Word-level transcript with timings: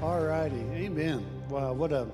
All 0.00 0.20
righty. 0.20 0.64
Amen. 0.74 1.26
Wow, 1.48 1.72
what 1.72 1.90
a 1.90 2.06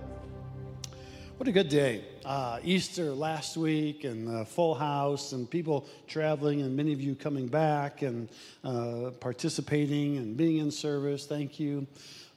what 1.36 1.46
a 1.46 1.52
good 1.52 1.68
day. 1.68 2.02
Uh, 2.24 2.58
Easter 2.64 3.12
last 3.12 3.58
week 3.58 4.04
and 4.04 4.26
uh, 4.26 4.46
full 4.46 4.74
house 4.74 5.32
and 5.32 5.50
people 5.50 5.86
traveling 6.06 6.62
and 6.62 6.74
many 6.74 6.94
of 6.94 7.02
you 7.02 7.14
coming 7.14 7.46
back 7.46 8.00
and 8.00 8.30
uh, 8.64 9.10
participating 9.20 10.16
and 10.16 10.34
being 10.34 10.56
in 10.56 10.70
service. 10.70 11.26
Thank 11.26 11.60
you. 11.60 11.86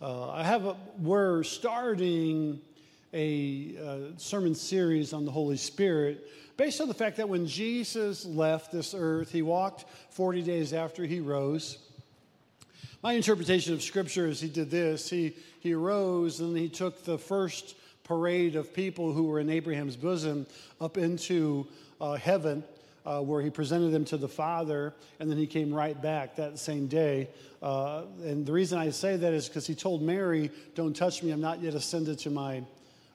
Uh, 0.01 0.31
I 0.31 0.43
have 0.43 0.65
a, 0.65 0.75
we're 0.99 1.43
starting 1.43 2.59
a 3.13 3.75
uh, 3.81 3.97
sermon 4.17 4.53
series 4.53 5.13
on 5.13 5.23
the 5.23 5.31
Holy 5.31 5.55
Spirit 5.55 6.27
based 6.57 6.81
on 6.81 6.89
the 6.89 6.93
fact 6.93 7.15
that 7.17 7.29
when 7.29 7.47
Jesus 7.47 8.25
left 8.25 8.73
this 8.73 8.93
earth, 8.93 9.31
he 9.31 9.43
walked 9.43 9.85
40 10.09 10.41
days 10.41 10.73
after 10.73 11.05
he 11.05 11.21
rose. 11.21 11.77
My 13.03 13.13
interpretation 13.13 13.73
of 13.73 13.83
Scripture 13.83 14.25
is 14.25 14.41
he 14.41 14.49
did 14.49 14.71
this. 14.71 15.07
He, 15.07 15.35
he 15.59 15.73
arose 15.73 16.39
and 16.39 16.57
he 16.57 16.67
took 16.67 17.03
the 17.03 17.17
first 17.17 17.75
parade 18.03 18.55
of 18.55 18.73
people 18.73 19.13
who 19.13 19.25
were 19.25 19.39
in 19.39 19.51
Abraham's 19.51 19.95
bosom 19.95 20.47
up 20.81 20.97
into 20.97 21.67
uh, 22.01 22.13
heaven. 22.13 22.63
Uh, 23.05 23.21
where 23.21 23.41
he 23.41 23.49
presented 23.49 23.93
them 23.93 24.03
to 24.03 24.17
the 24.17 24.27
Father, 24.27 24.93
and 25.21 25.31
then 25.31 25.37
he 25.37 25.47
came 25.47 25.73
right 25.73 26.01
back 26.01 26.35
that 26.35 26.59
same 26.59 26.87
day. 26.87 27.29
Uh, 27.61 28.01
and 28.21 28.45
the 28.45 28.51
reason 28.51 28.77
I 28.77 28.89
say 28.89 29.15
that 29.15 29.31
is 29.31 29.47
because 29.47 29.65
he 29.65 29.75
told 29.75 30.01
Mary, 30.01 30.51
Don't 30.75 30.93
touch 30.93 31.23
me, 31.23 31.31
I'm 31.31 31.39
not 31.39 31.61
yet 31.61 31.73
ascended 31.73 32.19
to 32.19 32.29
my 32.29 32.63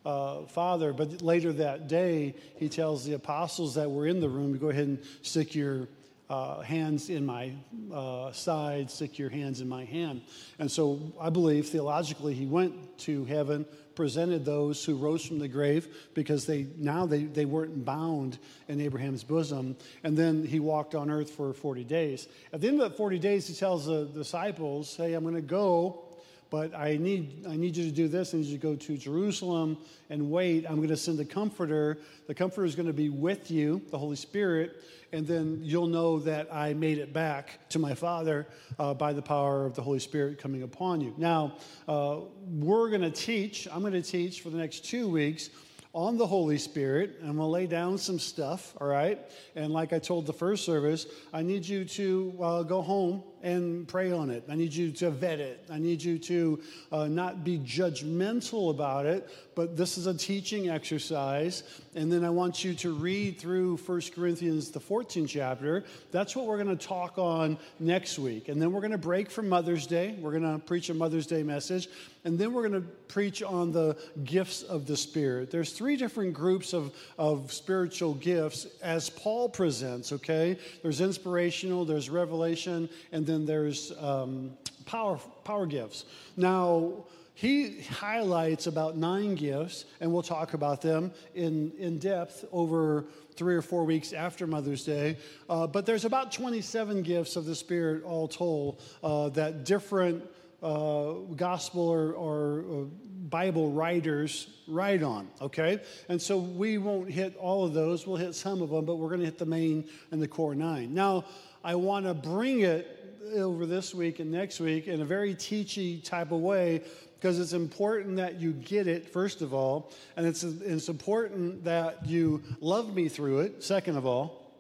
uh, 0.07 0.45
Father. 0.47 0.95
But 0.95 1.21
later 1.21 1.53
that 1.53 1.89
day, 1.89 2.35
he 2.57 2.71
tells 2.71 3.05
the 3.05 3.13
apostles 3.13 3.75
that 3.75 3.91
were 3.91 4.07
in 4.07 4.19
the 4.19 4.31
room 4.31 4.57
go 4.57 4.71
ahead 4.71 4.87
and 4.87 4.99
stick 5.21 5.55
your 5.55 5.89
uh, 6.31 6.61
hands 6.61 7.11
in 7.11 7.27
my 7.27 7.53
uh, 7.93 8.33
side, 8.33 8.91
stick 8.91 9.19
your 9.19 9.29
hands 9.29 9.61
in 9.61 9.69
my 9.69 9.85
hand. 9.85 10.23
And 10.59 10.71
so 10.71 11.13
I 11.21 11.31
believe 11.31 11.69
theologically 11.69 12.35
he 12.35 12.47
went 12.47 12.99
to 13.01 13.25
heaven, 13.27 13.67
presented 13.95 14.45
those 14.45 14.85
who 14.85 14.97
rose 14.97 15.25
from 15.25 15.39
the 15.39 15.49
grave 15.49 15.89
because 16.15 16.47
they 16.47 16.67
now 16.79 17.05
they, 17.05 17.25
they 17.25 17.45
weren't 17.45 17.85
bound 17.85 18.39
in 18.69 18.81
Abraham's 18.81 19.25
bosom. 19.25 19.77
And 20.05 20.17
then 20.17 20.45
he 20.45 20.61
walked 20.61 20.95
on 20.95 21.11
earth 21.11 21.31
for 21.31 21.53
40 21.53 21.85
days. 21.85 22.29
At 22.53 22.61
the 22.61 22.69
end 22.69 22.81
of 22.81 22.91
that 22.91 22.97
40 22.97 23.19
days, 23.19 23.47
he 23.47 23.55
tells 23.55 23.87
the 23.87 24.07
disciples, 24.07 24.97
Hey, 24.97 25.15
I'm 25.15 25.23
going 25.23 25.35
to 25.35 25.43
go 25.43 26.13
but 26.53 26.75
I 26.75 26.99
need, 26.99 27.47
I 27.49 27.57
need 27.57 27.79
you 27.79 27.87
to 27.87 27.91
do 27.91 28.09
this. 28.09 28.35
I 28.35 28.37
need 28.37 28.45
you 28.45 28.59
to 28.59 28.63
go 28.63 28.77
to 28.77 28.99
Jerusalem 28.99 29.79
and 30.11 30.31
wait. 30.31 30.67
I'm 30.69 30.77
going 30.77 30.89
to 30.89 30.99
send 30.99 31.19
the 31.19 31.25
comforter. 31.25 31.97
The 32.27 32.35
comforter 32.35 32.67
is 32.67 32.75
going 32.75 32.89
to 32.89 32.93
be 32.93 33.09
with 33.09 33.51
you, 33.51 33.81
the 33.91 33.97
Holy 33.97 34.17
Spirit, 34.17 34.85
and 35.13 35.27
then 35.27 35.59
you'll 35.63 35.87
know 35.87 36.19
that 36.21 36.49
I 36.53 36.73
made 36.75 36.99
it 36.99 37.13
back 37.13 37.69
to 37.71 37.79
my 37.79 37.95
Father 37.95 38.47
uh, 38.79 38.95
by 38.95 39.13
the 39.13 39.23
power 39.23 39.67
of 39.67 39.75
the 39.75 39.83
Holy 39.83 39.99
Spirit 39.99 40.39
coming 40.39 40.63
upon 40.63 41.01
you. 41.01 41.15
Now, 41.19 41.57
uh, 41.87 42.21
we're 42.47 42.89
going 42.89 43.03
to 43.03 43.11
teach, 43.11 43.69
I'm 43.71 43.83
going 43.83 43.93
to 43.93 44.03
teach 44.03 44.41
for 44.41 44.51
the 44.51 44.59
next 44.59 44.85
two 44.87 45.09
weeks 45.09 45.51
on 45.95 46.17
the 46.17 46.27
Holy 46.27 46.59
Spirit. 46.59 47.17
I'm 47.21 47.37
going 47.37 47.39
to 47.39 47.45
lay 47.45 47.67
down 47.67 47.99
some 47.99 48.19
stuff, 48.19 48.75
all 48.81 48.87
right? 48.87 49.19
And 49.55 49.73
like 49.73 49.93
I 49.93 49.99
told 49.99 50.27
the 50.27 50.33
first 50.33 50.65
service, 50.65 51.07
I 51.33 51.43
need 51.43 51.67
you 51.67 51.85
to 51.85 52.39
uh, 52.41 52.63
go 52.63 52.81
home 52.81 53.23
and 53.43 53.89
pray 53.89 54.13
on 54.13 54.31
it. 54.31 54.45
I 54.49 54.55
need 54.55 54.73
you 54.73 54.93
to 54.93 55.11
vet 55.11 55.41
it. 55.41 55.65
I 55.71 55.79
need 55.79 56.03
you 56.03 56.19
to 56.21 56.63
uh, 56.93 57.09
not 57.09 57.45
be 57.45 57.59
judgmental 57.59 58.71
about 58.71 59.05
it, 59.05 59.29
but 59.55 59.77
this 59.77 59.99
is 59.99 60.07
a 60.07 60.15
teaching 60.15 60.71
exercise. 60.71 61.65
And 61.95 62.11
then 62.11 62.25
I 62.25 62.31
want 62.31 62.63
you 62.65 62.75
to 62.75 62.95
read 62.95 63.39
through 63.41 63.79
1 63.79 64.01
Corinthians, 64.15 64.71
the 64.71 64.81
14th 64.81 65.29
chapter. 65.29 65.85
That's 66.13 66.37
what 66.37 66.47
we're 66.47 66.63
going 66.63 66.77
to 66.77 66.87
talk 66.87 67.19
on 67.19 67.59
next 67.81 68.19
week. 68.19 68.49
And 68.49 68.63
then 68.63 68.73
we're 68.73 68.81
going 68.81 68.93
to 68.93 68.99
break 68.99 69.31
for 69.31 69.43
Mother's 69.43 69.87
Day. 69.87 70.17
We're 70.21 70.39
going 70.39 70.51
to 70.51 70.65
preach 70.65 70.89
a 70.89 70.95
Mother's 70.95 71.27
Day 71.27 71.43
message. 71.43 71.89
And 72.25 72.39
then 72.39 72.53
we're 72.53 72.69
going 72.69 72.81
to 72.81 72.89
preach 73.09 73.43
on 73.43 73.73
the 73.73 73.97
gifts 74.23 74.63
of 74.63 74.87
the 74.87 74.97
Spirit. 74.97 75.51
There's 75.51 75.73
three 75.83 75.97
different 75.97 76.33
groups 76.33 76.75
of, 76.75 76.95
of 77.19 77.53
spiritual 77.53 78.15
gifts 78.15 78.69
as 78.85 79.11
Paul 79.11 79.49
presents, 79.49 80.13
okay? 80.13 80.57
There's 80.81 81.01
inspirational, 81.01 81.85
there's 81.85 82.09
revelation, 82.09 82.89
and 83.11 83.27
then 83.27 83.45
there's 83.45 83.91
um, 83.99 84.53
power, 84.87 85.19
power 85.43 85.67
gifts. 85.67 86.05
Now, 86.37 87.03
he 87.35 87.81
highlights 87.81 88.69
about 88.69 88.97
nine 88.97 89.35
gifts, 89.35 89.85
and 90.01 90.13
we'll 90.13 90.23
talk 90.23 90.55
about 90.55 90.83
them 90.83 91.11
in, 91.35 91.73
in 91.77 91.99
depth 91.99 92.45
over 92.53 93.07
three 93.35 93.57
or 93.57 93.63
four 93.63 93.83
weeks 93.83 94.13
after 94.13 94.47
Mother's 94.47 94.85
Day. 94.85 95.17
Uh, 95.51 95.67
but 95.67 95.85
there's 95.85 96.05
about 96.05 96.31
27 96.31 97.03
gifts 97.03 97.35
of 97.35 97.45
the 97.45 97.57
Spirit 97.57 98.05
all 98.05 98.29
told 98.29 98.81
uh, 99.03 99.31
that 99.31 99.65
different 99.65 100.23
uh, 100.63 101.13
gospel 101.35 101.89
or, 101.89 102.13
or 102.13 102.61
uh, 102.61 102.85
Bible 103.29 103.73
writers 103.73 104.49
write 104.69 105.03
on, 105.03 105.29
okay? 105.41 105.81
And 106.09 106.21
so 106.21 106.39
we 106.39 106.79
won't 106.79 107.11
hit 107.11 107.37
all 107.37 107.65
of 107.65 107.73
those. 107.73 108.07
We'll 108.07 108.17
hit 108.17 108.35
some 108.35 108.63
of 108.63 108.71
them, 108.71 108.85
but 108.85 108.97
we're 108.97 109.09
going 109.09 109.21
to 109.21 109.27
hit 109.27 109.39
the 109.39 109.47
main 109.47 109.89
and 110.11 110.21
the 110.21 110.29
core 110.29 110.55
nine. 110.55 110.95
Now, 110.95 111.25
I 111.65 111.75
want 111.75 112.07
to 112.07 112.15
bring 112.15 112.61
it 112.61 112.99
over 113.35 113.65
this 113.67 113.95
week 113.95 114.21
and 114.21 114.31
next 114.31 114.61
week 114.61 114.87
in 114.87 115.01
a 115.01 115.05
very 115.05 115.35
teachy 115.35 116.03
type 116.05 116.33
of 116.33 116.41
way 116.41 116.83
because 117.15 117.39
it's 117.39 117.53
important 117.53 118.17
that 118.17 118.41
you 118.41 118.53
get 118.53 118.87
it, 118.87 119.09
first 119.09 119.43
of 119.43 119.55
all, 119.55 119.93
and 120.17 120.27
it's, 120.27 120.43
it's 120.43 120.89
important 120.89 121.65
that 121.65 122.05
you 122.05 122.43
love 122.61 122.95
me 122.95 123.09
through 123.09 123.41
it, 123.41 123.63
second 123.63 123.97
of 123.97 124.05
all. 124.05 124.53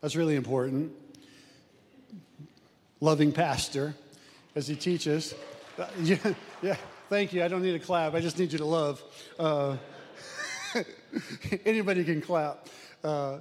That's 0.00 0.16
really 0.16 0.36
important. 0.36 0.92
Loving 3.00 3.30
pastor 3.30 3.94
as 4.58 4.66
he 4.66 4.74
teaches. 4.74 5.34
Uh, 5.78 5.86
yeah, 6.02 6.34
yeah, 6.60 6.76
thank 7.08 7.32
you. 7.32 7.44
I 7.44 7.48
don't 7.48 7.62
need 7.62 7.76
a 7.76 7.78
clap, 7.78 8.14
I 8.14 8.20
just 8.20 8.38
need 8.38 8.52
you 8.52 8.58
to 8.58 8.64
love. 8.64 9.02
Uh, 9.38 9.76
anybody 11.64 12.04
can 12.04 12.20
clap. 12.20 12.66
Uh, 13.04 13.38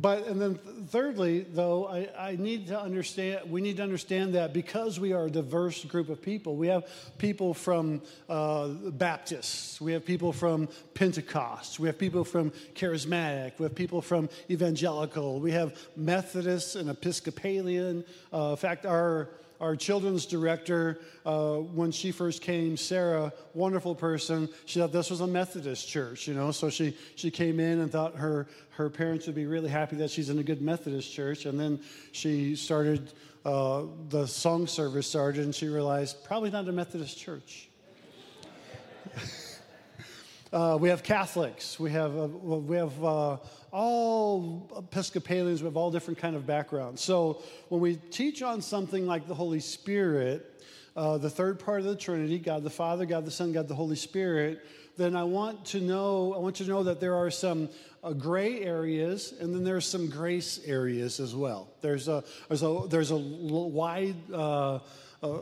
but 0.00 0.28
and 0.28 0.40
then 0.40 0.54
thirdly, 0.88 1.40
though, 1.40 1.88
I, 1.88 2.08
I, 2.16 2.36
need 2.36 2.68
to 2.68 2.80
understand. 2.80 3.50
We 3.50 3.60
need 3.60 3.78
to 3.78 3.82
understand 3.82 4.36
that 4.36 4.52
because 4.52 5.00
we 5.00 5.12
are 5.12 5.26
a 5.26 5.30
diverse 5.30 5.84
group 5.84 6.08
of 6.08 6.22
people, 6.22 6.54
we 6.54 6.68
have 6.68 6.84
people 7.18 7.52
from 7.52 8.00
uh, 8.28 8.68
Baptists, 8.68 9.80
we 9.80 9.92
have 9.92 10.06
people 10.06 10.32
from 10.32 10.68
Pentecost, 10.94 11.80
we 11.80 11.88
have 11.88 11.98
people 11.98 12.22
from 12.22 12.52
Charismatic, 12.76 13.58
we 13.58 13.64
have 13.64 13.74
people 13.74 14.02
from 14.02 14.28
Evangelical, 14.48 15.40
we 15.40 15.50
have 15.50 15.76
Methodists 15.96 16.76
and 16.76 16.88
Episcopalian. 16.88 18.04
Uh, 18.32 18.50
in 18.50 18.56
fact, 18.56 18.86
our 18.86 19.30
our 19.62 19.76
children's 19.76 20.26
director, 20.26 20.98
uh, 21.24 21.54
when 21.54 21.92
she 21.92 22.10
first 22.10 22.42
came, 22.42 22.76
Sarah, 22.76 23.32
wonderful 23.54 23.94
person, 23.94 24.48
she 24.66 24.80
thought 24.80 24.90
this 24.90 25.08
was 25.08 25.20
a 25.20 25.26
Methodist 25.26 25.88
church, 25.88 26.26
you 26.26 26.34
know, 26.34 26.50
so 26.50 26.68
she, 26.68 26.96
she 27.14 27.30
came 27.30 27.60
in 27.60 27.78
and 27.78 27.90
thought 27.90 28.16
her, 28.16 28.48
her 28.70 28.90
parents 28.90 29.26
would 29.26 29.36
be 29.36 29.46
really 29.46 29.70
happy 29.70 29.94
that 29.96 30.10
she's 30.10 30.30
in 30.30 30.38
a 30.40 30.42
good 30.42 30.60
Methodist 30.60 31.12
church. 31.12 31.46
And 31.46 31.60
then 31.60 31.80
she 32.10 32.56
started, 32.56 33.12
uh, 33.44 33.84
the 34.08 34.26
song 34.26 34.66
service 34.66 35.06
started, 35.06 35.44
and 35.44 35.54
she 35.54 35.68
realized 35.68 36.24
probably 36.24 36.50
not 36.50 36.68
a 36.68 36.72
Methodist 36.72 37.16
church. 37.16 37.68
uh, 40.52 40.76
we 40.80 40.88
have 40.88 41.04
Catholics, 41.04 41.78
we 41.78 41.92
have, 41.92 42.18
uh, 42.18 42.26
we 42.26 42.76
have 42.76 43.04
uh, 43.04 43.36
all 43.72 44.70
Episcopalians, 44.76 45.62
we 45.62 45.66
have 45.66 45.76
all 45.76 45.90
different 45.90 46.18
kind 46.18 46.36
of 46.36 46.46
backgrounds. 46.46 47.02
So 47.02 47.42
when 47.70 47.80
we 47.80 47.96
teach 47.96 48.42
on 48.42 48.60
something 48.60 49.06
like 49.06 49.26
the 49.26 49.34
Holy 49.34 49.60
Spirit, 49.60 50.62
uh, 50.94 51.16
the 51.16 51.30
third 51.30 51.58
part 51.58 51.80
of 51.80 51.86
the 51.86 51.96
Trinity, 51.96 52.38
God 52.38 52.62
the 52.64 52.70
Father, 52.70 53.06
God 53.06 53.24
the 53.24 53.30
Son, 53.30 53.50
God 53.52 53.68
the 53.68 53.74
Holy 53.74 53.96
Spirit, 53.96 54.64
then 54.98 55.16
I 55.16 55.24
want 55.24 55.64
to 55.66 55.80
know, 55.80 56.34
I 56.34 56.38
want 56.38 56.60
you 56.60 56.66
to 56.66 56.70
know 56.70 56.82
that 56.82 57.00
there 57.00 57.14
are 57.14 57.30
some 57.30 57.70
uh, 58.04 58.12
gray 58.12 58.60
areas 58.60 59.32
and 59.40 59.54
then 59.54 59.64
there's 59.64 59.86
some 59.86 60.10
grace 60.10 60.60
areas 60.66 61.18
as 61.18 61.34
well. 61.34 61.72
There's 61.80 62.08
a, 62.08 62.22
there's 62.48 62.62
a, 62.62 62.82
there's 62.90 63.10
a 63.10 63.16
wide 63.16 64.16
uh, 64.30 64.80
uh, 65.22 65.38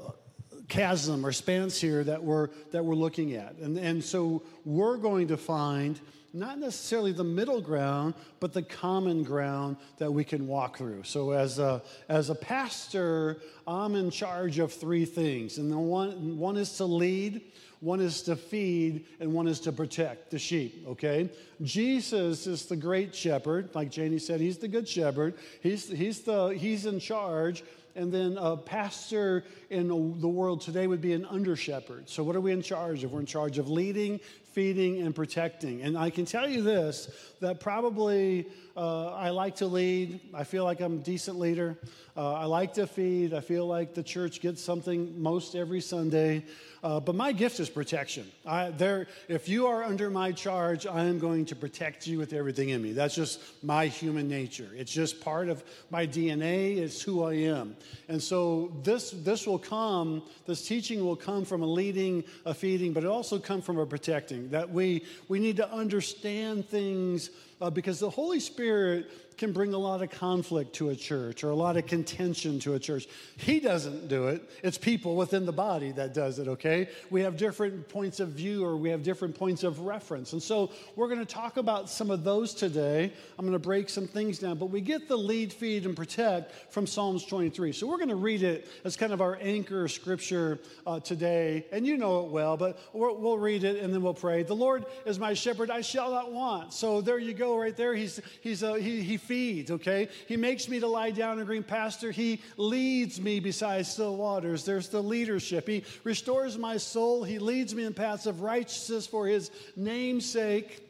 chasm 0.69 1.26
or 1.26 1.32
spans 1.32 1.80
here 1.80 2.04
that 2.04 2.22
we're, 2.22 2.50
that 2.70 2.84
we're 2.84 2.94
looking 2.94 3.34
at. 3.34 3.56
And, 3.56 3.76
and 3.76 4.05
so 4.05 4.44
we're 4.64 4.99
going 4.99 5.26
to 5.28 5.37
find 5.37 5.99
not 6.32 6.59
necessarily 6.59 7.12
the 7.12 7.25
middle 7.25 7.61
ground, 7.61 8.15
but 8.38 8.53
the 8.53 8.62
common 8.62 9.23
ground 9.23 9.77
that 9.99 10.12
we 10.12 10.25
can 10.25 10.47
walk 10.47 10.79
through. 10.79 11.03
So, 11.05 11.32
as 11.32 11.59
a, 11.59 11.82
as 12.09 12.31
a 12.31 12.35
pastor, 12.35 13.41
I'm 13.67 13.94
in 13.94 14.11
charge 14.11 14.59
of 14.59 14.73
three 14.73 15.05
things. 15.05 15.59
And 15.59 15.71
the 15.71 15.79
one, 15.79 16.38
one 16.38 16.56
is 16.56 16.77
to 16.77 16.85
lead, 16.85 17.43
one 17.81 18.00
is 18.00 18.23
to 18.23 18.37
feed, 18.37 19.06
and 19.19 19.32
one 19.32 19.49
is 19.49 19.61
to 19.61 19.73
protect 19.73 20.31
the 20.31 20.38
sheep, 20.38 20.85
okay? 20.87 21.31
Jesus 21.62 22.47
is 22.47 22.67
the 22.67 22.77
great 22.77 23.15
shepherd. 23.15 23.75
Like 23.75 23.91
Janie 23.91 24.19
said, 24.19 24.41
he's 24.41 24.59
the 24.59 24.69
good 24.69 24.88
shepherd. 24.88 25.35
He's, 25.62 25.88
he's, 25.88 26.21
the, 26.21 26.49
he's 26.49 26.87
in 26.87 27.00
charge 27.00 27.65
and 27.97 28.12
then 28.12 28.38
a 28.38 28.56
pastor 28.56 29.44
in 29.69 29.88
the 29.88 30.29
world 30.29 30.61
today 30.61 30.87
would 30.87 31.00
be 31.00 31.12
an 31.12 31.27
under 31.27 31.56
shepherd. 31.56 32.09
So, 32.09 32.23
what 32.23 32.37
are 32.37 32.41
we 32.41 32.53
in 32.53 32.62
charge 32.62 33.05
of? 33.05 33.12
We're 33.12 33.21
in 33.21 33.27
charge 33.27 33.59
of 33.59 33.69
leading, 33.69 34.21
feeding, 34.60 35.00
and 35.00 35.14
protecting. 35.14 35.80
And 35.80 35.96
I 35.96 36.10
can 36.10 36.26
tell 36.26 36.46
you 36.46 36.62
this 36.62 37.08
that 37.40 37.60
probably 37.60 38.46
uh, 38.76 39.08
I 39.14 39.30
like 39.30 39.56
to 39.56 39.66
lead. 39.66 40.20
I 40.34 40.44
feel 40.44 40.64
like 40.64 40.80
I'm 40.80 40.96
a 40.96 41.02
decent 41.02 41.38
leader. 41.38 41.78
Uh, 42.16 42.34
I 42.34 42.44
like 42.44 42.74
to 42.74 42.86
feed. 42.86 43.32
I 43.32 43.40
feel 43.40 43.66
like 43.66 43.94
the 43.94 44.02
church 44.02 44.42
gets 44.42 44.62
something 44.62 45.22
most 45.22 45.54
every 45.54 45.80
Sunday. 45.80 46.44
Uh, 46.82 46.98
but 46.98 47.14
my 47.14 47.32
gift 47.32 47.60
is 47.60 47.68
protection. 47.68 48.30
I, 48.46 48.70
there, 48.70 49.06
if 49.28 49.48
you 49.48 49.66
are 49.66 49.84
under 49.84 50.10
my 50.10 50.32
charge, 50.32 50.86
I 50.86 51.04
am 51.04 51.18
going 51.18 51.44
to 51.46 51.56
protect 51.56 52.06
you 52.06 52.18
with 52.18 52.32
everything 52.32 52.70
in 52.70 52.82
me. 52.82 52.92
That's 52.92 53.14
just 53.14 53.40
my 53.62 53.86
human 53.86 54.28
nature. 54.28 54.68
It's 54.74 54.92
just 54.92 55.20
part 55.20 55.48
of 55.48 55.62
my 55.90 56.06
DNA. 56.06 56.78
It's 56.78 57.02
who 57.02 57.24
I 57.24 57.34
am. 57.34 57.76
And 58.08 58.22
so 58.22 58.72
this, 58.82 59.10
this 59.10 59.46
will 59.46 59.58
come, 59.58 60.22
this 60.46 60.66
teaching 60.66 61.04
will 61.04 61.16
come 61.16 61.44
from 61.44 61.62
a 61.62 61.66
leading, 61.66 62.24
a 62.46 62.54
feeding, 62.54 62.92
but 62.92 63.04
it 63.04 63.08
also 63.08 63.38
come 63.38 63.60
from 63.60 63.78
a 63.78 63.86
protecting. 63.86 64.48
That 64.50 64.70
we, 64.70 65.05
we 65.29 65.38
need 65.38 65.56
to 65.56 65.73
understand 65.73 66.69
things 66.69 67.31
uh, 67.61 67.70
because 67.70 68.00
the 68.00 68.11
Holy 68.11 68.41
Spirit 68.41 69.30
can 69.40 69.52
bring 69.52 69.72
a 69.72 69.78
lot 69.78 70.02
of 70.02 70.10
conflict 70.10 70.75
to 70.75 70.90
a 70.90 70.94
church 70.94 71.42
or 71.42 71.48
a 71.48 71.54
lot 71.54 71.78
of 71.78 71.87
contention 71.87 72.60
to 72.60 72.75
a 72.75 72.78
church. 72.78 73.06
He 73.38 73.58
doesn't 73.58 74.06
do 74.06 74.28
it. 74.28 74.42
It's 74.62 74.76
people 74.76 75.16
within 75.16 75.46
the 75.46 75.52
body 75.52 75.92
that 75.92 76.12
does 76.12 76.38
it, 76.38 76.46
okay? 76.46 76.90
We 77.08 77.22
have 77.22 77.38
different 77.38 77.88
points 77.88 78.20
of 78.20 78.28
view 78.28 78.62
or 78.62 78.76
we 78.76 78.90
have 78.90 79.02
different 79.02 79.34
points 79.34 79.64
of 79.64 79.81
reference. 79.81 80.34
And 80.34 80.42
so 80.42 80.70
we're 80.94 81.08
going 81.08 81.20
to 81.20 81.25
talk 81.25 81.56
about 81.56 81.88
some 81.88 82.10
of 82.10 82.22
those 82.22 82.52
today. 82.52 83.14
I'm 83.38 83.46
going 83.46 83.54
to 83.54 83.58
break 83.58 83.88
some 83.88 84.06
things 84.06 84.38
down, 84.38 84.58
but 84.58 84.66
we 84.66 84.82
get 84.82 85.08
the 85.08 85.16
lead, 85.16 85.54
feed, 85.54 85.86
and 85.86 85.96
protect 85.96 86.70
from 86.70 86.86
Psalms 86.86 87.25
23. 87.25 87.72
So 87.72 87.86
we're 87.86 87.96
going 87.96 88.10
to 88.10 88.16
read 88.16 88.43
it 88.43 88.69
as 88.84 88.94
kind 88.94 89.14
of 89.14 89.22
our 89.22 89.38
anchor 89.40 89.88
scripture 89.88 90.58
uh, 90.86 91.00
today. 91.00 91.64
And 91.72 91.86
you 91.86 91.96
know 91.96 92.26
it 92.26 92.31
well, 92.31 92.58
but 92.58 92.78
we'll 92.93 93.38
read 93.38 93.64
it 93.64 93.82
and 93.82 93.94
then 93.94 94.02
we'll 94.02 94.12
pray. 94.12 94.43
The 94.43 94.54
Lord 94.54 94.84
is 95.06 95.19
my 95.19 95.32
shepherd, 95.32 95.70
I 95.70 95.81
shall 95.81 96.10
not 96.10 96.31
want. 96.31 96.75
So 96.75 97.00
there 97.00 97.19
you 97.19 97.32
go, 97.32 97.58
right 97.58 97.75
there. 97.75 97.94
He's, 97.94 98.20
he's, 98.43 98.62
a, 98.62 98.78
he, 98.78 99.00
he 99.00 99.16
feeds, 99.31 99.71
okay? 99.71 100.09
He 100.27 100.37
makes 100.37 100.69
me 100.69 100.81
to 100.81 100.88
lie 100.88 101.12
down 101.12 101.38
in 101.38 101.47
green 101.47 101.62
pasture. 101.62 102.11
He 102.11 102.43
leads 102.56 103.21
me 103.21 103.38
beside 103.38 103.87
still 103.87 104.17
waters. 104.17 104.65
There's 104.65 104.88
the 104.88 105.00
leadership. 105.00 105.69
He 105.69 105.85
restores 106.03 106.59
my 106.59 106.79
soul. 106.79 107.23
He 107.23 107.38
leads 107.38 107.73
me 107.73 107.85
in 107.85 107.94
paths 107.94 108.27
of 108.27 108.41
righteousness 108.41 109.06
for 109.06 109.29
his 109.29 109.53
name's 109.77 110.29
sake. 110.29 110.85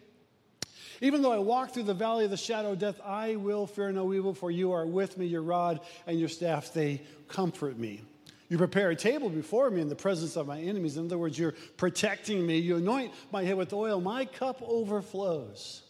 Even 1.02 1.20
though 1.20 1.32
I 1.32 1.38
walk 1.38 1.74
through 1.74 1.82
the 1.82 1.92
valley 1.92 2.24
of 2.24 2.30
the 2.30 2.38
shadow 2.38 2.72
of 2.72 2.78
death, 2.78 2.98
I 3.04 3.36
will 3.36 3.66
fear 3.66 3.92
no 3.92 4.14
evil, 4.14 4.32
for 4.32 4.50
you 4.50 4.72
are 4.72 4.86
with 4.86 5.18
me, 5.18 5.26
your 5.26 5.42
rod 5.42 5.80
and 6.06 6.18
your 6.18 6.30
staff, 6.30 6.72
they 6.72 7.02
comfort 7.28 7.78
me. 7.78 8.00
You 8.48 8.56
prepare 8.56 8.88
a 8.88 8.96
table 8.96 9.28
before 9.28 9.68
me 9.68 9.82
in 9.82 9.90
the 9.90 9.94
presence 9.94 10.34
of 10.36 10.46
my 10.46 10.60
enemies. 10.60 10.96
In 10.96 11.04
other 11.04 11.18
words, 11.18 11.38
you're 11.38 11.54
protecting 11.76 12.46
me. 12.46 12.56
You 12.56 12.76
anoint 12.76 13.12
my 13.30 13.44
head 13.44 13.56
with 13.56 13.74
oil. 13.74 14.00
My 14.00 14.24
cup 14.24 14.62
overflows. 14.62 15.82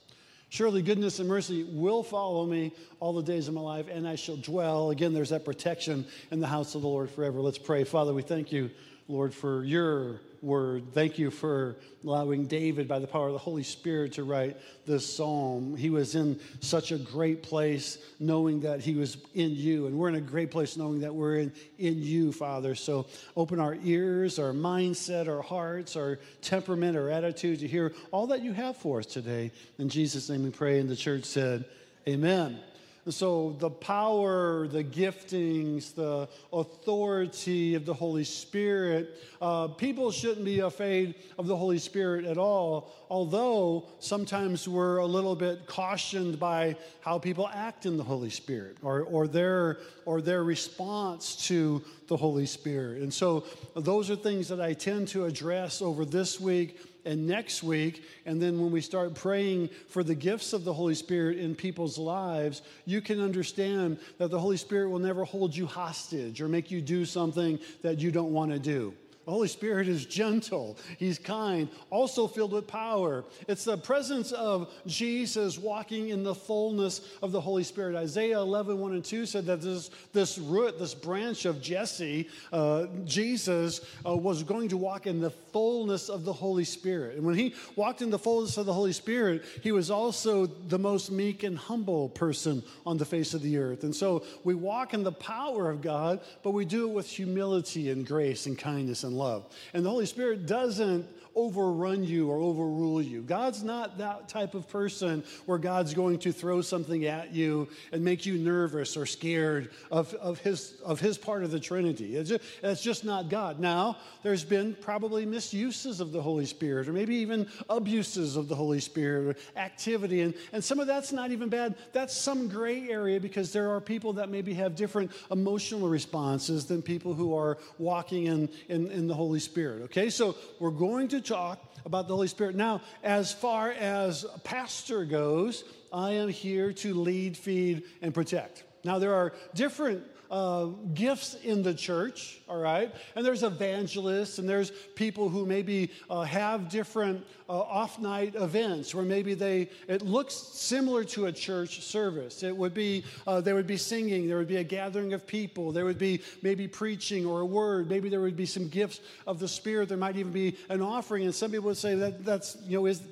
Surely 0.50 0.82
goodness 0.82 1.20
and 1.20 1.28
mercy 1.28 1.62
will 1.62 2.02
follow 2.02 2.44
me 2.44 2.72
all 2.98 3.12
the 3.12 3.22
days 3.22 3.46
of 3.46 3.54
my 3.54 3.60
life, 3.60 3.86
and 3.88 4.06
I 4.06 4.16
shall 4.16 4.36
dwell. 4.36 4.90
Again, 4.90 5.14
there's 5.14 5.30
that 5.30 5.44
protection 5.44 6.04
in 6.32 6.40
the 6.40 6.46
house 6.48 6.74
of 6.74 6.82
the 6.82 6.88
Lord 6.88 7.08
forever. 7.08 7.40
Let's 7.40 7.56
pray. 7.56 7.84
Father, 7.84 8.12
we 8.12 8.22
thank 8.22 8.50
you, 8.50 8.68
Lord, 9.06 9.32
for 9.32 9.62
your 9.62 10.20
word. 10.42 10.92
Thank 10.94 11.18
you 11.18 11.30
for 11.30 11.76
allowing 12.04 12.46
David, 12.46 12.88
by 12.88 12.98
the 12.98 13.06
power 13.06 13.26
of 13.26 13.32
the 13.32 13.38
Holy 13.38 13.62
Spirit, 13.62 14.14
to 14.14 14.24
write 14.24 14.56
this 14.86 15.14
psalm. 15.14 15.76
He 15.76 15.90
was 15.90 16.14
in 16.14 16.40
such 16.60 16.92
a 16.92 16.98
great 16.98 17.42
place 17.42 17.98
knowing 18.18 18.60
that 18.60 18.80
he 18.80 18.94
was 18.94 19.18
in 19.34 19.50
you. 19.50 19.86
And 19.86 19.98
we're 19.98 20.08
in 20.08 20.14
a 20.14 20.20
great 20.20 20.50
place 20.50 20.76
knowing 20.76 21.00
that 21.00 21.14
we're 21.14 21.36
in, 21.36 21.52
in 21.78 22.02
you, 22.02 22.32
Father. 22.32 22.74
So 22.74 23.06
open 23.36 23.60
our 23.60 23.76
ears, 23.82 24.38
our 24.38 24.52
mindset, 24.52 25.28
our 25.28 25.42
hearts, 25.42 25.96
our 25.96 26.18
temperament, 26.42 26.96
our 26.96 27.10
attitude 27.10 27.60
to 27.60 27.68
hear 27.68 27.92
all 28.10 28.28
that 28.28 28.42
you 28.42 28.52
have 28.52 28.76
for 28.76 29.00
us 29.00 29.06
today. 29.06 29.52
In 29.78 29.88
Jesus' 29.88 30.28
name 30.30 30.44
we 30.44 30.50
pray. 30.50 30.80
And 30.80 30.88
the 30.88 30.96
church 30.96 31.24
said, 31.24 31.64
Amen. 32.08 32.58
And 33.06 33.14
so, 33.14 33.56
the 33.58 33.70
power, 33.70 34.68
the 34.68 34.84
giftings, 34.84 35.94
the 35.94 36.28
authority 36.52 37.74
of 37.74 37.86
the 37.86 37.94
Holy 37.94 38.24
Spirit, 38.24 39.18
uh, 39.40 39.68
people 39.68 40.10
shouldn't 40.10 40.44
be 40.44 40.60
afraid 40.60 41.14
of 41.38 41.46
the 41.46 41.56
Holy 41.56 41.78
Spirit 41.78 42.26
at 42.26 42.36
all, 42.36 42.92
although 43.08 43.88
sometimes 44.00 44.68
we're 44.68 44.98
a 44.98 45.06
little 45.06 45.34
bit 45.34 45.66
cautioned 45.66 46.38
by 46.38 46.76
how 47.00 47.18
people 47.18 47.48
act 47.48 47.86
in 47.86 47.96
the 47.96 48.04
Holy 48.04 48.28
Spirit 48.28 48.76
or, 48.82 49.00
or, 49.04 49.26
their, 49.26 49.78
or 50.04 50.20
their 50.20 50.44
response 50.44 51.46
to 51.48 51.82
the 52.08 52.16
Holy 52.18 52.44
Spirit. 52.44 53.00
And 53.00 53.12
so, 53.12 53.44
those 53.74 54.10
are 54.10 54.16
things 54.16 54.48
that 54.48 54.60
I 54.60 54.74
tend 54.74 55.08
to 55.08 55.24
address 55.24 55.80
over 55.80 56.04
this 56.04 56.38
week 56.38 56.78
and 57.04 57.26
next 57.26 57.62
week. 57.62 58.04
And 58.26 58.40
then 58.40 58.60
when 58.60 58.70
we 58.70 58.80
start 58.80 59.14
praying 59.14 59.70
for 59.88 60.02
the 60.02 60.14
gifts 60.14 60.52
of 60.52 60.64
the 60.64 60.72
Holy 60.72 60.94
Spirit 60.94 61.38
in 61.38 61.54
people's 61.54 61.98
lives, 61.98 62.62
you 62.86 63.00
can 63.00 63.20
understand 63.20 63.98
that 64.18 64.30
the 64.30 64.38
Holy 64.38 64.56
Spirit 64.56 64.90
will 64.90 64.98
never 64.98 65.24
hold 65.24 65.54
you 65.56 65.66
hostage 65.66 66.40
or 66.40 66.48
make 66.48 66.70
you 66.70 66.80
do 66.80 67.04
something 67.04 67.58
that 67.82 67.98
you 67.98 68.10
don't 68.10 68.32
want 68.32 68.50
to 68.50 68.58
do. 68.58 68.94
The 69.30 69.34
Holy 69.34 69.46
Spirit 69.46 69.86
is 69.86 70.06
gentle, 70.06 70.76
He's 70.98 71.16
kind, 71.16 71.68
also 71.88 72.26
filled 72.26 72.50
with 72.50 72.66
power. 72.66 73.24
It's 73.46 73.62
the 73.62 73.78
presence 73.78 74.32
of 74.32 74.68
Jesus 74.88 75.56
walking 75.56 76.08
in 76.08 76.24
the 76.24 76.34
fullness 76.34 77.00
of 77.22 77.30
the 77.30 77.40
Holy 77.40 77.62
Spirit. 77.62 77.94
Isaiah 77.94 78.40
11, 78.40 78.80
1 78.80 78.92
and 78.92 79.04
2 79.04 79.26
said 79.26 79.46
that 79.46 79.62
this, 79.62 79.92
this 80.12 80.36
root, 80.36 80.80
this 80.80 80.94
branch 80.94 81.44
of 81.44 81.62
Jesse, 81.62 82.28
uh, 82.52 82.86
Jesus, 83.04 83.82
uh, 84.04 84.16
was 84.16 84.42
going 84.42 84.68
to 84.70 84.76
walk 84.76 85.06
in 85.06 85.20
the 85.20 85.30
fullness 85.30 86.08
of 86.08 86.24
the 86.24 86.32
Holy 86.32 86.64
Spirit. 86.64 87.16
And 87.16 87.24
when 87.24 87.36
he 87.36 87.54
walked 87.76 88.02
in 88.02 88.10
the 88.10 88.18
fullness 88.18 88.56
of 88.56 88.66
the 88.66 88.72
Holy 88.72 88.92
Spirit, 88.92 89.44
he 89.62 89.70
was 89.70 89.92
also 89.92 90.46
the 90.46 90.78
most 90.78 91.12
meek 91.12 91.44
and 91.44 91.56
humble 91.56 92.08
person 92.08 92.64
on 92.84 92.98
the 92.98 93.04
face 93.04 93.32
of 93.32 93.42
the 93.42 93.58
earth. 93.58 93.84
And 93.84 93.94
so 93.94 94.24
we 94.42 94.56
walk 94.56 94.92
in 94.92 95.04
the 95.04 95.12
power 95.12 95.70
of 95.70 95.82
God, 95.82 96.18
but 96.42 96.50
we 96.50 96.64
do 96.64 96.88
it 96.88 96.94
with 96.94 97.08
humility 97.08 97.90
and 97.90 98.04
grace 98.04 98.46
and 98.46 98.58
kindness 98.58 99.04
and 99.04 99.19
love. 99.20 99.46
And 99.74 99.84
the 99.84 99.90
Holy 99.90 100.06
Spirit 100.06 100.46
doesn't 100.46 101.06
overrun 101.34 102.04
you 102.04 102.30
or 102.30 102.38
overrule 102.38 103.02
you. 103.02 103.22
God's 103.22 103.62
not 103.62 103.98
that 103.98 104.28
type 104.28 104.54
of 104.54 104.68
person 104.68 105.24
where 105.46 105.58
God's 105.58 105.94
going 105.94 106.18
to 106.20 106.32
throw 106.32 106.60
something 106.60 107.04
at 107.06 107.32
you 107.32 107.68
and 107.92 108.04
make 108.04 108.26
you 108.26 108.38
nervous 108.38 108.96
or 108.96 109.06
scared 109.06 109.70
of, 109.90 110.12
of, 110.14 110.38
his, 110.40 110.74
of 110.84 111.00
his 111.00 111.18
part 111.18 111.44
of 111.44 111.50
the 111.50 111.60
Trinity. 111.60 112.16
It's 112.16 112.30
just, 112.30 112.44
it's 112.62 112.82
just 112.82 113.04
not 113.04 113.28
God. 113.28 113.60
Now, 113.60 113.98
there's 114.22 114.44
been 114.44 114.76
probably 114.80 115.24
misuses 115.26 116.00
of 116.00 116.12
the 116.12 116.20
Holy 116.22 116.46
Spirit 116.46 116.88
or 116.88 116.92
maybe 116.92 117.16
even 117.16 117.46
abuses 117.68 118.36
of 118.36 118.48
the 118.48 118.56
Holy 118.56 118.80
Spirit 118.80 119.36
or 119.36 119.58
activity. 119.60 120.22
And, 120.22 120.34
and 120.52 120.62
some 120.62 120.80
of 120.80 120.86
that's 120.86 121.12
not 121.12 121.30
even 121.30 121.48
bad. 121.48 121.76
That's 121.92 122.16
some 122.16 122.48
gray 122.48 122.88
area 122.88 123.20
because 123.20 123.52
there 123.52 123.70
are 123.70 123.80
people 123.80 124.14
that 124.14 124.28
maybe 124.28 124.54
have 124.54 124.74
different 124.74 125.12
emotional 125.30 125.88
responses 125.88 126.66
than 126.66 126.82
people 126.82 127.14
who 127.14 127.36
are 127.36 127.58
walking 127.78 128.26
in, 128.26 128.48
in, 128.68 128.90
in 128.90 129.06
the 129.06 129.14
Holy 129.14 129.40
Spirit. 129.40 129.82
Okay, 129.82 130.10
so 130.10 130.36
we're 130.58 130.70
going 130.70 131.08
to 131.08 131.20
talk 131.30 131.64
about 131.84 132.08
the 132.08 132.14
Holy 132.14 132.26
Spirit. 132.26 132.56
Now, 132.56 132.82
as 133.04 133.32
far 133.32 133.70
as 133.70 134.26
pastor 134.42 135.04
goes, 135.04 135.64
I 135.92 136.12
am 136.12 136.28
here 136.28 136.72
to 136.72 136.94
lead, 136.94 137.36
feed, 137.36 137.84
and 138.02 138.12
protect. 138.12 138.64
Now, 138.82 138.98
there 138.98 139.14
are 139.14 139.32
different 139.54 140.02
uh, 140.30 140.66
gifts 140.94 141.34
in 141.42 141.62
the 141.62 141.74
church, 141.74 142.40
all 142.48 142.58
right? 142.58 142.94
And 143.16 143.26
there's 143.26 143.42
evangelists, 143.42 144.38
and 144.38 144.48
there's 144.48 144.70
people 144.94 145.28
who 145.28 145.44
maybe 145.44 145.90
uh, 146.08 146.22
have 146.22 146.68
different 146.68 147.26
uh, 147.48 147.52
off 147.52 147.98
night 147.98 148.36
events 148.36 148.94
where 148.94 149.04
maybe 149.04 149.34
they, 149.34 149.68
it 149.88 150.02
looks 150.02 150.34
similar 150.34 151.02
to 151.04 151.26
a 151.26 151.32
church 151.32 151.82
service. 151.82 152.44
It 152.44 152.56
would 152.56 152.74
be, 152.74 153.04
uh, 153.26 153.40
there 153.40 153.56
would 153.56 153.66
be 153.66 153.76
singing, 153.76 154.28
there 154.28 154.38
would 154.38 154.48
be 154.48 154.58
a 154.58 154.64
gathering 154.64 155.12
of 155.12 155.26
people, 155.26 155.72
there 155.72 155.84
would 155.84 155.98
be 155.98 156.22
maybe 156.42 156.68
preaching 156.68 157.26
or 157.26 157.40
a 157.40 157.46
word, 157.46 157.88
maybe 157.88 158.08
there 158.08 158.20
would 158.20 158.36
be 158.36 158.46
some 158.46 158.68
gifts 158.68 159.00
of 159.26 159.40
the 159.40 159.48
Spirit, 159.48 159.88
there 159.88 159.98
might 159.98 160.16
even 160.16 160.32
be 160.32 160.56
an 160.68 160.80
offering. 160.80 161.24
And 161.24 161.34
some 161.34 161.50
people 161.50 161.66
would 161.66 161.76
say 161.76 161.96
that 161.96 162.24
that's, 162.24 162.56
you 162.66 162.78
know, 162.78 162.86
is, 162.86 163.02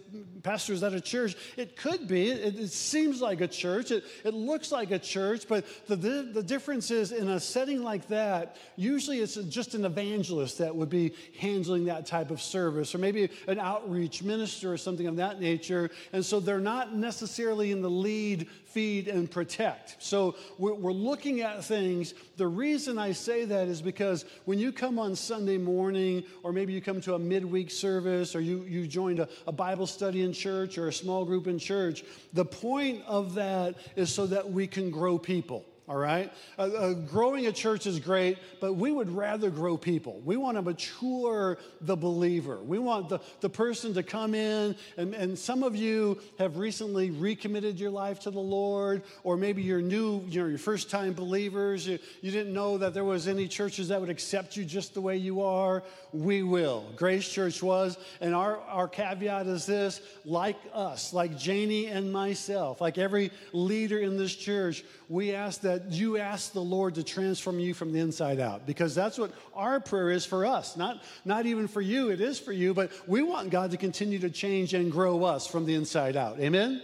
pastor, 0.49 0.73
is 0.73 0.81
that 0.81 0.95
a 0.95 1.01
church? 1.01 1.37
It 1.59 1.77
could 1.77 2.09
be. 2.09 2.31
It, 2.31 2.59
it 2.59 2.71
seems 2.71 3.21
like 3.21 3.43
a 3.43 3.49
church, 3.49 3.91
it, 3.91 4.03
it 4.25 4.33
looks 4.33 4.73
like 4.73 4.91
a 4.93 4.99
church, 4.99 5.47
but 5.47 5.67
the, 5.87 5.97
the, 5.97 6.23
the 6.33 6.43
difference 6.43 6.91
is 6.91 7.13
in 7.13 7.29
a 7.29 7.39
setting 7.39 7.83
like 7.83 8.09
that, 8.09 8.57
usually 8.77 9.19
it's 9.19 9.35
just 9.35 9.75
an 9.75 9.85
evangelist 9.85 10.57
that 10.59 10.75
would 10.75 10.89
be 10.89 11.13
handling 11.39 11.85
that 11.85 12.07
type 12.07 12.31
of 12.31 12.41
service, 12.41 12.95
or 12.95 12.99
maybe 12.99 13.29
an 13.47 13.59
outreach 13.59 14.23
minister 14.23 14.73
or 14.73 14.79
something 14.79 15.07
of 15.07 15.17
that 15.17 15.39
nature. 15.39 15.91
And 16.15 16.25
so 16.25 16.41
they're 16.41 16.61
not 16.61 16.95
necessarily 16.95 17.71
in 17.71 17.83
the 17.83 17.91
lead, 17.91 18.49
feed, 18.65 19.09
and 19.09 19.31
protect. 19.31 19.97
So 19.99 20.35
we're, 20.57 20.75
we're 20.75 20.93
looking 20.93 21.43
at 21.43 21.63
things. 21.63 22.15
The 22.39 22.47
reason 22.47 22.97
I 22.99 23.13
say 23.13 23.45
that 23.45 23.69
is 23.69 23.83
because 23.83 24.25
when 24.47 24.59
you 24.59 24.73
come 24.73 24.99
on 24.99 25.15
Sunday 25.15 25.59
morning, 25.59 26.25
or 26.43 26.53
maybe 26.53 26.73
you 26.73 26.81
come 26.81 27.03
to 27.03 27.15
a 27.15 27.19
midweek 27.19 27.71
service, 27.71 28.35
or 28.35 28.41
you, 28.41 28.63
you 28.65 28.87
joined 28.87 29.19
a, 29.19 29.29
a 29.47 29.53
Bible 29.53 29.87
study 29.87 30.23
in 30.23 30.33
church 30.39 30.79
or 30.79 30.89
a 30.89 30.93
small 30.93 31.25
group 31.25 31.47
in 31.47 31.59
church, 31.59 32.05
the 32.33 32.45
point 32.45 33.03
of 33.07 33.35
that 33.35 33.75
is 33.97 34.13
so 34.13 34.27
that 34.27 34.51
we 34.51 34.67
can 34.67 34.91
grow 34.91 35.19
people 35.19 35.65
all 35.89 35.97
right? 35.97 36.33
Uh, 36.59 36.63
uh, 36.63 36.93
growing 36.93 37.47
a 37.47 37.53
church 37.53 37.87
is 37.87 37.99
great, 37.99 38.39
but 38.61 38.75
we 38.75 38.93
would 38.93 39.11
rather 39.11 39.51
grow 39.51 39.77
people. 39.77 40.21
We 40.25 40.37
want 40.37 40.57
to 40.57 40.63
mature 40.63 41.59
the 41.81 41.97
believer. 41.97 42.59
We 42.59 42.79
want 42.79 43.09
the, 43.09 43.21
the 43.41 43.49
person 43.49 43.95
to 43.95 44.03
come 44.03 44.35
in, 44.35 44.77
and, 44.97 45.15
and 45.15 45.39
some 45.39 45.63
of 45.63 45.75
you 45.75 46.19
have 46.39 46.59
recently 46.59 47.11
recommitted 47.11 47.81
your 47.81 47.91
life 47.91 48.21
to 48.21 48.31
the 48.31 48.39
Lord, 48.39 49.03
or 49.25 49.37
maybe 49.37 49.63
you're 49.63 49.81
new, 49.81 50.23
you 50.29 50.43
know, 50.43 50.49
your 50.49 50.59
first 50.59 50.91
time 50.91 51.15
believers. 51.15 51.87
You, 51.87 51.99
you 52.21 52.31
didn't 52.31 52.53
know 52.53 52.79
that 52.79 52.93
there 52.93 53.05
was 53.05 53.29
any 53.29 53.49
churches 53.49 53.89
that 53.89 54.01
would 54.01 54.11
accept 54.11 54.57
you 54.57 54.65
just 54.65 54.95
the 54.95 55.01
way 55.01 55.17
you 55.17 55.43
are. 55.43 55.83
We 56.13 56.43
will. 56.43 56.85
Grace 56.97 57.29
Church 57.29 57.63
was, 57.63 57.97
and 58.21 58.35
our, 58.35 58.59
our 58.61 58.89
caveat 58.89 59.47
is 59.47 59.67
this 59.67 60.01
like 60.25 60.59
us, 60.73 61.13
like 61.13 61.39
Janie 61.39 61.87
and 61.87 62.13
myself, 62.13 62.81
like 62.81 62.99
every 62.99 63.31
leader 63.53 63.99
in 63.99 64.17
this 64.17 64.35
church, 64.35 64.85
we 65.09 65.35
ask 65.35 65.63
that 65.63 65.78
you 65.91 66.19
ask 66.19 66.53
the 66.53 66.61
Lord 66.61 66.95
to 66.97 67.03
transform 67.03 67.59
you 67.59 67.75
from 67.75 67.93
the 67.93 68.01
inside 68.01 68.41
out 68.41 68.67
because 68.67 68.95
that's 68.95 69.19
what 69.19 69.33
our 69.55 69.81
prayer 69.81 70.11
is 70.11 70.25
for 70.25 70.47
us. 70.47 70.77
Not, 70.77 71.03
not 71.25 71.47
even 71.47 71.69
for 71.69 71.81
you, 71.81 72.11
it 72.11 72.21
is 72.21 72.39
for 72.39 72.53
you, 72.53 72.75
but 72.75 72.91
we 73.07 73.23
want 73.23 73.51
God 73.51 73.71
to 73.73 73.77
continue 73.77 74.19
to 74.21 74.31
change 74.31 74.75
and 74.75 74.91
grow 74.91 75.25
us 75.25 75.47
from 75.47 75.67
the 75.67 75.75
inside 75.75 76.17
out. 76.17 76.39
Amen? 76.41 76.83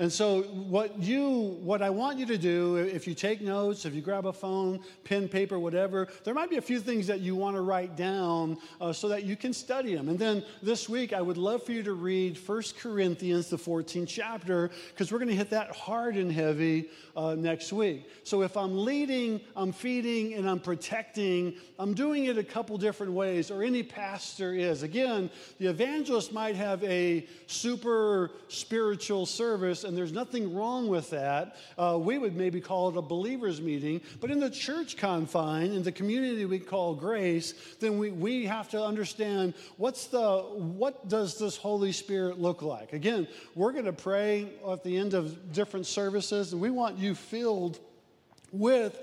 And 0.00 0.10
so, 0.10 0.44
what 0.44 0.98
you, 0.98 1.58
what 1.60 1.82
I 1.82 1.90
want 1.90 2.18
you 2.18 2.24
to 2.24 2.38
do, 2.38 2.76
if 2.76 3.06
you 3.06 3.12
take 3.12 3.42
notes, 3.42 3.84
if 3.84 3.94
you 3.94 4.00
grab 4.00 4.24
a 4.24 4.32
phone, 4.32 4.80
pen, 5.04 5.28
paper, 5.28 5.58
whatever, 5.58 6.08
there 6.24 6.32
might 6.32 6.48
be 6.48 6.56
a 6.56 6.62
few 6.62 6.80
things 6.80 7.06
that 7.08 7.20
you 7.20 7.36
want 7.36 7.54
to 7.56 7.60
write 7.60 7.96
down 7.98 8.56
uh, 8.80 8.94
so 8.94 9.08
that 9.08 9.24
you 9.24 9.36
can 9.36 9.52
study 9.52 9.94
them. 9.94 10.08
And 10.08 10.18
then 10.18 10.42
this 10.62 10.88
week, 10.88 11.12
I 11.12 11.20
would 11.20 11.36
love 11.36 11.64
for 11.64 11.72
you 11.72 11.82
to 11.82 11.92
read 11.92 12.38
1 12.38 12.62
Corinthians, 12.78 13.50
the 13.50 13.58
14th 13.58 14.08
chapter, 14.08 14.70
because 14.88 15.12
we're 15.12 15.18
going 15.18 15.28
to 15.28 15.36
hit 15.36 15.50
that 15.50 15.70
hard 15.76 16.16
and 16.16 16.32
heavy 16.32 16.88
uh, 17.14 17.34
next 17.34 17.70
week. 17.70 18.08
So, 18.24 18.40
if 18.40 18.56
I'm 18.56 18.82
leading, 18.82 19.38
I'm 19.54 19.70
feeding, 19.70 20.32
and 20.32 20.48
I'm 20.48 20.60
protecting, 20.60 21.56
I'm 21.78 21.92
doing 21.92 22.24
it 22.24 22.38
a 22.38 22.44
couple 22.44 22.78
different 22.78 23.12
ways, 23.12 23.50
or 23.50 23.62
any 23.62 23.82
pastor 23.82 24.54
is. 24.54 24.82
Again, 24.82 25.28
the 25.58 25.66
evangelist 25.66 26.32
might 26.32 26.56
have 26.56 26.82
a 26.84 27.26
super 27.46 28.30
spiritual 28.48 29.26
service 29.26 29.84
and 29.90 29.98
there's 29.98 30.12
nothing 30.12 30.54
wrong 30.54 30.86
with 30.86 31.10
that. 31.10 31.56
Uh, 31.76 31.98
we 32.00 32.16
would 32.16 32.36
maybe 32.36 32.60
call 32.60 32.88
it 32.90 32.96
a 32.96 33.02
believers 33.02 33.60
meeting, 33.60 34.00
but 34.20 34.30
in 34.30 34.38
the 34.38 34.48
church 34.48 34.96
confine, 34.96 35.72
in 35.72 35.82
the 35.82 35.90
community 35.90 36.44
we 36.44 36.60
call 36.60 36.94
grace, 36.94 37.54
then 37.80 37.98
we, 37.98 38.12
we 38.12 38.46
have 38.46 38.68
to 38.70 38.80
understand 38.80 39.52
what's 39.78 40.06
the 40.06 40.42
what 40.42 41.08
does 41.08 41.38
this 41.38 41.56
Holy 41.56 41.90
Spirit 41.90 42.38
look 42.40 42.62
like? 42.62 42.92
Again, 42.92 43.26
we're 43.56 43.72
going 43.72 43.86
to 43.86 43.92
pray 43.92 44.48
at 44.70 44.84
the 44.84 44.96
end 44.96 45.14
of 45.14 45.52
different 45.52 45.86
services, 45.86 46.52
and 46.52 46.62
we 46.62 46.70
want 46.70 46.96
you 46.96 47.16
filled 47.16 47.80
with 48.52 48.96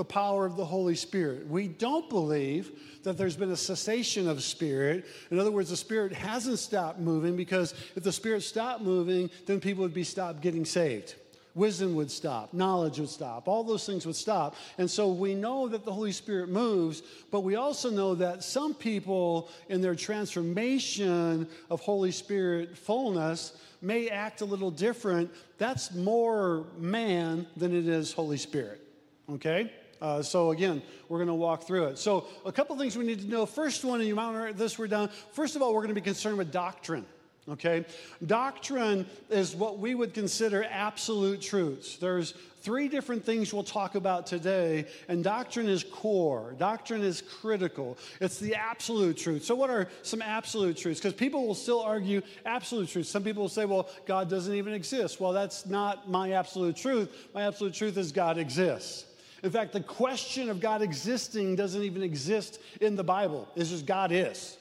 the 0.00 0.04
power 0.04 0.46
of 0.46 0.56
the 0.56 0.64
Holy 0.64 0.94
Spirit. 0.94 1.46
We 1.46 1.68
don't 1.68 2.08
believe 2.08 2.70
that 3.02 3.18
there's 3.18 3.36
been 3.36 3.50
a 3.50 3.56
cessation 3.56 4.30
of 4.30 4.42
spirit. 4.42 5.04
In 5.30 5.38
other 5.38 5.50
words, 5.50 5.68
the 5.68 5.76
spirit 5.76 6.10
hasn't 6.10 6.58
stopped 6.58 6.98
moving 6.98 7.36
because 7.36 7.74
if 7.94 8.02
the 8.02 8.10
spirit 8.10 8.42
stopped 8.42 8.80
moving, 8.80 9.28
then 9.44 9.60
people 9.60 9.82
would 9.82 9.92
be 9.92 10.02
stopped 10.02 10.40
getting 10.40 10.64
saved. 10.64 11.16
Wisdom 11.54 11.94
would 11.96 12.10
stop, 12.10 12.54
knowledge 12.54 12.98
would 12.98 13.10
stop, 13.10 13.46
all 13.46 13.62
those 13.62 13.84
things 13.84 14.06
would 14.06 14.16
stop. 14.16 14.56
And 14.78 14.90
so 14.90 15.12
we 15.12 15.34
know 15.34 15.68
that 15.68 15.84
the 15.84 15.92
Holy 15.92 16.12
Spirit 16.12 16.48
moves, 16.48 17.02
but 17.30 17.40
we 17.40 17.56
also 17.56 17.90
know 17.90 18.14
that 18.14 18.42
some 18.42 18.72
people 18.72 19.50
in 19.68 19.82
their 19.82 19.94
transformation 19.94 21.46
of 21.68 21.80
Holy 21.80 22.10
Spirit 22.10 22.78
fullness 22.78 23.52
may 23.82 24.08
act 24.08 24.40
a 24.40 24.46
little 24.46 24.70
different. 24.70 25.30
That's 25.58 25.94
more 25.94 26.64
man 26.78 27.46
than 27.54 27.76
it 27.76 27.86
is 27.86 28.14
Holy 28.14 28.38
Spirit. 28.38 28.80
Okay? 29.28 29.70
Uh, 30.00 30.22
so 30.22 30.50
again, 30.50 30.82
we're 31.08 31.18
going 31.18 31.28
to 31.28 31.34
walk 31.34 31.64
through 31.64 31.84
it. 31.86 31.98
So 31.98 32.26
a 32.44 32.52
couple 32.52 32.76
things 32.76 32.96
we 32.96 33.04
need 33.04 33.20
to 33.20 33.28
know. 33.28 33.46
First 33.46 33.84
one, 33.84 34.00
and 34.00 34.08
you 34.08 34.14
might 34.14 34.36
write 34.36 34.56
this 34.56 34.78
we're 34.78 34.86
down. 34.86 35.10
First 35.32 35.56
of 35.56 35.62
all, 35.62 35.74
we're 35.74 35.82
going 35.82 35.88
to 35.88 35.94
be 35.94 36.00
concerned 36.00 36.38
with 36.38 36.50
doctrine. 36.52 37.04
Okay, 37.48 37.84
doctrine 38.24 39.06
is 39.28 39.56
what 39.56 39.78
we 39.78 39.94
would 39.94 40.14
consider 40.14 40.64
absolute 40.70 41.40
truths. 41.40 41.96
There's 41.96 42.34
three 42.60 42.86
different 42.86 43.24
things 43.24 43.52
we'll 43.52 43.64
talk 43.64 43.94
about 43.94 44.26
today, 44.26 44.86
and 45.08 45.24
doctrine 45.24 45.68
is 45.68 45.82
core. 45.82 46.54
Doctrine 46.58 47.02
is 47.02 47.22
critical. 47.22 47.98
It's 48.20 48.38
the 48.38 48.54
absolute 48.54 49.16
truth. 49.16 49.44
So, 49.44 49.54
what 49.54 49.70
are 49.70 49.88
some 50.02 50.22
absolute 50.22 50.76
truths? 50.76 51.00
Because 51.00 51.14
people 51.14 51.46
will 51.46 51.54
still 51.54 51.80
argue 51.80 52.22
absolute 52.44 52.88
truth. 52.88 53.06
Some 53.06 53.24
people 53.24 53.42
will 53.42 53.48
say, 53.48 53.64
well, 53.64 53.88
God 54.06 54.30
doesn't 54.30 54.54
even 54.54 54.74
exist. 54.74 55.20
Well, 55.20 55.32
that's 55.32 55.66
not 55.66 56.08
my 56.08 56.32
absolute 56.32 56.76
truth. 56.76 57.28
My 57.34 57.46
absolute 57.46 57.74
truth 57.74 57.96
is 57.96 58.12
God 58.12 58.38
exists. 58.38 59.06
In 59.42 59.50
fact, 59.50 59.72
the 59.72 59.80
question 59.80 60.50
of 60.50 60.60
God 60.60 60.82
existing 60.82 61.56
doesn't 61.56 61.82
even 61.82 62.02
exist 62.02 62.60
in 62.80 62.96
the 62.96 63.04
Bible. 63.04 63.48
It's 63.56 63.70
just 63.70 63.86
God 63.86 64.12
is. 64.12 64.58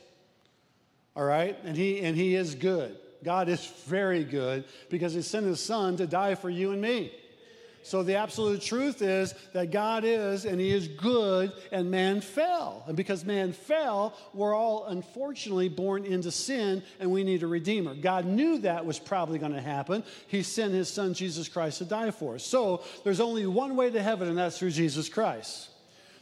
All 1.16 1.26
right? 1.26 1.58
And 1.64 1.76
he 1.76 2.02
and 2.02 2.16
he 2.16 2.36
is 2.36 2.56
good. 2.56 2.98
God 3.24 3.50
is 3.50 3.66
very 3.86 4.24
good 4.24 4.64
because 4.90 5.14
he 5.14 5.22
sent 5.22 5.46
his 5.46 5.60
son 5.60 5.98
to 5.98 6.08
die 6.08 6.36
for 6.36 6.50
you 6.50 6.72
and 6.72 6.82
me. 6.82 7.12
So 7.82 8.04
the 8.04 8.16
absolute 8.16 8.62
truth 8.62 9.02
is 9.02 9.34
that 9.54 9.72
God 9.72 10.04
is 10.04 10.46
and 10.46 10.60
He 10.60 10.72
is 10.72 10.88
good 10.88 11.52
and 11.72 11.90
man 11.90 12.22
fell. 12.22 12.84
And 12.88 12.98
because 12.98 13.26
man 13.26 13.54
fell, 13.54 14.16
we're 14.34 14.56
all 14.56 14.86
unfortunately 14.86 15.70
born 15.70 16.06
into 16.06 16.32
sin 16.32 16.84
and 17.00 17.12
we 17.12 17.24
need 17.24 17.44
a 17.44 17.48
redeemer. 17.48 17.96
God 17.96 18.26
knew 18.26 18.60
that 18.60 18.86
was 18.86 19.00
probably 19.00 19.40
going 19.40 19.54
to 19.54 19.62
happen. 19.62 20.04
He 20.28 20.44
sent 20.44 20.74
His 20.74 20.90
Son 20.90 21.14
Jesus 21.14 21.48
Christ 21.48 21.80
to 21.80 21.86
die 21.86 22.12
for 22.12 22.36
us. 22.36 22.44
So 22.44 22.84
there's 23.04 23.20
only 23.20 23.46
one 23.46 23.76
way 23.76 23.90
to 23.90 24.02
heaven, 24.02 24.28
and 24.28 24.38
that's 24.38 24.60
through 24.60 24.72
Jesus 24.72 25.10
Christ. 25.10 25.70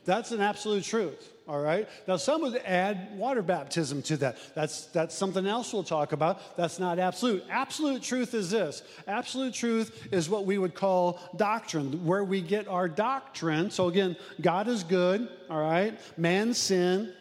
That's 0.08 0.32
an 0.32 0.42
absolute 0.42 0.84
truth 0.84 1.32
all 1.48 1.62
right? 1.62 1.88
Now, 2.08 2.18
some 2.18 2.42
would 2.42 2.58
add 2.66 3.18
water 3.18 3.42
baptism 3.42 4.02
to 4.04 4.18
that. 4.18 4.38
That's, 4.54 4.86
that's 4.88 5.16
something 5.16 5.48
else 5.48 5.72
we'll 5.72 5.84
talk 5.84 6.12
about. 6.12 6.58
That's 6.58 6.78
not 6.78 7.00
absolute. 7.00 7.44
Absolute 7.50 8.04
truth 8.04 8.34
is 8.34 8.52
this 8.52 8.84
absolute 9.08 9.54
truth 9.54 10.08
is 10.12 10.30
what 10.30 10.46
we 10.46 10.58
would 10.58 10.76
call 10.76 11.20
doctrine, 11.38 12.06
where 12.06 12.24
we 12.24 12.42
get 12.42 12.68
our 12.68 12.90
doctrine. 12.90 13.72
So, 13.72 13.88
again, 13.88 14.18
God 14.42 14.68
is 14.68 14.84
good, 14.84 15.30
all 15.50 15.62
right? 15.62 15.98
Man 16.18 16.54
sinned. 16.54 17.14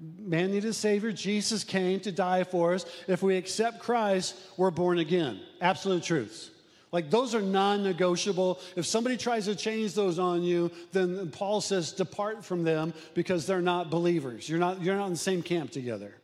Man 0.00 0.52
needed 0.52 0.70
a 0.70 0.72
Savior. 0.72 1.12
Jesus 1.12 1.64
came 1.64 1.98
to 2.00 2.12
die 2.12 2.44
for 2.44 2.72
us. 2.72 2.86
If 3.08 3.22
we 3.22 3.36
accept 3.36 3.80
Christ, 3.80 4.36
we're 4.56 4.70
born 4.70 4.98
again. 4.98 5.40
Absolute 5.60 6.04
truths. 6.04 6.50
Like 6.90 7.10
those 7.10 7.34
are 7.34 7.42
non 7.42 7.82
negotiable. 7.82 8.60
If 8.76 8.86
somebody 8.86 9.16
tries 9.16 9.44
to 9.44 9.54
change 9.54 9.94
those 9.94 10.18
on 10.18 10.42
you, 10.42 10.70
then 10.92 11.30
Paul 11.30 11.60
says, 11.60 11.92
depart 11.92 12.44
from 12.44 12.64
them 12.64 12.94
because 13.14 13.46
they're 13.46 13.60
not 13.60 13.90
believers. 13.90 14.48
You're 14.48 14.58
not, 14.58 14.82
you're 14.82 14.96
not 14.96 15.06
in 15.06 15.12
the 15.12 15.18
same 15.18 15.42
camp 15.42 15.70
together. 15.70 16.14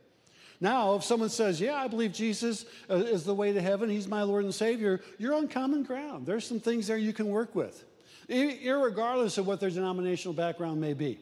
Now, 0.60 0.94
if 0.94 1.04
someone 1.04 1.28
says, 1.28 1.60
Yeah, 1.60 1.74
I 1.74 1.88
believe 1.88 2.12
Jesus 2.12 2.64
uh, 2.88 2.94
is 2.94 3.24
the 3.24 3.34
way 3.34 3.52
to 3.52 3.60
heaven, 3.60 3.90
he's 3.90 4.08
my 4.08 4.22
Lord 4.22 4.44
and 4.44 4.54
Savior, 4.54 5.00
you're 5.18 5.34
on 5.34 5.48
common 5.48 5.82
ground. 5.82 6.26
There's 6.26 6.46
some 6.46 6.60
things 6.60 6.86
there 6.86 6.96
you 6.96 7.12
can 7.12 7.28
work 7.28 7.54
with, 7.54 7.84
regardless 8.28 9.36
of 9.36 9.46
what 9.46 9.60
their 9.60 9.70
denominational 9.70 10.32
background 10.32 10.80
may 10.80 10.94
be. 10.94 11.18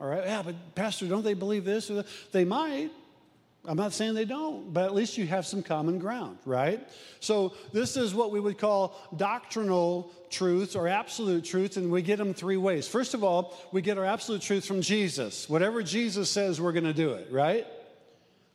All 0.00 0.08
right, 0.08 0.24
yeah, 0.24 0.42
but 0.42 0.74
Pastor, 0.74 1.06
don't 1.06 1.22
they 1.22 1.34
believe 1.34 1.64
this? 1.64 1.90
They 2.32 2.44
might, 2.44 2.90
I'm 3.66 3.76
not 3.76 3.92
saying 3.92 4.14
they 4.14 4.24
don't, 4.24 4.72
but 4.72 4.84
at 4.84 4.94
least 4.94 5.18
you 5.18 5.26
have 5.26 5.46
some 5.46 5.62
common 5.62 5.98
ground, 5.98 6.38
right? 6.46 6.88
So, 7.20 7.52
this 7.72 7.96
is 7.96 8.14
what 8.14 8.30
we 8.30 8.40
would 8.40 8.56
call 8.56 8.96
doctrinal 9.16 10.10
truths 10.30 10.74
or 10.74 10.88
absolute 10.88 11.44
truths, 11.44 11.76
and 11.76 11.90
we 11.90 12.00
get 12.00 12.16
them 12.16 12.32
three 12.32 12.56
ways. 12.56 12.88
First 12.88 13.12
of 13.12 13.22
all, 13.22 13.54
we 13.70 13.82
get 13.82 13.98
our 13.98 14.04
absolute 14.06 14.40
truth 14.40 14.64
from 14.64 14.80
Jesus. 14.80 15.46
Whatever 15.48 15.82
Jesus 15.82 16.30
says, 16.30 16.58
we're 16.58 16.72
going 16.72 16.84
to 16.84 16.94
do 16.94 17.12
it, 17.12 17.28
right? 17.30 17.66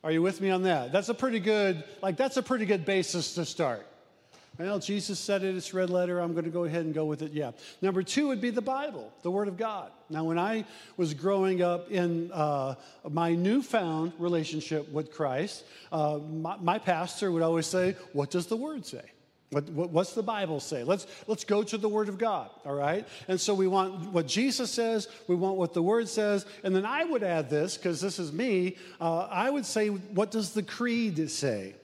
Are 0.02 0.10
you 0.10 0.22
with 0.22 0.40
me 0.40 0.50
on 0.50 0.64
that? 0.64 0.90
That's 0.90 1.08
a 1.08 1.14
pretty 1.14 1.40
good, 1.40 1.84
like, 2.02 2.16
that's 2.16 2.36
a 2.36 2.42
pretty 2.42 2.66
good 2.66 2.84
basis 2.84 3.34
to 3.34 3.44
start. 3.44 3.86
Well, 4.58 4.78
Jesus 4.78 5.18
said 5.18 5.44
it, 5.44 5.54
it's 5.54 5.74
red 5.74 5.90
letter. 5.90 6.18
I'm 6.18 6.32
going 6.32 6.44
to 6.44 6.50
go 6.50 6.64
ahead 6.64 6.84
and 6.84 6.94
go 6.94 7.04
with 7.04 7.20
it. 7.20 7.32
Yeah. 7.32 7.50
Number 7.82 8.02
two 8.02 8.28
would 8.28 8.40
be 8.40 8.50
the 8.50 8.62
Bible, 8.62 9.12
the 9.22 9.30
Word 9.30 9.48
of 9.48 9.58
God. 9.58 9.90
Now, 10.08 10.24
when 10.24 10.38
I 10.38 10.64
was 10.96 11.12
growing 11.12 11.60
up 11.60 11.90
in 11.90 12.30
uh, 12.32 12.76
my 13.10 13.34
newfound 13.34 14.12
relationship 14.18 14.90
with 14.90 15.12
Christ, 15.12 15.64
uh, 15.92 16.18
my, 16.18 16.56
my, 16.56 16.78
pastor 16.78 17.30
would 17.32 17.42
always 17.42 17.66
say, 17.66 17.96
What 18.12 18.30
does 18.30 18.46
the 18.46 18.56
Word 18.56 18.86
say? 18.86 19.02
What, 19.50 19.68
what, 19.70 19.90
what's 19.90 20.14
the 20.14 20.22
Bible 20.22 20.60
say? 20.60 20.84
Let's, 20.84 21.06
let's 21.26 21.44
go 21.44 21.62
to 21.62 21.76
the 21.76 21.88
Word 21.88 22.08
of 22.08 22.16
God, 22.16 22.50
all 22.64 22.74
right? 22.74 23.06
And 23.28 23.40
so 23.40 23.54
we 23.54 23.68
want 23.68 24.10
what 24.10 24.26
Jesus 24.26 24.70
says, 24.70 25.08
we 25.28 25.34
want 25.34 25.56
what 25.56 25.74
the 25.74 25.82
Word 25.82 26.08
says, 26.08 26.46
and 26.64 26.74
then 26.74 26.86
I 26.86 27.04
would 27.04 27.22
add 27.22 27.50
this, 27.50 27.76
because 27.76 28.00
this 28.00 28.18
is 28.18 28.32
me, 28.32 28.76
uh, 29.00 29.28
I 29.30 29.50
would 29.50 29.66
say, 29.66 29.88
What 29.88 30.30
does 30.30 30.52
the 30.52 30.62
Creed 30.62 31.30
say? 31.30 31.74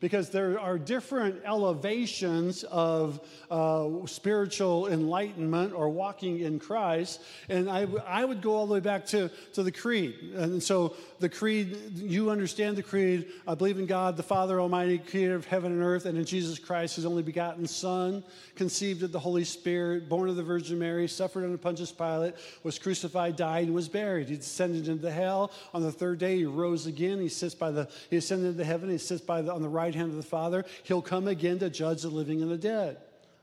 Because 0.00 0.30
there 0.30 0.58
are 0.60 0.78
different 0.78 1.40
elevations 1.44 2.64
of 2.64 3.20
uh, 3.50 3.88
spiritual 4.06 4.88
enlightenment 4.88 5.72
or 5.72 5.88
walking 5.88 6.40
in 6.40 6.58
Christ. 6.58 7.22
And 7.48 7.70
I, 7.70 7.86
I 8.06 8.24
would 8.24 8.42
go 8.42 8.54
all 8.54 8.66
the 8.66 8.74
way 8.74 8.80
back 8.80 9.06
to, 9.06 9.30
to 9.54 9.62
the 9.62 9.72
creed. 9.72 10.32
And 10.34 10.62
so 10.62 10.94
the 11.18 11.28
creed, 11.28 11.76
you 11.94 12.30
understand 12.30 12.76
the 12.76 12.82
creed. 12.82 13.28
I 13.46 13.54
believe 13.54 13.78
in 13.78 13.86
God, 13.86 14.16
the 14.16 14.22
Father 14.22 14.60
Almighty, 14.60 14.98
creator 14.98 15.34
of 15.34 15.46
heaven 15.46 15.72
and 15.72 15.82
earth, 15.82 16.04
and 16.06 16.18
in 16.18 16.24
Jesus 16.24 16.58
Christ, 16.58 16.96
his 16.96 17.06
only 17.06 17.22
begotten 17.22 17.66
Son, 17.66 18.22
conceived 18.54 19.02
of 19.02 19.12
the 19.12 19.18
Holy 19.18 19.44
Spirit, 19.44 20.08
born 20.08 20.28
of 20.28 20.36
the 20.36 20.42
Virgin 20.42 20.78
Mary, 20.78 21.08
suffered 21.08 21.44
under 21.44 21.58
Pontius 21.58 21.92
Pilate, 21.92 22.34
was 22.62 22.78
crucified, 22.78 23.36
died, 23.36 23.66
and 23.66 23.74
was 23.74 23.88
buried. 23.88 24.28
He 24.28 24.36
descended 24.36 24.88
into 24.88 25.10
hell. 25.10 25.52
On 25.72 25.82
the 25.82 25.92
third 25.92 26.18
day, 26.18 26.36
he 26.36 26.44
rose 26.44 26.86
again. 26.86 27.20
He 27.20 27.28
sits 27.28 27.54
by 27.54 27.70
the, 27.70 27.88
he 28.10 28.16
ascended 28.16 28.48
into 28.48 28.64
heaven. 28.64 28.90
He 28.90 28.98
sits 28.98 29.20
by 29.20 29.42
the, 29.42 29.52
on 29.52 29.62
the 29.62 29.68
right 29.68 29.85
hand 29.94 30.10
of 30.10 30.16
the 30.16 30.22
Father. 30.22 30.64
He'll 30.82 31.02
come 31.02 31.28
again 31.28 31.58
to 31.60 31.70
judge 31.70 32.02
the 32.02 32.08
living 32.08 32.42
and 32.42 32.50
the 32.50 32.58
dead. 32.58 32.98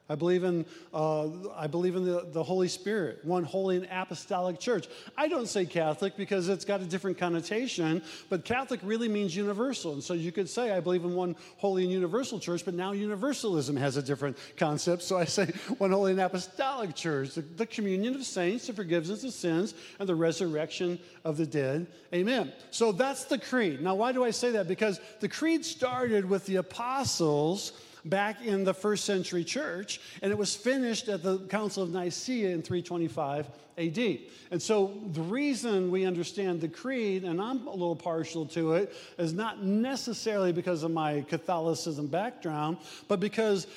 I 0.10 0.15
believe 0.15 0.43
in, 0.43 0.65
uh, 0.93 1.29
I 1.55 1.67
believe 1.67 1.95
in 1.95 2.03
the, 2.03 2.27
the 2.31 2.43
Holy 2.43 2.67
Spirit, 2.67 3.24
one 3.24 3.45
holy 3.45 3.77
and 3.77 3.88
apostolic 3.89 4.60
church. 4.60 4.88
I 5.17 5.29
don't 5.29 5.48
say 5.48 5.65
Catholic 5.65 6.17
because 6.17 6.50
it's 6.50 6.65
got 6.65 6.81
a 6.81 6.86
different 6.86 7.17
connotation, 7.17 8.01
but 8.29 8.43
Catholic 8.43 8.81
really 8.83 9.07
means 9.07 9.33
universal. 9.33 9.93
And 9.93 10.03
so 10.03 10.13
you 10.13 10.33
could 10.33 10.50
say, 10.50 10.72
I 10.72 10.81
believe 10.81 11.05
in 11.05 11.15
one 11.15 11.38
holy 11.55 11.83
and 11.83 11.91
universal 11.91 12.38
church, 12.38 12.65
but 12.65 12.74
now 12.74 12.91
universalism 12.91 13.77
has 13.77 13.95
a 13.95 14.01
different 14.01 14.38
concept. 14.57 15.03
So 15.03 15.17
I 15.17 15.24
say 15.24 15.45
one 15.77 15.91
holy 15.91 16.12
and 16.12 16.19
apostolic 16.19 16.95
church, 16.95 17.36
the, 17.36 17.41
the 17.41 17.65
communion 17.65 18.13
of 18.13 18.25
saints, 18.25 18.67
the 18.67 18.74
forgiveness 18.74 19.24
of 19.24 19.31
sins, 19.31 19.74
and 20.00 20.10
the 20.10 20.15
resurrection 20.15 21.00
of 21.24 21.38
the 21.38 21.45
dead. 21.45 21.88
Amen. 22.13 22.51
So 22.72 22.91
that's 22.91 23.24
the 23.24 23.38
creed. 23.38 23.81
Now, 23.81 23.95
why 23.95 24.12
do 24.12 24.25
I 24.25 24.31
say 24.31 24.51
that? 24.51 24.67
Because 24.67 25.00
the 25.22 25.29
creed 25.29 25.63
started 25.63 26.25
with 26.29 26.45
the 26.45 26.57
apostles 26.57 27.72
back 28.05 28.45
in 28.45 28.63
the 28.63 28.74
first 28.74 29.05
century 29.05 29.43
church, 29.43 30.00
and 30.22 30.31
it 30.31 30.38
was 30.38 30.55
finished 30.55 31.07
at 31.07 31.24
the 31.24 31.39
Council 31.48 31.83
of 31.83 31.91
Nicaea 31.91 32.50
in 32.50 32.62
325 32.62 33.48
AD. 33.77 34.19
And 34.51 34.62
so 34.62 34.93
the 35.13 35.22
reason 35.22 35.89
we 35.89 36.05
understand 36.05 36.62
the 36.62 36.67
creed, 36.67 37.24
and 37.24 37.41
I'm 37.41 37.65
a 37.67 37.72
little 37.72 37.95
partial 37.95 38.45
to 38.48 38.74
it, 38.74 38.93
is 39.17 39.33
not 39.33 39.63
necessarily 39.63 40.51
because 40.51 40.83
of 40.83 40.91
my 40.91 41.22
Catholicism 41.27 42.07
background, 42.07 42.77
but 43.07 43.19
because 43.19 43.67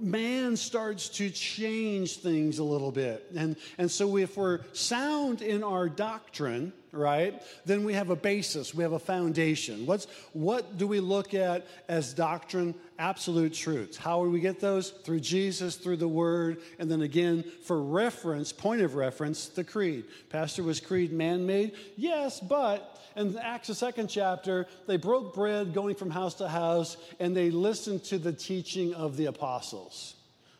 man 0.00 0.56
starts 0.56 1.08
to 1.10 1.30
change 1.30 2.18
things 2.18 2.58
a 2.58 2.64
little 2.64 2.92
bit. 2.92 3.26
And, 3.36 3.56
and 3.76 3.90
so 3.90 4.16
if 4.16 4.36
we're 4.36 4.60
sound 4.72 5.42
in 5.42 5.62
our 5.62 5.88
doctrine, 5.88 6.72
right, 6.92 7.42
then 7.64 7.84
we 7.84 7.94
have 7.94 8.10
a 8.10 8.16
basis, 8.16 8.74
we 8.74 8.82
have 8.82 8.92
a 8.92 8.98
foundation. 8.98 9.86
What's, 9.86 10.06
what 10.32 10.76
do 10.78 10.86
we 10.86 11.00
look 11.00 11.34
at 11.34 11.66
as 11.88 12.14
doctrine? 12.14 12.74
Absolute 12.98 13.54
truths. 13.54 13.96
How 13.96 14.24
do 14.24 14.30
we 14.30 14.40
get 14.40 14.60
those? 14.60 14.90
Through 14.90 15.20
Jesus, 15.20 15.76
through 15.76 15.98
the 15.98 16.08
Word, 16.08 16.60
and 16.78 16.90
then 16.90 17.02
again, 17.02 17.44
for 17.62 17.80
reference, 17.82 18.52
point 18.52 18.82
of 18.82 18.94
reference, 18.94 19.48
the 19.48 19.64
creed. 19.64 20.04
Pastor, 20.30 20.62
was 20.62 20.80
creed 20.80 21.12
man 21.12 21.46
made? 21.46 21.72
Yes, 21.96 22.40
but 22.40 23.00
in 23.16 23.36
Acts, 23.38 23.68
the 23.68 23.74
second 23.74 24.08
chapter, 24.08 24.66
they 24.86 24.96
broke 24.96 25.34
bread 25.34 25.74
going 25.74 25.94
from 25.94 26.10
house 26.10 26.34
to 26.34 26.48
house, 26.48 26.96
and 27.18 27.36
they 27.36 27.50
listened 27.50 28.04
to 28.04 28.18
the 28.18 28.32
teaching 28.32 28.94
of 28.94 29.16
the 29.16 29.26
apostles. 29.26 30.14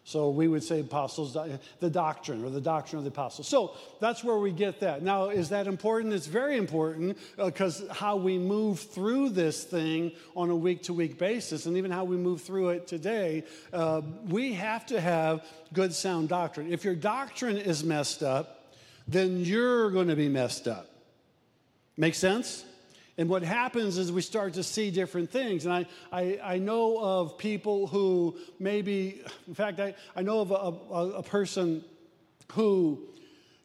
So 0.08 0.30
we 0.30 0.48
would 0.48 0.64
say 0.64 0.80
apostles, 0.80 1.36
the 1.80 1.90
doctrine 1.90 2.42
or 2.42 2.48
the 2.48 2.62
doctrine 2.62 2.96
of 2.96 3.04
the 3.04 3.10
apostles. 3.10 3.46
So 3.46 3.74
that's 4.00 4.24
where 4.24 4.38
we 4.38 4.52
get 4.52 4.80
that. 4.80 5.02
Now, 5.02 5.28
is 5.28 5.50
that 5.50 5.66
important? 5.66 6.14
It's 6.14 6.26
very 6.26 6.56
important 6.56 7.18
because 7.36 7.82
uh, 7.82 7.92
how 7.92 8.16
we 8.16 8.38
move 8.38 8.80
through 8.80 9.28
this 9.28 9.64
thing 9.64 10.12
on 10.34 10.48
a 10.48 10.56
week 10.56 10.84
to 10.84 10.94
week 10.94 11.18
basis, 11.18 11.66
and 11.66 11.76
even 11.76 11.90
how 11.90 12.04
we 12.04 12.16
move 12.16 12.40
through 12.40 12.70
it 12.70 12.86
today, 12.86 13.44
uh, 13.74 14.00
we 14.28 14.54
have 14.54 14.86
to 14.86 14.98
have 14.98 15.46
good, 15.74 15.92
sound 15.92 16.30
doctrine. 16.30 16.72
If 16.72 16.84
your 16.84 16.94
doctrine 16.94 17.58
is 17.58 17.84
messed 17.84 18.22
up, 18.22 18.72
then 19.06 19.44
you're 19.44 19.90
going 19.90 20.08
to 20.08 20.16
be 20.16 20.30
messed 20.30 20.66
up. 20.66 20.88
Make 21.98 22.14
sense? 22.14 22.64
And 23.18 23.28
what 23.28 23.42
happens 23.42 23.98
is 23.98 24.12
we 24.12 24.22
start 24.22 24.54
to 24.54 24.62
see 24.62 24.92
different 24.92 25.28
things. 25.30 25.66
And 25.66 25.74
I, 25.74 25.86
I, 26.12 26.40
I 26.42 26.58
know 26.58 26.98
of 27.00 27.36
people 27.36 27.88
who 27.88 28.36
maybe, 28.60 29.22
in 29.48 29.54
fact, 29.54 29.80
I, 29.80 29.96
I 30.14 30.22
know 30.22 30.40
of 30.40 30.52
a, 30.52 30.94
a, 30.94 31.18
a 31.18 31.22
person 31.24 31.84
who 32.52 33.02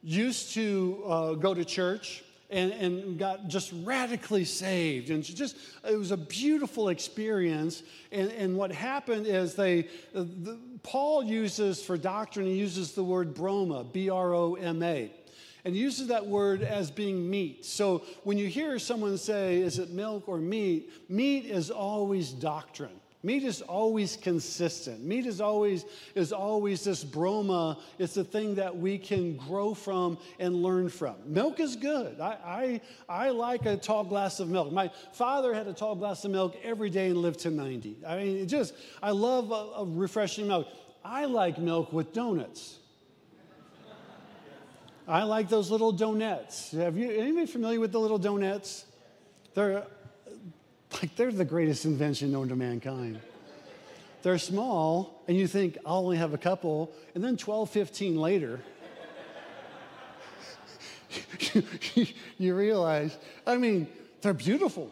used 0.02 0.54
to 0.56 1.04
uh, 1.06 1.34
go 1.36 1.54
to 1.54 1.64
church 1.64 2.24
and, 2.50 2.72
and, 2.72 3.18
got 3.18 3.48
just 3.48 3.72
radically 3.84 4.44
saved. 4.44 5.12
And 5.12 5.24
just, 5.24 5.56
it 5.88 5.98
was 5.98 6.12
a 6.12 6.18
beautiful 6.18 6.90
experience. 6.90 7.84
And, 8.12 8.32
and 8.32 8.58
what 8.58 8.72
happened 8.72 9.28
is 9.28 9.54
they, 9.54 9.88
the, 10.14 10.60
Paul 10.82 11.24
uses 11.24 11.84
for 11.84 11.96
doctrine, 11.96 12.48
he 12.48 12.56
uses 12.56 12.94
the 12.94 13.04
word 13.04 13.36
broma, 13.36 13.92
B 13.92 14.10
R 14.10 14.34
O 14.34 14.56
M 14.56 14.82
A 14.82 15.12
and 15.65 15.75
uses 15.75 16.08
that 16.08 16.25
word 16.25 16.62
as 16.62 16.91
being 16.91 17.29
meat. 17.29 17.65
So 17.65 18.03
when 18.24 18.38
you 18.38 18.48
hear 18.48 18.77
someone 18.79 19.17
say, 19.17 19.58
is 19.58 19.79
it 19.79 19.91
milk 19.91 20.27
or 20.27 20.38
meat? 20.38 20.91
Meat 21.10 21.46
is 21.46 21.72
always 21.72 22.32
doctrine. 22.32 23.00
Meat 23.25 23.46
is 23.46 23.62
always 23.62 24.17
consistent. 24.17 25.01
Meat 25.01 25.25
is 25.25 25.39
always 25.39 25.86
is 26.13 26.34
always 26.34 26.84
this 26.84 27.06
broma. 27.06 27.80
It's 27.97 28.15
the 28.15 28.23
thing 28.26 28.56
that 28.56 28.76
we 28.76 28.97
can 28.97 29.38
grow 29.38 29.73
from 29.73 30.17
and 30.39 30.62
learn 30.62 30.89
from. 30.89 31.15
Milk 31.26 31.62
is 31.62 31.78
good. 31.78 32.19
I, 32.19 32.82
I, 33.08 33.26
I 33.28 33.30
like 33.30 33.65
a 33.65 33.78
tall 33.78 34.04
glass 34.04 34.41
of 34.41 34.49
milk. 34.49 34.73
My 34.73 34.91
father 35.13 35.54
had 35.54 35.69
a 35.69 35.73
tall 35.73 35.95
glass 35.95 36.26
of 36.26 36.32
milk 36.32 36.58
every 36.63 36.89
day 36.89 37.08
and 37.08 37.17
lived 37.17 37.39
to 37.41 37.49
90. 37.49 37.95
I 38.06 38.17
mean, 38.17 38.38
it 38.39 38.47
just 38.47 38.73
I 39.02 39.12
love 39.12 39.52
a, 39.52 39.80
a 39.82 39.86
refreshing 39.86 40.49
milk. 40.49 40.67
I 41.06 41.23
like 41.23 41.58
milk 41.58 41.93
with 41.93 42.12
donuts. 42.12 42.80
I 45.08 45.24
like 45.24 45.50
those 45.50 45.70
little 45.70 45.92
donuts. 45.92 46.72
Have 46.72 46.98
you 46.98 47.12
anybody 47.12 47.46
familiar 47.46 47.80
with 47.80 47.92
the 47.92 48.00
little 48.00 48.18
donuts? 48.18 48.86
They're 49.54 49.86
like 50.94 51.16
they're 51.16 51.32
the 51.32 51.46
greatest 51.46 51.86
invention 51.86 52.32
known 52.32 52.50
to 52.50 52.56
mankind. 52.56 53.20
They're 54.22 54.38
small, 54.38 55.22
and 55.28 55.36
you 55.36 55.48
think 55.48 55.78
I'll 55.86 55.98
only 55.98 56.18
have 56.18 56.34
a 56.34 56.38
couple, 56.38 56.92
and 57.13 57.22
then 57.22 57.36
12, 57.36 57.70
15 57.70 58.16
later, 58.16 58.62
you 62.38 62.56
realize, 62.56 63.18
I 63.46 63.58
mean, 63.58 63.88
they're 64.22 64.34
beautiful. 64.34 64.89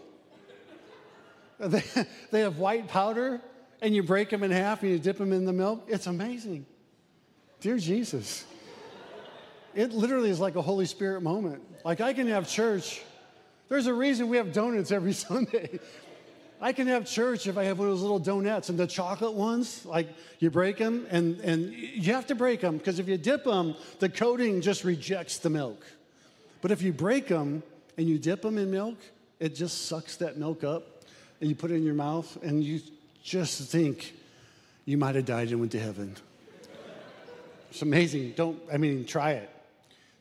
They, 1.60 1.84
they 2.32 2.42
have 2.42 2.58
white 2.58 2.90
powder, 2.90 3.40
and 3.82 3.96
you 3.96 4.04
break 4.04 4.30
them 4.32 4.44
in 4.44 4.52
half 4.52 4.84
and 4.84 4.92
you 4.92 5.00
dip 5.00 5.18
them 5.18 5.32
in 5.32 5.46
the 5.46 5.54
milk. 5.54 5.86
It's 5.88 6.08
amazing. 6.08 6.66
Dear 7.62 7.78
Jesus. 7.78 8.46
It 9.74 9.94
literally 9.94 10.30
is 10.30 10.40
like 10.40 10.56
a 10.56 10.62
Holy 10.62 10.86
Spirit 10.86 11.22
moment. 11.22 11.62
Like 11.84 12.02
I 12.02 12.14
can 12.14 12.28
have 12.28 12.48
church. 12.48 13.02
There's 13.70 13.88
a 13.88 13.94
reason 13.94 14.30
we 14.30 14.38
have 14.38 14.54
donuts 14.54 14.92
every 14.92 15.14
Sunday. 15.28 15.80
I 16.64 16.74
can 16.74 16.88
have 16.88 17.08
church 17.08 17.48
if 17.48 17.58
I 17.58 17.64
have 17.64 17.80
one 17.80 17.88
of 17.88 17.94
those 17.96 18.04
little 18.04 18.20
donuts 18.20 18.70
and 18.70 18.78
the 18.78 18.86
chocolate 18.86 19.34
ones, 19.34 19.84
like 19.84 20.10
you 20.38 20.52
break 20.52 20.78
them 20.78 21.08
and, 21.10 21.40
and 21.40 21.74
you 21.74 22.14
have 22.14 22.28
to 22.28 22.36
break 22.36 22.62
them 22.62 22.78
because 22.78 23.00
if 23.00 23.08
you 23.08 23.18
dip 23.18 23.46
them, 23.46 23.74
the 23.98 24.10
coating 24.10 24.62
just 24.62 24.84
rejects 24.84 25.40
the 25.40 25.50
milk. 25.50 25.84
But 26.62 26.70
if 26.70 26.84
you 26.84 26.94
break 26.94 27.28
them 27.28 27.64
and 27.98 28.08
you 28.08 28.20
dip 28.20 28.44
them 28.44 28.60
in 28.60 28.70
milk, 28.70 28.98
it 29.40 29.56
just 29.56 29.88
sucks 29.88 30.18
that 30.18 30.38
milk 30.38 30.64
up 30.64 31.04
and 31.40 31.50
you 31.50 31.56
put 31.56 31.72
it 31.72 31.76
in 31.76 31.84
your 31.84 31.96
mouth 31.96 32.38
and 32.44 32.64
you 32.64 32.80
just 33.24 33.72
think 33.72 34.14
you 34.86 35.00
might 35.00 35.16
have 35.16 35.26
died 35.26 35.50
and 35.50 35.60
went 35.60 35.72
to 35.72 35.80
heaven. 35.80 36.16
It's 37.72 37.82
amazing. 37.82 38.34
Don't, 38.36 38.60
I 38.72 38.78
mean, 38.78 39.06
try 39.06 39.32
it. 39.32 39.50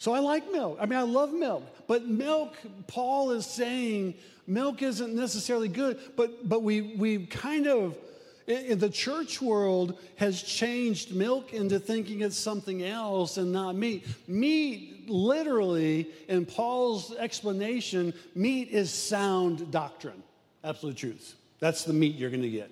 So 0.01 0.15
I 0.15 0.21
like 0.21 0.51
milk. 0.51 0.79
I 0.81 0.87
mean, 0.87 0.99
I 0.99 1.03
love 1.03 1.31
milk. 1.31 1.63
But 1.87 2.07
milk, 2.07 2.57
Paul 2.87 3.33
is 3.33 3.45
saying 3.45 4.15
milk 4.47 4.81
isn't 4.81 5.15
necessarily 5.15 5.69
good, 5.69 6.01
but, 6.17 6.49
but 6.49 6.63
we, 6.63 6.81
we 6.81 7.27
kind 7.27 7.67
of, 7.67 7.99
in 8.47 8.79
the 8.79 8.89
church 8.89 9.43
world, 9.43 9.99
has 10.17 10.43
changed 10.43 11.15
milk 11.15 11.53
into 11.53 11.79
thinking 11.79 12.23
it's 12.23 12.39
something 12.39 12.83
else 12.83 13.37
and 13.37 13.53
not 13.53 13.77
meat. 13.77 14.07
Meat, 14.27 15.05
literally, 15.07 16.09
in 16.29 16.47
Paul's 16.47 17.15
explanation, 17.17 18.15
meat 18.35 18.71
is 18.71 18.91
sound 18.91 19.71
doctrine, 19.71 20.23
absolute 20.65 20.97
truth. 20.97 21.37
That's 21.59 21.85
the 21.85 21.93
meat 21.93 22.17
you're 22.17 22.31
going 22.31 22.41
to 22.41 22.49
get. 22.49 22.71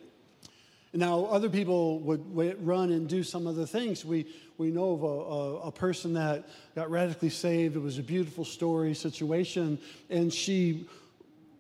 Now, 0.95 1.27
other 1.27 1.51
people 1.51 2.01
would 2.01 2.67
run 2.67 2.91
and 2.91 3.09
do 3.09 3.23
some 3.23 3.47
other 3.47 3.67
things. 3.67 4.05
We, 4.05 4.27
we 4.57 4.71
know 4.71 4.93
of 4.93 5.03
a, 5.03 5.07
a, 5.07 5.57
a, 5.69 5.73
person 5.73 6.15
that 6.15 6.49
got 6.75 6.91
radically 6.91 7.29
saved. 7.29 7.77
It 7.77 7.81
was 7.81 7.99
a 7.99 8.03
beautiful 8.03 8.45
story, 8.45 8.95
situation, 8.95 9.79
and 10.09 10.33
she 10.33 10.89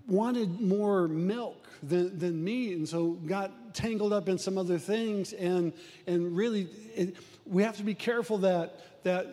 wanted 0.06 0.60
more 0.60 1.08
milk 1.08 1.68
than, 1.82 2.18
than 2.18 2.42
meat, 2.42 2.76
and 2.76 2.88
so 2.88 3.10
got 3.26 3.74
tangled 3.74 4.14
up 4.14 4.30
in 4.30 4.38
some 4.38 4.56
other 4.56 4.78
things. 4.78 5.34
And, 5.34 5.74
and 6.06 6.34
really, 6.34 6.68
it, 6.96 7.16
we 7.46 7.62
have 7.62 7.76
to 7.76 7.84
be 7.84 7.94
careful 7.94 8.38
that, 8.38 9.04
that 9.04 9.26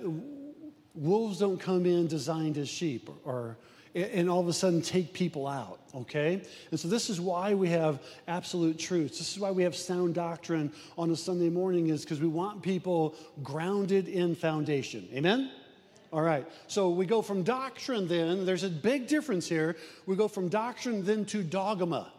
wolves 0.93 1.39
don't 1.39 1.59
come 1.59 1.85
in 1.85 2.07
designed 2.07 2.57
as 2.57 2.67
sheep 2.67 3.09
or 3.23 3.57
and 3.95 4.29
all 4.29 4.41
of 4.41 4.47
a 4.47 4.53
sudden 4.53 4.81
take 4.81 5.13
people 5.13 5.47
out, 5.47 5.79
okay? 5.95 6.41
And 6.71 6.79
so 6.79 6.89
this 6.89 7.09
is 7.09 7.21
why 7.21 7.53
we 7.53 7.69
have 7.69 7.99
absolute 8.27 8.77
truths. 8.77 9.17
This 9.17 9.31
is 9.31 9.39
why 9.39 9.51
we 9.51 9.63
have 9.63 9.75
sound 9.75 10.15
doctrine 10.15 10.71
on 10.97 11.09
a 11.11 11.15
Sunday 11.15 11.49
morning 11.49 11.87
is 11.87 12.03
because 12.03 12.19
we 12.19 12.27
want 12.27 12.61
people 12.61 13.15
grounded 13.41 14.09
in 14.09 14.35
foundation. 14.35 15.07
Amen? 15.13 15.49
All 16.11 16.21
right. 16.21 16.45
So 16.67 16.89
we 16.89 17.05
go 17.05 17.21
from 17.21 17.43
doctrine 17.43 18.07
then, 18.07 18.45
there's 18.45 18.63
a 18.63 18.69
big 18.69 19.07
difference 19.07 19.47
here. 19.47 19.77
We 20.05 20.15
go 20.15 20.27
from 20.27 20.49
doctrine 20.49 21.03
then 21.05 21.25
to 21.25 21.41
dogma. 21.41 22.11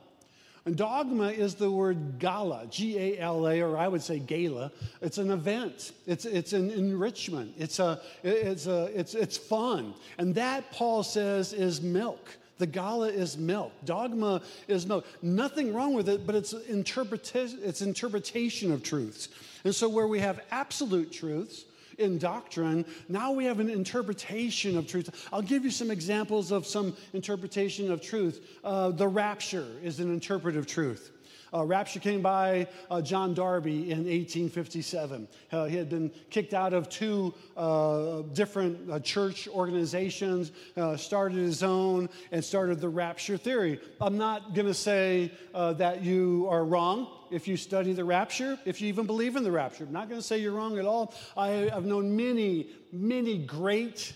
And 0.66 0.76
dogma 0.76 1.28
is 1.28 1.54
the 1.54 1.70
word 1.70 2.18
gala, 2.18 2.66
G 2.68 2.98
A 2.98 3.18
L 3.20 3.46
A, 3.46 3.60
or 3.60 3.78
I 3.78 3.86
would 3.86 4.02
say 4.02 4.18
gala. 4.18 4.72
It's 5.00 5.18
an 5.18 5.30
event, 5.30 5.92
it's, 6.06 6.24
it's 6.24 6.52
an 6.52 6.70
enrichment, 6.70 7.54
it's, 7.56 7.78
a, 7.78 8.00
it's, 8.24 8.66
a, 8.66 8.90
it's, 8.92 9.14
it's 9.14 9.36
fun. 9.36 9.94
And 10.18 10.34
that, 10.34 10.72
Paul 10.72 11.04
says, 11.04 11.52
is 11.52 11.80
milk. 11.80 12.36
The 12.58 12.66
gala 12.66 13.08
is 13.08 13.36
milk. 13.36 13.72
Dogma 13.84 14.42
is 14.66 14.86
milk. 14.86 15.06
Nothing 15.22 15.72
wrong 15.72 15.94
with 15.94 16.08
it, 16.08 16.26
but 16.26 16.34
it's, 16.34 16.52
interpreta- 16.52 17.62
it's 17.62 17.82
interpretation 17.82 18.72
of 18.72 18.82
truths. 18.82 19.28
And 19.62 19.74
so, 19.74 19.88
where 19.88 20.08
we 20.08 20.18
have 20.20 20.40
absolute 20.50 21.12
truths, 21.12 21.64
in 21.98 22.18
doctrine. 22.18 22.84
Now 23.08 23.32
we 23.32 23.44
have 23.44 23.60
an 23.60 23.70
interpretation 23.70 24.76
of 24.76 24.86
truth. 24.86 25.28
I'll 25.32 25.42
give 25.42 25.64
you 25.64 25.70
some 25.70 25.90
examples 25.90 26.52
of 26.52 26.66
some 26.66 26.96
interpretation 27.12 27.90
of 27.90 28.00
truth. 28.00 28.58
Uh, 28.62 28.90
the 28.90 29.08
rapture 29.08 29.66
is 29.82 30.00
an 30.00 30.12
interpretive 30.12 30.66
truth. 30.66 31.12
Uh, 31.56 31.64
rapture 31.64 32.00
came 32.00 32.20
by 32.20 32.68
uh, 32.90 33.00
John 33.00 33.32
Darby 33.32 33.90
in 33.90 34.00
1857. 34.04 35.26
Uh, 35.50 35.64
he 35.64 35.76
had 35.76 35.88
been 35.88 36.10
kicked 36.28 36.52
out 36.52 36.74
of 36.74 36.90
two 36.90 37.32
uh, 37.56 38.20
different 38.34 38.90
uh, 38.90 39.00
church 39.00 39.48
organizations, 39.48 40.52
uh, 40.76 40.98
started 40.98 41.38
his 41.38 41.62
own, 41.62 42.10
and 42.30 42.44
started 42.44 42.78
the 42.78 42.88
rapture 42.88 43.38
theory. 43.38 43.80
I'm 44.02 44.18
not 44.18 44.54
going 44.54 44.66
to 44.66 44.74
say 44.74 45.32
that 45.54 46.02
you 46.02 46.46
are 46.50 46.64
wrong 46.64 47.08
if 47.30 47.48
you 47.48 47.56
study 47.56 47.94
the 47.94 48.04
rapture, 48.04 48.58
if 48.66 48.82
you 48.82 48.88
even 48.88 49.06
believe 49.06 49.36
in 49.36 49.42
the 49.42 49.50
rapture. 49.50 49.84
I'm 49.84 49.92
not 49.92 50.10
going 50.10 50.20
to 50.20 50.26
say 50.26 50.38
you're 50.38 50.52
wrong 50.52 50.78
at 50.78 50.84
all. 50.84 51.14
I, 51.38 51.70
I've 51.70 51.86
known 51.86 52.14
many, 52.14 52.68
many 52.92 53.38
great 53.38 54.12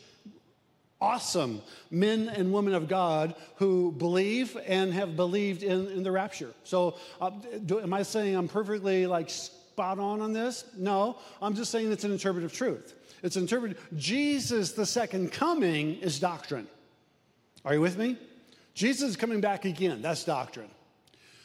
awesome 1.01 1.63
men 1.91 2.29
and 2.29 2.53
women 2.53 2.75
of 2.75 2.89
God 2.89 3.35
who 3.57 3.93
believe 3.93 4.57
and 4.67 4.93
have 4.93 5.17
believed 5.17 5.63
in, 5.63 5.89
in 5.89 6.03
the 6.03 6.11
rapture. 6.11 6.53
So, 6.65 6.97
uh, 7.21 7.31
do, 7.65 7.81
am 7.81 7.93
I 7.93 8.03
saying 8.03 8.37
I'm 8.37 8.49
perfectly 8.49 9.07
like 9.07 9.31
spot 9.31 9.99
on 9.99 10.21
on 10.21 10.33
this? 10.33 10.65
No, 10.77 11.17
I'm 11.41 11.55
just 11.55 11.71
saying 11.71 11.91
it's 11.91 12.05
an 12.05 12.13
interpretive 12.13 12.53
truth. 12.53 12.95
It's 13.23 13.37
interpreted. 13.37 13.79
Jesus, 13.97 14.73
the 14.73 14.87
second 14.87 15.33
coming, 15.33 15.97
is 15.97 16.19
doctrine. 16.19 16.67
Are 17.65 17.75
you 17.75 17.81
with 17.81 17.99
me? 17.99 18.17
Jesus 18.75 19.11
is 19.11 19.17
coming 19.17 19.41
back 19.41 19.65
again. 19.65 20.01
That's 20.01 20.25
doctrine. 20.25 20.71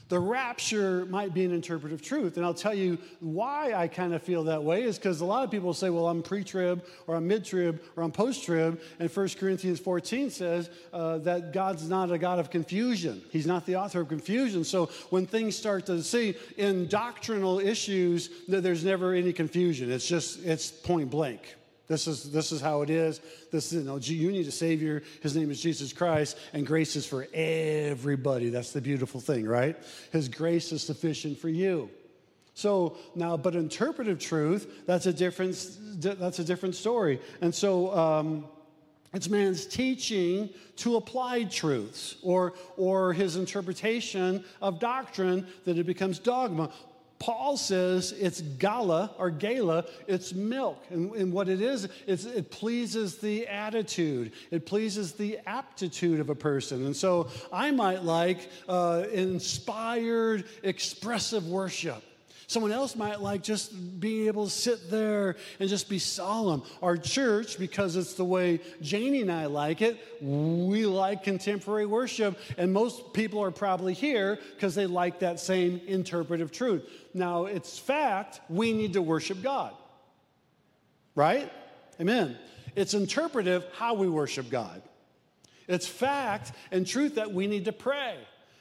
The 0.08 0.20
rapture 0.20 1.06
might 1.06 1.34
be 1.34 1.46
an 1.46 1.52
interpretive 1.52 2.02
truth. 2.02 2.38
And 2.38 2.46
I'll 2.46 2.54
tell 2.54 2.76
you 2.76 3.00
why 3.22 3.74
I 3.74 3.88
kind 3.88 4.14
of 4.14 4.22
feel 4.22 4.44
that 4.44 4.64
way 4.64 4.84
is 4.84 4.98
because 4.98 5.22
a 5.22 5.26
lot 5.26 5.44
of 5.44 5.50
people 5.50 5.74
say, 5.74 5.90
well, 5.90 6.08
I'm 6.08 6.22
pre 6.22 6.44
trib 6.44 6.86
or 7.08 7.16
I'm 7.16 7.28
mid 7.28 7.44
trib 7.44 7.82
or 7.96 8.04
I'm 8.04 8.12
post 8.12 8.44
trib. 8.44 8.80
And 9.00 9.10
1 9.10 9.30
Corinthians 9.40 9.80
14 9.80 10.30
says 10.30 10.70
uh, 10.94 11.18
that 11.20 11.54
God's 11.54 11.90
not 11.90 12.12
a 12.12 12.20
God 12.20 12.38
of 12.38 12.52
confusion, 12.52 13.24
He's 13.32 13.48
not 13.48 13.66
the 13.66 13.78
author 13.78 14.02
of 14.02 14.10
confusion. 14.10 14.64
So 14.64 14.90
when 15.10 15.26
things 15.26 15.56
start 15.56 15.88
to 15.88 16.04
see 16.04 16.36
in 16.58 16.88
doctrinal 16.88 17.60
issues, 17.60 18.30
that 18.48 18.62
there's 18.62 18.84
never 18.84 19.14
any 19.14 19.34
confusion. 19.34 19.92
It's 19.92 20.08
just, 20.08 20.46
it's 20.46 20.72
point 20.72 21.10
blank. 21.10 21.56
This 21.88 22.08
is, 22.08 22.32
this 22.32 22.52
is 22.52 22.62
how 22.62 22.82
it 22.82 22.90
is. 22.90 23.22
This 23.52 23.72
is, 23.72 23.74
you 23.74 23.90
know, 23.90 23.98
you 23.98 24.32
need 24.32 24.48
a 24.48 24.52
Savior. 24.52 25.04
His 25.22 25.36
name 25.36 25.52
is 25.52 25.62
Jesus 25.62 25.94
Christ, 25.94 26.38
and 26.54 26.66
grace 26.66 26.96
is 26.96 27.06
for 27.06 27.28
everybody. 27.34 28.50
That's 28.50 28.72
the 28.72 28.82
beautiful 28.82 29.22
thing, 29.22 29.46
right? 29.46 29.78
His 30.12 30.28
grace 30.28 30.72
is 30.72 30.82
sufficient 30.82 31.38
for 31.38 31.50
you. 31.50 31.90
So 32.56 32.98
now, 33.16 33.38
but 33.38 33.56
interpretive 33.56 34.18
truth, 34.18 34.86
that's 34.88 35.06
a 35.06 35.14
different, 35.14 35.78
that's 36.00 36.40
a 36.40 36.44
different 36.44 36.76
story. 36.76 37.20
And 37.42 37.54
so, 37.54 37.96
um, 37.96 38.46
it's 39.16 39.30
man's 39.30 39.66
teaching 39.66 40.50
to 40.76 40.98
applied 40.98 41.50
truths 41.50 42.18
or, 42.22 42.54
or 42.76 43.14
his 43.14 43.38
interpretation 43.38 44.44
of 44.62 44.80
doctrine 44.80 45.48
that 45.64 45.78
it 45.78 45.86
becomes 45.86 46.20
dogma. 46.20 46.70
Paul 47.26 47.58
says 47.58 48.12
it's 48.12 48.40
gala 48.40 49.10
or 49.18 49.32
gala, 49.32 49.86
it's 50.06 50.32
milk. 50.32 50.86
And, 50.92 51.12
and 51.16 51.34
what 51.34 51.50
it 51.50 51.60
is, 51.60 51.90
it 52.06 52.52
pleases 52.52 53.18
the 53.18 53.48
attitude, 53.48 54.34
it 54.52 54.68
pleases 54.68 55.14
the 55.14 55.40
aptitude 55.48 56.20
of 56.20 56.30
a 56.30 56.36
person. 56.36 56.86
And 56.86 56.96
so 56.96 57.30
I 57.52 57.72
might 57.72 58.04
like 58.04 58.48
uh, 58.70 59.06
inspired, 59.12 60.46
expressive 60.62 61.48
worship. 61.48 62.04
Someone 62.48 62.72
else 62.72 62.96
might 62.96 63.22
like 63.22 63.42
just 63.42 64.00
being 64.00 64.28
able 64.28 64.46
to 64.46 64.52
sit 64.52 64.90
there 64.90 65.36
and 65.60 65.68
just 65.68 65.90
be 65.90 66.00
solemn. 66.00 66.64
Our 66.82 66.98
church, 66.98 67.58
because 67.58 67.96
it's 67.96 68.14
the 68.14 68.26
way 68.26 68.60
Janie 68.82 69.22
and 69.22 69.32
I 69.32 69.46
like 69.48 69.82
it, 69.82 69.98
we 70.22 70.86
like 70.86 71.24
contemporary 71.24 71.86
worship. 71.86 72.38
And 72.58 72.72
most 72.72 73.14
people 73.14 73.44
are 73.44 73.52
probably 73.52 73.94
here 73.94 74.40
because 74.56 74.76
they 74.76 74.86
like 74.86 75.20
that 75.20 75.40
same 75.40 75.82
interpretive 75.88 76.52
truth. 76.52 76.84
Now, 77.14 77.46
it's 77.46 77.80
fact, 77.80 78.42
we 78.50 78.74
need 78.74 78.94
to 78.94 79.02
worship 79.02 79.42
God. 79.42 79.74
Right? 81.16 81.52
Amen. 82.00 82.38
It's 82.76 82.94
interpretive 82.94 83.66
how 83.78 83.94
we 83.94 84.10
worship 84.10 84.50
God. 84.50 84.82
It's 85.68 85.88
fact 85.88 86.52
and 86.72 86.86
truth 86.86 87.16
that 87.16 87.34
we 87.34 87.48
need 87.48 87.66
to 87.66 87.72
pray. 87.72 88.18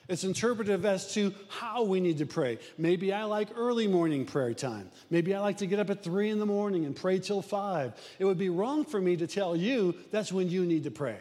It's 0.06 0.24
interpretive 0.24 0.84
as 0.84 1.14
to 1.14 1.32
how 1.48 1.84
we 1.84 1.98
need 2.00 2.18
to 2.18 2.26
pray. 2.26 2.58
Maybe 2.76 3.12
I 3.12 3.24
like 3.24 3.48
early 3.56 3.86
morning 3.86 4.26
prayer 4.26 4.52
time. 4.52 4.90
Maybe 5.08 5.34
I 5.34 5.40
like 5.40 5.58
to 5.58 5.66
get 5.66 5.78
up 5.78 5.88
at 5.88 6.02
three 6.02 6.28
in 6.28 6.38
the 6.38 6.46
morning 6.46 6.84
and 6.84 6.94
pray 6.94 7.18
till 7.18 7.40
five. 7.40 7.94
It 8.18 8.26
would 8.26 8.36
be 8.36 8.50
wrong 8.50 8.84
for 8.84 9.00
me 9.00 9.16
to 9.16 9.26
tell 9.26 9.56
you 9.56 9.94
that's 10.10 10.30
when 10.30 10.50
you 10.50 10.66
need 10.66 10.84
to 10.84 10.90
pray. 10.90 11.18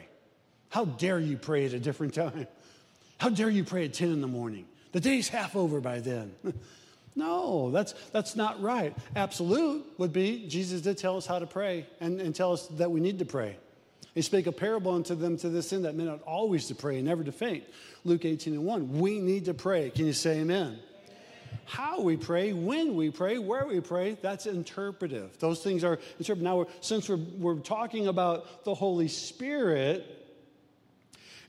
How 0.70 0.86
dare 0.86 1.20
you 1.20 1.38
pray 1.38 1.66
at 1.66 1.74
a 1.74 1.80
different 1.80 2.14
time? 2.16 2.48
How 3.20 3.30
dare 3.30 3.50
you 3.50 3.64
pray 3.64 3.86
at 3.86 3.94
10 3.94 4.10
in 4.10 4.22
the 4.22 4.28
morning? 4.28 4.66
The 4.92 5.00
day's 5.00 5.30
half 5.30 5.56
over 5.56 5.80
by 5.80 6.02
then. 6.02 6.34
no, 7.16 7.72
that's, 7.72 7.94
that's 8.12 8.36
not 8.36 8.62
right. 8.62 8.94
Absolute 9.16 9.86
would 9.98 10.12
be 10.12 10.46
Jesus 10.48 10.82
did 10.82 10.98
tell 10.98 11.16
us 11.16 11.26
how 11.26 11.40
to 11.40 11.48
pray 11.48 11.88
and, 12.02 12.20
and 12.20 12.36
tell 12.36 12.52
us 12.52 12.68
that 12.68 12.92
we 12.92 13.00
need 13.00 13.20
to 13.20 13.26
pray. 13.26 13.58
He 14.14 14.22
spake 14.22 14.46
a 14.46 14.52
parable 14.52 14.94
unto 14.94 15.16
them 15.16 15.38
to 15.38 15.50
this 15.50 15.74
end 15.74 15.86
that 15.86 15.96
men 15.96 16.08
ought 16.08 16.22
always 16.22 16.68
to 16.68 16.76
pray 16.76 16.98
and 16.98 17.06
never 17.06 17.24
to 17.24 17.32
faint. 17.32 17.64
Luke 18.04 18.26
18 18.26 18.54
and 18.54 18.64
1. 18.64 19.00
We 19.00 19.20
need 19.20 19.46
to 19.46 19.54
pray. 19.54 19.90
Can 19.90 20.06
you 20.06 20.14
say 20.14 20.40
amen? 20.42 20.80
How 21.66 22.02
we 22.02 22.18
pray, 22.18 22.54
when 22.54 22.96
we 22.96 23.10
pray, 23.10 23.38
where 23.38 23.66
we 23.66 23.80
pray, 23.80 24.18
that's 24.22 24.46
interpretive. 24.46 25.38
Those 25.40 25.64
things 25.64 25.84
are 25.84 26.00
interpretive. 26.20 26.44
Now, 26.44 26.68
since 26.82 27.10
we're, 27.10 27.16
we're 27.16 27.60
talking 27.60 28.08
about 28.08 28.66
the 28.66 28.76
Holy 28.76 29.08
Spirit, 29.08 30.23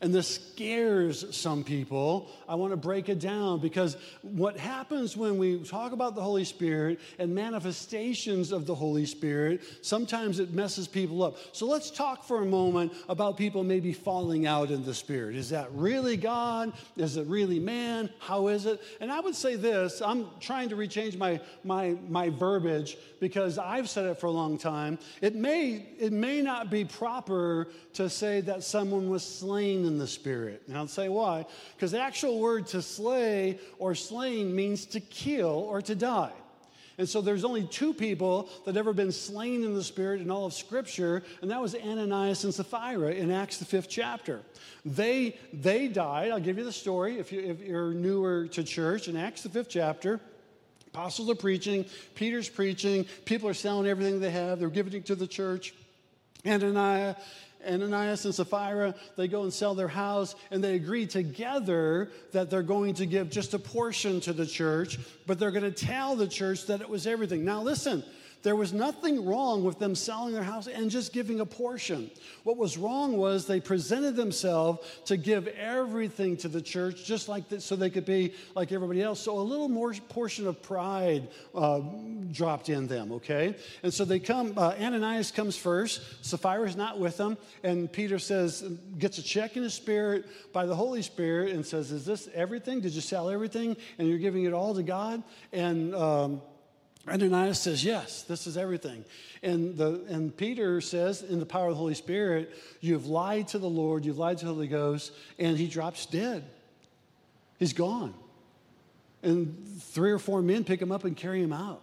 and 0.01 0.15
this 0.15 0.35
scares 0.35 1.35
some 1.35 1.65
people. 1.65 2.31
I 2.49 2.55
want 2.57 2.73
to 2.73 2.77
break 2.77 3.09
it 3.09 3.21
down 3.21 3.61
because 3.61 3.97
what 4.23 4.59
happens 4.59 5.17
when 5.17 5.39
we 5.39 5.59
talk 5.61 5.93
about 5.93 6.15
the 6.15 6.23
Holy 6.23 6.45
Spirit 6.45 7.01
and 7.19 7.35
manifestations 7.35 8.53
of 8.53 8.67
the 8.67 8.75
Holy 8.75 9.07
Spirit, 9.07 9.63
sometimes 9.83 10.41
it 10.41 10.53
messes 10.53 10.89
people 10.89 11.23
up. 11.23 11.37
So 11.53 11.67
let's 11.67 11.91
talk 11.91 12.25
for 12.25 12.43
a 12.43 12.47
moment 12.47 12.93
about 13.09 13.37
people 13.37 13.65
maybe 13.65 13.93
falling 13.93 14.47
out 14.47 14.71
in 14.71 14.85
the 14.85 14.95
Spirit. 14.95 15.37
Is 15.37 15.51
that 15.51 15.73
really 15.73 16.17
God? 16.17 16.73
Is 16.97 17.17
it 17.17 17.27
really 17.27 17.59
man? 17.59 18.11
How 18.19 18.49
is 18.49 18.67
it? 18.67 18.81
And 19.01 19.11
I 19.11 19.21
would 19.21 19.35
say 19.35 19.57
this 19.57 20.03
I'm 20.03 20.27
trying 20.41 20.69
to 20.71 20.77
rechange 20.77 21.17
my, 21.17 21.41
my, 21.63 21.97
my 22.09 22.31
verbiage 22.31 22.97
because 23.21 23.59
I've 23.59 23.89
said 23.89 24.07
it 24.07 24.21
for 24.21 24.27
a 24.27 24.31
long 24.31 24.59
time. 24.59 24.99
It 25.21 25.35
may, 25.35 25.87
it 25.99 26.13
may 26.13 26.43
not 26.43 26.71
be 26.71 26.85
proper 26.85 27.69
to 27.95 28.11
say 28.11 28.41
that 28.43 28.63
someone 28.63 29.09
was 29.09 29.25
slain 29.25 29.84
in 29.85 29.99
the 29.99 30.07
Spirit. 30.07 30.63
And 30.69 30.77
I'll 30.77 30.89
say 30.89 31.09
why. 31.09 31.47
Because 31.75 31.93
the 31.93 32.01
actual 32.01 32.39
word 32.39 32.67
to 32.69 32.83
slay 32.83 33.59
or 33.79 33.95
slain 33.95 34.55
means 34.55 34.87
to 34.87 35.01
kill 35.01 35.67
or 35.69 35.83
to 35.83 35.95
die. 35.95 36.33
And 36.97 37.09
so 37.09 37.21
there's 37.21 37.45
only 37.45 37.65
two 37.65 37.93
people 37.93 38.49
that 38.67 38.77
ever 38.77 38.93
been 38.93 39.11
slain 39.11 39.65
in 39.65 39.75
the 39.75 39.83
Spirit 39.83 40.21
in 40.21 40.31
all 40.31 40.47
of 40.47 40.55
Scripture, 40.55 41.23
and 41.43 41.51
that 41.51 41.61
was 41.61 41.75
Ananias 41.75 42.45
and 42.45 42.55
Sapphira 42.55 43.13
in 43.13 43.31
Acts, 43.31 43.59
the 43.59 43.65
fifth 43.65 43.89
chapter. 43.89 44.43
They, 44.85 45.37
they 45.53 45.89
died. 45.89 46.31
I'll 46.31 46.39
give 46.39 46.57
you 46.57 46.65
the 46.65 46.73
story 46.73 47.19
if, 47.19 47.33
you, 47.33 47.41
if 47.41 47.61
you're 47.61 47.93
newer 47.93 48.47
to 48.49 48.63
church. 48.63 49.09
In 49.09 49.17
Acts, 49.17 49.43
the 49.43 49.49
fifth 49.49 49.71
chapter, 49.71 50.21
apostles 50.87 51.29
are 51.29 51.35
preaching, 51.35 51.85
Peter's 52.15 52.49
preaching, 52.49 53.07
people 53.25 53.49
are 53.49 53.55
selling 53.55 53.89
everything 53.89 54.21
they 54.21 54.31
have, 54.31 54.61
they're 54.61 54.69
giving 54.69 54.93
it 54.93 55.07
to 55.07 55.17
the 55.17 55.27
church. 55.27 55.75
Ananias 56.47 57.17
Ananias 57.67 58.25
and 58.25 58.35
Sapphira, 58.35 58.95
they 59.17 59.29
go 59.29 59.43
and 59.43 59.53
sell 59.53 59.75
their 59.75 59.89
house 59.89 60.35
and 60.51 60.63
they 60.63 60.75
agree 60.75 61.07
together 61.07 62.11
that 62.33 62.51
they're 62.51 62.63
going 62.63 62.95
to 62.95 63.07
give 63.07 63.31
just 63.31 63.55
a 63.55 63.59
portion 63.59 64.21
to 64.21 64.33
the 64.33 64.47
church, 64.47 64.99
but 65.27 65.39
they're 65.39 65.51
going 65.51 65.65
to 65.65 65.87
tell 65.87 66.17
the 66.17 66.29
church 66.29 66.67
that 66.67 66.81
it 66.81 66.89
was 66.89 67.07
everything. 67.07 67.45
Now, 67.45 67.63
listen, 67.63 68.05
There 68.45 68.55
was 68.55 68.75
nothing 68.75 69.25
wrong 69.25 69.65
with 69.65 69.79
them 69.79 69.95
selling 69.95 70.35
their 70.35 70.43
house 70.43 70.67
and 70.67 70.91
just 70.91 71.15
giving 71.15 71.41
a 71.41 71.47
portion. 71.47 72.11
What 72.43 72.59
was 72.59 72.77
wrong 72.77 73.17
was 73.17 73.47
they 73.47 73.59
presented 73.59 74.17
themselves 74.17 74.87
to 75.07 75.17
give 75.17 75.49
everything 75.49 76.37
to 76.37 76.49
the 76.49 76.61
church, 76.61 77.07
just 77.07 77.27
like 77.27 77.49
this, 77.49 77.65
so 77.65 77.75
they 77.75 77.89
could 77.89 78.05
be 78.05 78.35
like 78.55 78.71
everybody 78.71 79.03
else. 79.03 79.19
So 79.19 79.39
a 79.39 79.41
little 79.41 79.71
more 79.71 79.95
portion 80.11 80.47
of 80.47 80.61
pride 80.61 81.29
uh, 81.55 81.81
dropped 82.33 82.69
in 82.69 82.87
them, 82.87 83.13
okay? 83.13 83.57
And 83.83 83.93
so 83.93 84.05
they 84.05 84.21
come, 84.21 84.53
uh, 84.59 84.75
Ananias 84.79 85.31
comes 85.31 85.57
first, 85.57 86.03
Sapphira's 86.23 86.77
not 86.77 86.99
with 86.99 87.17
them, 87.17 87.39
and 87.63 87.91
Peter 87.91 88.19
says, 88.19 88.63
gets 88.99 89.17
a 89.17 89.23
check 89.23 89.57
in 89.57 89.63
his 89.63 89.73
spirit 89.73 90.27
by 90.53 90.67
the 90.67 90.77
Holy 90.77 91.01
Spirit 91.01 91.53
and 91.53 91.65
says, 91.65 91.91
Is 91.91 92.05
this 92.05 92.29
everything? 92.35 92.83
Did 92.83 92.93
you 92.93 93.01
sell 93.01 93.31
everything 93.31 93.75
and 93.99 94.07
you're 94.07 94.19
giving 94.19 94.45
it 94.45 94.53
all 94.53 94.75
to 94.75 94.83
God? 94.83 95.23
And 95.51 95.95
um, 95.95 96.43
Ananias 97.09 97.61
says, 97.61 97.85
Yes, 97.85 98.23
this 98.23 98.47
is 98.47 98.57
everything. 98.57 99.05
And, 99.43 99.77
the, 99.77 100.05
and 100.09 100.35
Peter 100.37 100.81
says, 100.81 101.23
in 101.23 101.39
the 101.39 101.47
power 101.47 101.67
of 101.67 101.73
the 101.73 101.79
Holy 101.79 101.95
Spirit, 101.95 102.55
You've 102.81 103.07
lied 103.07 103.49
to 103.49 103.59
the 103.59 103.69
Lord, 103.69 104.05
you've 104.05 104.19
lied 104.19 104.39
to 104.39 104.47
the 104.47 104.53
Holy 104.53 104.69
Ghost, 104.69 105.13
and 105.39 105.57
he 105.59 105.67
drops 105.67 106.07
dead. 106.07 106.45
He's 107.59 107.73
gone. 107.73 108.15
And 109.23 109.81
three 109.81 110.11
or 110.11 110.19
four 110.19 110.43
men 110.43 110.65
pick 110.65 110.81
him 110.81 110.93
up 110.93 111.05
and 111.05 111.17
carry 111.17 111.43
him 111.43 111.53
out. 111.53 111.83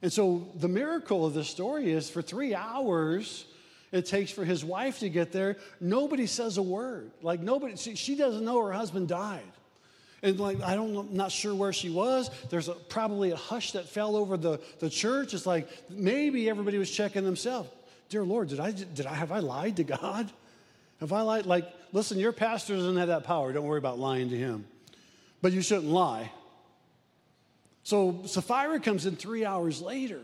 And 0.00 0.12
so 0.12 0.48
the 0.54 0.68
miracle 0.68 1.26
of 1.26 1.34
this 1.34 1.48
story 1.48 1.90
is 1.90 2.08
for 2.08 2.22
three 2.22 2.54
hours, 2.54 3.46
it 3.90 4.06
takes 4.06 4.30
for 4.30 4.44
his 4.44 4.64
wife 4.64 5.00
to 5.00 5.08
get 5.08 5.32
there. 5.32 5.56
Nobody 5.80 6.26
says 6.26 6.56
a 6.56 6.62
word. 6.62 7.10
Like, 7.22 7.40
nobody, 7.40 7.76
she, 7.76 7.96
she 7.96 8.14
doesn't 8.14 8.44
know 8.44 8.64
her 8.64 8.72
husband 8.72 9.08
died. 9.08 9.42
And 10.22 10.38
like, 10.40 10.60
I 10.62 10.74
don't, 10.74 10.96
I'm 10.96 11.16
not 11.16 11.30
sure 11.30 11.54
where 11.54 11.72
she 11.72 11.90
was. 11.90 12.30
There's 12.50 12.68
a, 12.68 12.72
probably 12.72 13.30
a 13.30 13.36
hush 13.36 13.72
that 13.72 13.88
fell 13.88 14.16
over 14.16 14.36
the, 14.36 14.60
the 14.80 14.90
church. 14.90 15.32
It's 15.32 15.46
like 15.46 15.68
maybe 15.88 16.50
everybody 16.50 16.78
was 16.78 16.90
checking 16.90 17.24
themselves. 17.24 17.70
Dear 18.08 18.24
Lord, 18.24 18.48
did 18.48 18.58
I, 18.58 18.72
did 18.72 19.06
I, 19.06 19.14
have 19.14 19.30
I 19.30 19.38
lied 19.38 19.76
to 19.76 19.84
God? 19.84 20.30
Have 21.00 21.12
I 21.12 21.20
lied? 21.20 21.46
Like, 21.46 21.68
listen, 21.92 22.18
your 22.18 22.32
pastor 22.32 22.74
doesn't 22.74 22.96
have 22.96 23.08
that 23.08 23.24
power. 23.24 23.52
Don't 23.52 23.64
worry 23.66 23.78
about 23.78 23.98
lying 23.98 24.30
to 24.30 24.36
him. 24.36 24.66
But 25.40 25.52
you 25.52 25.62
shouldn't 25.62 25.90
lie. 25.90 26.32
So 27.84 28.22
Sapphira 28.26 28.80
comes 28.80 29.06
in 29.06 29.14
three 29.14 29.44
hours 29.44 29.80
later. 29.80 30.20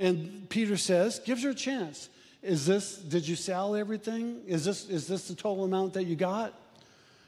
And 0.00 0.48
Peter 0.48 0.76
says, 0.76 1.20
gives 1.20 1.44
her 1.44 1.50
a 1.50 1.54
chance. 1.54 2.08
Is 2.42 2.66
this, 2.66 2.96
did 2.96 3.28
you 3.28 3.36
sell 3.36 3.76
everything? 3.76 4.40
Is 4.46 4.64
this, 4.64 4.88
is 4.88 5.06
this 5.06 5.28
the 5.28 5.34
total 5.34 5.64
amount 5.64 5.94
that 5.94 6.04
you 6.04 6.16
got? 6.16 6.52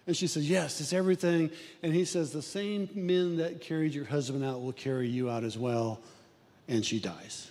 And 0.07 0.17
she 0.17 0.27
says, 0.27 0.49
Yes, 0.49 0.81
it's 0.81 0.93
everything. 0.93 1.51
And 1.83 1.93
he 1.93 2.05
says, 2.05 2.33
The 2.33 2.43
same 2.43 2.89
men 2.95 3.39
that 3.39 3.61
carried 3.61 3.95
your 3.95 4.05
husband 4.05 4.45
out 4.45 4.63
will 4.63 4.73
carry 4.73 5.09
you 5.09 5.31
out 5.31 5.45
as 5.45 5.59
well. 5.59 6.01
And 6.69 6.85
she 6.85 7.01
dies. 7.01 7.51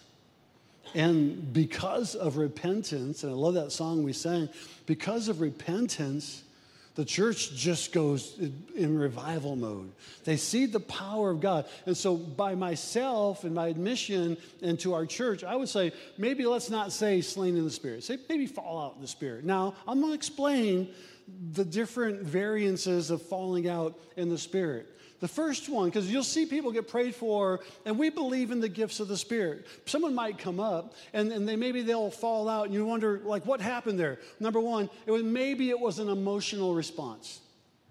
And 0.94 1.52
because 1.52 2.16
of 2.16 2.38
repentance, 2.38 3.24
and 3.24 3.32
I 3.32 3.36
love 3.36 3.56
that 3.56 3.72
song 3.72 4.04
we 4.04 4.14
sang, 4.14 4.48
because 4.86 5.28
of 5.28 5.42
repentance, 5.42 6.44
the 6.96 7.04
church 7.04 7.54
just 7.54 7.92
goes 7.92 8.40
in 8.74 8.98
revival 8.98 9.58
mode. 9.58 9.92
They 10.24 10.38
see 10.38 10.66
the 10.66 10.80
power 10.80 11.30
of 11.30 11.42
God. 11.42 11.66
And 11.86 11.98
so, 11.98 12.16
by 12.16 12.56
myself 12.56 13.44
and 13.44 13.54
my 13.54 13.68
admission 13.68 14.38
into 14.62 14.94
our 14.94 15.06
church, 15.06 15.44
I 15.44 15.58
would 15.58 15.68
say 15.68 15.92
maybe 16.18 16.46
let's 16.46 16.70
not 16.70 16.94
say 16.94 17.20
slain 17.20 17.58
in 17.58 17.66
the 17.66 17.72
spirit. 17.72 18.06
Say 18.06 18.18
maybe 18.30 18.48
fall 18.48 18.86
out 18.86 18.96
in 18.96 19.02
the 19.02 19.10
spirit. 19.10 19.44
Now, 19.44 19.76
I'm 19.86 20.00
going 20.00 20.14
to 20.14 20.16
explain 20.16 20.88
the 21.54 21.66
different 21.66 22.22
variances 22.22 23.10
of 23.10 23.22
falling 23.22 23.68
out 23.68 23.98
in 24.16 24.30
the 24.30 24.38
Spirit. 24.38 24.88
The 25.22 25.28
first 25.28 25.70
one, 25.70 25.90
because 25.90 26.12
you'll 26.12 26.24
see 26.24 26.46
people 26.46 26.72
get 26.72 26.88
prayed 26.88 27.16
for, 27.16 27.62
and 27.86 27.98
we 27.98 28.10
believe 28.10 28.52
in 28.52 28.60
the 28.60 28.70
gifts 28.70 29.00
of 29.00 29.08
the 29.08 29.18
Spirit. 29.18 29.66
Someone 29.86 30.14
might 30.14 30.38
come 30.38 30.60
up, 30.60 30.94
and, 31.14 31.32
and 31.32 31.48
they 31.48 31.56
maybe 31.56 31.82
they'll 31.82 32.12
fall 32.12 32.50
out, 32.50 32.66
and 32.66 32.74
you 32.74 32.86
wonder, 32.86 33.22
like, 33.24 33.46
what 33.46 33.62
happened 33.62 33.98
there? 33.98 34.20
Number 34.40 34.60
one, 34.60 34.90
it 35.06 35.12
was 35.12 35.24
maybe 35.24 35.70
it 35.70 35.80
was 35.80 36.00
an 36.00 36.10
emotional 36.10 36.76
response. 36.76 37.40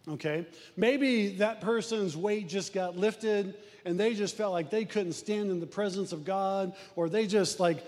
Okay, 0.07 0.47
maybe 0.77 1.37
that 1.37 1.63
person's 1.63 2.15
weight 2.15 2.47
just 2.47 2.75
got 2.75 2.95
lifted, 2.95 3.55
and 3.87 3.99
they 3.99 4.15
just 4.15 4.37
felt 4.37 4.53
like 4.53 4.69
they 4.69 4.85
couldn't 4.85 5.15
stand 5.15 5.51
in 5.51 5.61
the 5.61 5.67
presence 5.67 6.13
of 6.13 6.27
God, 6.27 6.75
or 6.95 7.09
they 7.09 7.27
just 7.27 7.59
like 7.59 7.83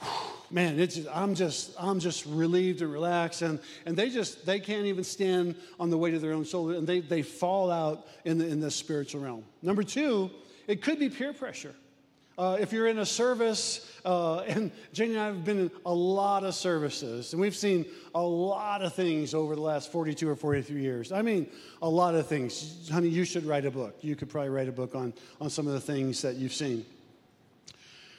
man, 0.50 0.78
it's 0.78 0.96
just, 0.96 1.08
I'm 1.12 1.34
just 1.34 1.74
I'm 1.78 2.00
just 2.00 2.26
relieved 2.26 2.82
and 2.82 2.92
relaxed, 2.92 3.42
and 3.42 3.58
and 3.86 3.96
they 3.96 4.10
just 4.10 4.46
they 4.46 4.60
can't 4.60 4.86
even 4.86 5.04
stand 5.04 5.54
on 5.78 5.90
the 5.90 5.98
weight 5.98 6.14
of 6.14 6.20
their 6.20 6.32
own 6.32 6.44
shoulder, 6.44 6.74
and 6.74 6.86
they 6.86 7.00
they 7.00 7.22
fall 7.22 7.70
out 7.70 8.06
in 8.24 8.38
the 8.38 8.46
in 8.46 8.60
the 8.60 8.70
spiritual 8.70 9.22
realm. 9.22 9.44
Number 9.62 9.82
two, 9.82 10.30
it 10.66 10.82
could 10.82 10.98
be 10.98 11.08
peer 11.08 11.32
pressure. 11.32 11.74
Uh, 12.40 12.56
if 12.58 12.72
you're 12.72 12.86
in 12.86 13.00
a 13.00 13.04
service, 13.04 14.00
uh, 14.06 14.38
and 14.46 14.70
Jenny 14.94 15.10
and 15.10 15.20
I 15.20 15.26
have 15.26 15.44
been 15.44 15.58
in 15.58 15.70
a 15.84 15.92
lot 15.92 16.42
of 16.42 16.54
services, 16.54 17.34
and 17.34 17.40
we've 17.40 17.54
seen 17.54 17.84
a 18.14 18.22
lot 18.22 18.80
of 18.80 18.94
things 18.94 19.34
over 19.34 19.54
the 19.54 19.60
last 19.60 19.92
42 19.92 20.26
or 20.26 20.36
43 20.36 20.80
years. 20.80 21.12
I 21.12 21.20
mean, 21.20 21.48
a 21.82 21.88
lot 21.88 22.14
of 22.14 22.26
things. 22.26 22.88
Honey, 22.88 23.08
you 23.08 23.24
should 23.24 23.44
write 23.44 23.66
a 23.66 23.70
book. 23.70 23.98
You 24.00 24.16
could 24.16 24.30
probably 24.30 24.48
write 24.48 24.68
a 24.68 24.72
book 24.72 24.94
on, 24.94 25.12
on 25.38 25.50
some 25.50 25.66
of 25.66 25.74
the 25.74 25.80
things 25.80 26.22
that 26.22 26.36
you've 26.36 26.54
seen. 26.54 26.86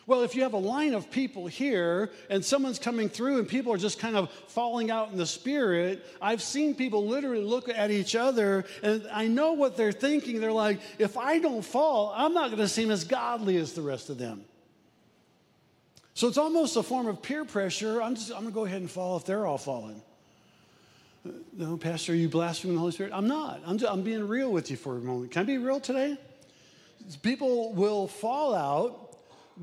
Well, 0.07 0.23
if 0.23 0.35
you 0.35 0.43
have 0.43 0.53
a 0.53 0.57
line 0.57 0.93
of 0.93 1.11
people 1.11 1.47
here 1.47 2.11
and 2.29 2.43
someone's 2.43 2.79
coming 2.79 3.07
through 3.07 3.37
and 3.39 3.47
people 3.47 3.71
are 3.71 3.77
just 3.77 3.99
kind 3.99 4.15
of 4.15 4.31
falling 4.47 4.89
out 4.89 5.11
in 5.11 5.17
the 5.17 5.25
spirit, 5.25 6.05
I've 6.21 6.41
seen 6.41 6.73
people 6.73 7.07
literally 7.07 7.43
look 7.43 7.69
at 7.69 7.91
each 7.91 8.15
other 8.15 8.65
and 8.81 9.07
I 9.11 9.27
know 9.27 9.53
what 9.53 9.77
they're 9.77 9.91
thinking. 9.91 10.41
They're 10.41 10.51
like, 10.51 10.79
if 10.97 11.17
I 11.17 11.39
don't 11.39 11.63
fall, 11.63 12.13
I'm 12.15 12.33
not 12.33 12.47
going 12.47 12.61
to 12.61 12.67
seem 12.67 12.89
as 12.89 13.03
godly 13.03 13.57
as 13.57 13.73
the 13.73 13.81
rest 13.81 14.09
of 14.09 14.17
them. 14.17 14.43
So 16.13 16.27
it's 16.27 16.37
almost 16.37 16.75
a 16.75 16.83
form 16.83 17.07
of 17.07 17.21
peer 17.21 17.45
pressure. 17.45 18.01
I'm 18.01 18.15
just, 18.15 18.31
I'm 18.31 18.41
going 18.41 18.47
to 18.47 18.53
go 18.53 18.65
ahead 18.65 18.81
and 18.81 18.89
fall 18.89 19.17
if 19.17 19.25
they're 19.25 19.45
all 19.45 19.57
falling. 19.57 20.01
No, 21.53 21.77
Pastor, 21.77 22.13
are 22.13 22.15
you 22.15 22.27
blaspheming 22.27 22.75
the 22.75 22.79
Holy 22.79 22.91
Spirit? 22.91 23.11
I'm 23.13 23.27
not. 23.27 23.61
I'm, 23.65 23.77
just, 23.77 23.91
I'm 23.91 24.01
being 24.01 24.27
real 24.27 24.51
with 24.51 24.71
you 24.71 24.77
for 24.77 24.97
a 24.97 24.99
moment. 24.99 25.31
Can 25.31 25.43
I 25.43 25.45
be 25.45 25.59
real 25.59 25.79
today? 25.79 26.17
People 27.21 27.73
will 27.73 28.07
fall 28.07 28.55
out 28.55 29.10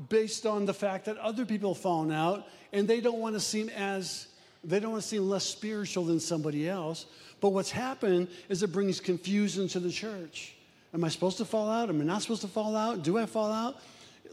based 0.09 0.45
on 0.45 0.65
the 0.65 0.73
fact 0.73 1.05
that 1.05 1.17
other 1.17 1.45
people 1.45 1.73
have 1.73 1.81
fallen 1.81 2.11
out 2.11 2.47
and 2.71 2.87
they 2.87 3.01
don't 3.01 3.19
want 3.19 3.35
to 3.35 3.39
seem 3.39 3.69
as 3.69 4.27
they 4.63 4.79
don't 4.79 4.91
want 4.91 5.03
to 5.03 5.07
seem 5.07 5.29
less 5.29 5.45
spiritual 5.45 6.05
than 6.05 6.19
somebody 6.19 6.67
else. 6.67 7.05
But 7.39 7.49
what's 7.49 7.71
happened 7.71 8.27
is 8.49 8.61
it 8.61 8.71
brings 8.71 8.99
confusion 8.99 9.67
to 9.69 9.79
the 9.79 9.91
church. 9.91 10.55
Am 10.93 11.03
I 11.03 11.09
supposed 11.09 11.37
to 11.37 11.45
fall 11.45 11.69
out? 11.69 11.89
Am 11.89 12.01
I 12.01 12.03
not 12.03 12.21
supposed 12.21 12.41
to 12.41 12.47
fall 12.47 12.75
out? 12.75 13.03
Do 13.03 13.17
I 13.17 13.25
fall 13.25 13.51
out? 13.51 13.77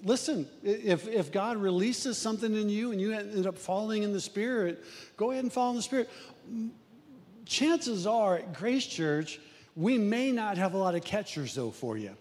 Listen, 0.03 0.49
if, 0.63 1.07
if 1.09 1.33
God 1.33 1.57
releases 1.57 2.19
something 2.19 2.55
in 2.55 2.69
you 2.69 2.93
and 2.93 3.01
you 3.01 3.13
end 3.13 3.47
up 3.47 3.57
falling 3.57 4.03
in 4.03 4.13
the 4.13 4.21
Spirit, 4.21 4.85
go 5.17 5.31
ahead 5.31 5.45
and 5.45 5.53
fall 5.53 5.71
in 5.71 5.77
the 5.77 5.83
Spirit. 5.83 6.11
Chances 7.45 8.07
are 8.07 8.37
at 8.37 8.53
Grace 8.53 8.87
Church, 8.87 9.39
we 9.75 9.97
may 9.99 10.33
not 10.33 10.59
have 10.59 10.75
a 10.75 10.79
lot 10.79 10.95
of 10.95 11.05
catchers, 11.05 11.55
though, 11.55 11.71
for 11.71 11.97
you. 11.97 12.17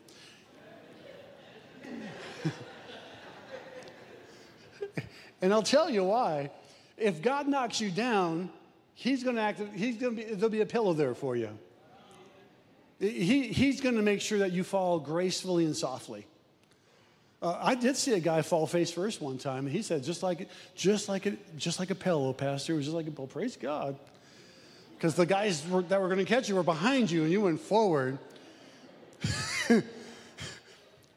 And 5.42 5.54
I'll 5.54 5.64
tell 5.64 5.90
you 5.90 6.04
why. 6.04 6.52
If 6.98 7.22
God 7.22 7.48
knocks 7.48 7.82
you 7.82 7.92
down, 7.92 8.50
He's 8.96 9.24
going 9.24 9.36
to 9.36 9.42
act, 9.42 9.62
he's 9.76 9.98
going 9.98 10.16
to 10.16 10.24
be, 10.24 10.34
there'll 10.34 10.50
be 10.50 10.62
a 10.62 10.66
pillow 10.66 10.94
there 10.94 11.14
for 11.14 11.36
you. 11.36 11.50
He, 12.98 13.50
he's 13.50 13.82
going 13.82 13.96
to 13.96 14.02
make 14.02 14.22
sure 14.22 14.40
that 14.40 14.54
you 14.54 14.64
fall 14.64 15.00
gracefully 15.00 15.66
and 15.66 15.76
softly. 15.76 16.26
Uh, 17.42 17.60
I 17.62 17.76
did 17.76 17.98
see 17.98 18.14
a 18.14 18.22
guy 18.22 18.42
fall 18.42 18.66
face 18.66 18.90
first 18.90 19.22
one 19.22 19.38
time, 19.38 19.66
and 19.66 19.76
he 19.76 19.82
said, 19.82 20.02
just 20.02 20.24
like, 20.24 20.48
just 20.76 21.10
like, 21.10 21.26
a, 21.26 21.36
just 21.58 21.78
like 21.78 21.90
a 21.90 21.96
pillow, 21.96 22.32
Pastor. 22.32 22.72
It 22.74 22.78
was 22.78 22.86
just 22.86 22.96
like 22.96 23.14
pillow. 23.14 23.28
Praise 23.28 23.58
God. 23.58 23.98
Because 24.96 25.16
the 25.16 25.26
guys 25.26 25.68
were, 25.68 25.82
that 25.84 26.00
were 26.00 26.08
going 26.08 26.20
to 26.20 26.26
catch 26.26 26.48
you 26.48 26.56
were 26.56 26.64
behind 26.64 27.12
you, 27.12 27.24
and 27.24 27.32
you 27.32 27.42
went 27.42 27.60
forward. 27.60 28.18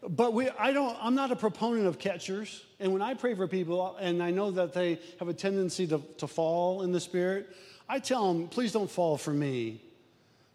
but 0.09 0.33
we, 0.33 0.51
I 0.51 0.73
don't, 0.73 0.97
I'm 1.01 1.15
not 1.15 1.31
a 1.31 1.37
proponent 1.37 1.87
of 1.87 2.01
catchers. 2.01 2.65
And 2.81 2.93
when 2.93 3.03
I 3.03 3.15
pray 3.15 3.35
for 3.35 3.49
people, 3.49 3.97
and 3.97 4.23
I 4.23 4.31
know 4.31 4.51
that 4.53 4.73
they 4.73 5.01
have 5.19 5.29
a 5.29 5.35
tendency 5.35 5.87
to, 5.89 6.01
to 6.19 6.27
fall 6.27 6.83
in 6.83 6.93
the 6.93 7.01
Spirit, 7.01 7.49
I 7.89 7.99
tell 7.99 8.33
them, 8.33 8.49
please 8.49 8.73
don't 8.73 8.91
fall 8.91 9.17
for 9.17 9.33
me. 9.33 9.83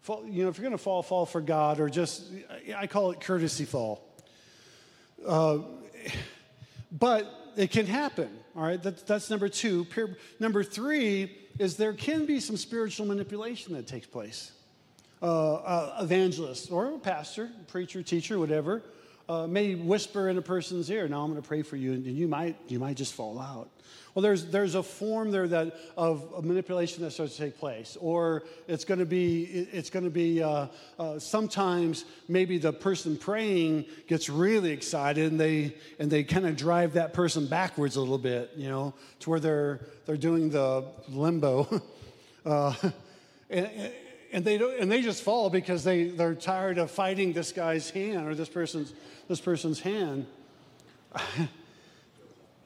Fall, 0.00 0.24
you 0.26 0.44
know, 0.44 0.48
if 0.48 0.56
you're 0.56 0.64
going 0.64 0.76
to 0.76 0.82
fall, 0.82 1.02
fall 1.02 1.26
for 1.26 1.40
God, 1.40 1.80
or 1.80 1.88
just, 1.88 2.24
I 2.76 2.86
call 2.86 3.10
it 3.10 3.20
courtesy 3.20 3.64
fall. 3.64 4.08
Uh, 5.26 5.58
but 6.92 7.26
it 7.56 7.70
can 7.70 7.86
happen, 7.86 8.30
all 8.56 8.62
right? 8.62 8.82
That, 8.82 9.06
that's 9.06 9.30
number 9.30 9.48
two. 9.48 9.86
Number 10.38 10.62
three 10.62 11.36
is 11.58 11.76
there 11.76 11.92
can 11.92 12.26
be 12.26 12.40
some 12.40 12.56
spiritual 12.56 13.06
manipulation 13.06 13.74
that 13.74 13.86
takes 13.86 14.06
place. 14.06 14.52
Uh, 15.22 15.54
uh, 15.54 15.98
evangelist 16.02 16.70
or 16.70 16.94
a 16.94 16.98
pastor, 16.98 17.50
preacher, 17.68 18.02
teacher, 18.02 18.38
whatever, 18.38 18.82
uh, 19.28 19.46
may 19.46 19.74
whisper 19.74 20.28
in 20.28 20.38
a 20.38 20.42
person's 20.42 20.90
ear, 20.90 21.08
now 21.08 21.22
I'm 21.22 21.30
going 21.30 21.40
to 21.40 21.46
pray 21.46 21.62
for 21.62 21.76
you, 21.76 21.92
and 21.92 22.04
you 22.04 22.28
might, 22.28 22.56
you 22.68 22.78
might 22.78 22.96
just 22.96 23.14
fall 23.14 23.40
out. 23.40 23.70
Well, 24.14 24.22
there's, 24.22 24.46
there's 24.46 24.76
a 24.76 24.82
form 24.82 25.32
there 25.32 25.48
that, 25.48 25.74
of, 25.96 26.44
manipulation 26.44 27.02
that 27.02 27.10
starts 27.10 27.36
to 27.36 27.42
take 27.42 27.58
place. 27.58 27.96
Or 28.00 28.44
it's 28.68 28.84
going 28.84 29.00
to 29.00 29.06
be, 29.06 29.42
it's 29.72 29.90
going 29.90 30.04
to 30.04 30.10
be 30.10 30.40
uh, 30.40 30.68
uh, 30.98 31.18
sometimes 31.18 32.04
maybe 32.28 32.58
the 32.58 32.72
person 32.72 33.16
praying 33.16 33.86
gets 34.06 34.28
really 34.28 34.70
excited 34.70 35.32
and 35.32 35.40
they, 35.40 35.74
and 35.98 36.10
they 36.10 36.22
kind 36.22 36.46
of 36.46 36.56
drive 36.56 36.92
that 36.92 37.12
person 37.12 37.46
backwards 37.46 37.96
a 37.96 38.00
little 38.00 38.18
bit, 38.18 38.52
you 38.56 38.68
know, 38.68 38.94
to 39.20 39.30
where 39.30 39.40
they're, 39.40 39.80
they're 40.06 40.16
doing 40.16 40.48
the 40.48 40.84
limbo. 41.08 41.82
uh, 42.44 42.74
and, 43.50 43.92
and 44.34 44.44
they, 44.44 44.58
don't, 44.58 44.78
and 44.80 44.90
they 44.90 45.00
just 45.00 45.22
fall 45.22 45.48
because 45.48 45.84
they, 45.84 46.08
they're 46.08 46.34
tired 46.34 46.76
of 46.78 46.90
fighting 46.90 47.32
this 47.32 47.52
guy's 47.52 47.88
hand 47.90 48.26
or 48.26 48.34
this 48.34 48.48
person's, 48.48 48.92
this 49.28 49.40
person's 49.40 49.78
hand. 49.78 50.26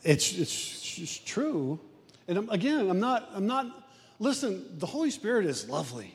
it's, 0.02 0.32
it's 0.32 0.98
is 0.98 1.18
true. 1.18 1.78
And 2.26 2.38
I'm, 2.38 2.48
again, 2.48 2.88
I'm 2.88 3.00
not, 3.00 3.28
I'm 3.34 3.46
not, 3.46 3.66
listen, 4.18 4.78
the 4.78 4.86
Holy 4.86 5.10
Spirit 5.10 5.44
is 5.44 5.68
lovely. 5.68 6.14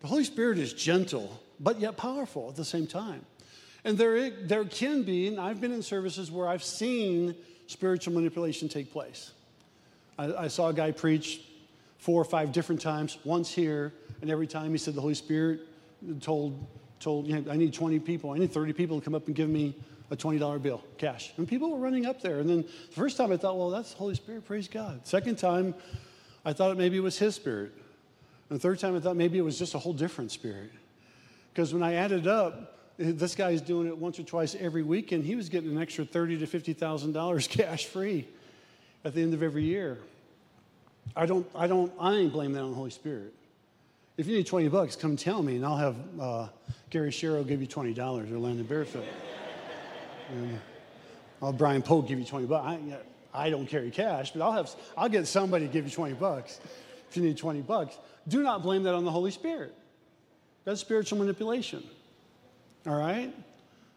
The 0.00 0.08
Holy 0.08 0.24
Spirit 0.24 0.58
is 0.58 0.72
gentle, 0.72 1.40
but 1.60 1.78
yet 1.78 1.96
powerful 1.96 2.48
at 2.48 2.56
the 2.56 2.64
same 2.64 2.88
time. 2.88 3.24
And 3.84 3.96
there, 3.96 4.30
there 4.30 4.64
can 4.64 5.04
be, 5.04 5.28
and 5.28 5.38
I've 5.38 5.60
been 5.60 5.72
in 5.72 5.82
services 5.82 6.28
where 6.28 6.48
I've 6.48 6.64
seen 6.64 7.36
spiritual 7.68 8.14
manipulation 8.14 8.68
take 8.68 8.92
place. 8.92 9.30
I, 10.18 10.32
I 10.34 10.48
saw 10.48 10.70
a 10.70 10.74
guy 10.74 10.90
preach 10.90 11.42
four 11.98 12.20
or 12.20 12.24
five 12.24 12.52
different 12.52 12.80
times, 12.80 13.18
once 13.24 13.50
here, 13.50 13.92
and 14.20 14.30
every 14.30 14.46
time 14.46 14.70
he 14.70 14.78
said 14.78 14.94
the 14.94 15.00
Holy 15.00 15.14
Spirit 15.14 15.60
told, 16.20 16.66
told 17.00 17.26
you 17.26 17.40
know, 17.40 17.50
I 17.50 17.56
need 17.56 17.72
20 17.72 17.98
people, 18.00 18.30
I 18.30 18.38
need 18.38 18.52
30 18.52 18.72
people 18.72 18.98
to 18.98 19.04
come 19.04 19.14
up 19.14 19.26
and 19.26 19.34
give 19.34 19.48
me 19.48 19.74
a 20.10 20.16
$20 20.16 20.62
bill, 20.62 20.84
cash. 20.98 21.32
And 21.36 21.48
people 21.48 21.70
were 21.70 21.78
running 21.78 22.06
up 22.06 22.20
there. 22.20 22.38
And 22.38 22.48
then 22.48 22.62
the 22.62 22.94
first 22.94 23.16
time 23.16 23.32
I 23.32 23.36
thought, 23.36 23.56
well, 23.56 23.70
that's 23.70 23.92
the 23.92 23.98
Holy 23.98 24.14
Spirit, 24.14 24.44
praise 24.44 24.68
God. 24.68 25.06
Second 25.06 25.36
time, 25.36 25.74
I 26.44 26.52
thought 26.52 26.76
maybe 26.76 26.96
it 26.96 27.00
was 27.00 27.18
His 27.18 27.34
Spirit. 27.34 27.72
And 28.48 28.58
the 28.58 28.62
third 28.62 28.78
time, 28.78 28.94
I 28.96 29.00
thought 29.00 29.16
maybe 29.16 29.38
it 29.38 29.42
was 29.42 29.58
just 29.58 29.74
a 29.74 29.78
whole 29.78 29.92
different 29.92 30.30
spirit. 30.30 30.70
Because 31.52 31.74
when 31.74 31.82
I 31.82 31.94
added 31.94 32.28
up, 32.28 32.76
this 32.98 33.34
guy's 33.34 33.60
doing 33.60 33.88
it 33.88 33.96
once 33.96 34.18
or 34.18 34.22
twice 34.22 34.54
every 34.54 34.82
week, 34.82 35.12
and 35.12 35.24
he 35.24 35.34
was 35.34 35.48
getting 35.48 35.70
an 35.70 35.82
extra 35.82 36.04
thirty 36.04 36.38
to 36.38 36.46
fifty 36.46 36.72
thousand 36.72 37.12
dollars 37.12 37.48
cash 37.48 37.86
free 37.86 38.28
at 39.04 39.14
the 39.14 39.22
end 39.22 39.34
of 39.34 39.42
every 39.42 39.64
year. 39.64 39.98
I 41.14 41.26
don't, 41.26 41.46
I 41.54 41.66
don't, 41.66 41.92
I 42.00 42.14
ain't 42.14 42.32
blame 42.32 42.52
that 42.52 42.62
on 42.62 42.70
the 42.70 42.76
Holy 42.76 42.90
Spirit. 42.90 43.32
If 44.16 44.26
you 44.26 44.36
need 44.36 44.46
twenty 44.46 44.68
bucks, 44.68 44.96
come 44.96 45.16
tell 45.16 45.42
me, 45.42 45.56
and 45.56 45.66
I'll 45.66 45.76
have 45.76 45.96
uh, 46.18 46.48
Gary 46.88 47.10
Sherrill 47.10 47.44
give 47.44 47.60
you 47.60 47.66
twenty 47.66 47.92
dollars 47.92 48.30
or 48.30 48.38
Landon 48.38 48.66
Barefoot. 48.66 49.04
And 50.30 50.58
I'll 51.40 51.52
Brian 51.52 51.82
Poe 51.82 52.02
give 52.02 52.18
you 52.18 52.24
20 52.24 52.46
bucks. 52.46 52.66
I, 52.66 52.98
I 53.46 53.50
don't 53.50 53.66
carry 53.66 53.90
cash, 53.90 54.32
but 54.32 54.42
I'll 54.42 54.52
have 54.52 54.70
I'll 54.96 55.08
get 55.08 55.26
somebody 55.26 55.66
to 55.66 55.72
give 55.72 55.84
you 55.84 55.90
20 55.90 56.14
bucks 56.14 56.60
if 57.08 57.16
you 57.16 57.22
need 57.22 57.36
20 57.36 57.60
bucks. 57.62 57.96
Do 58.26 58.42
not 58.42 58.62
blame 58.62 58.82
that 58.84 58.94
on 58.94 59.04
the 59.04 59.10
Holy 59.10 59.30
Spirit. 59.30 59.74
That's 60.64 60.80
spiritual 60.80 61.18
manipulation. 61.18 61.82
All 62.86 62.96
right? 62.96 63.32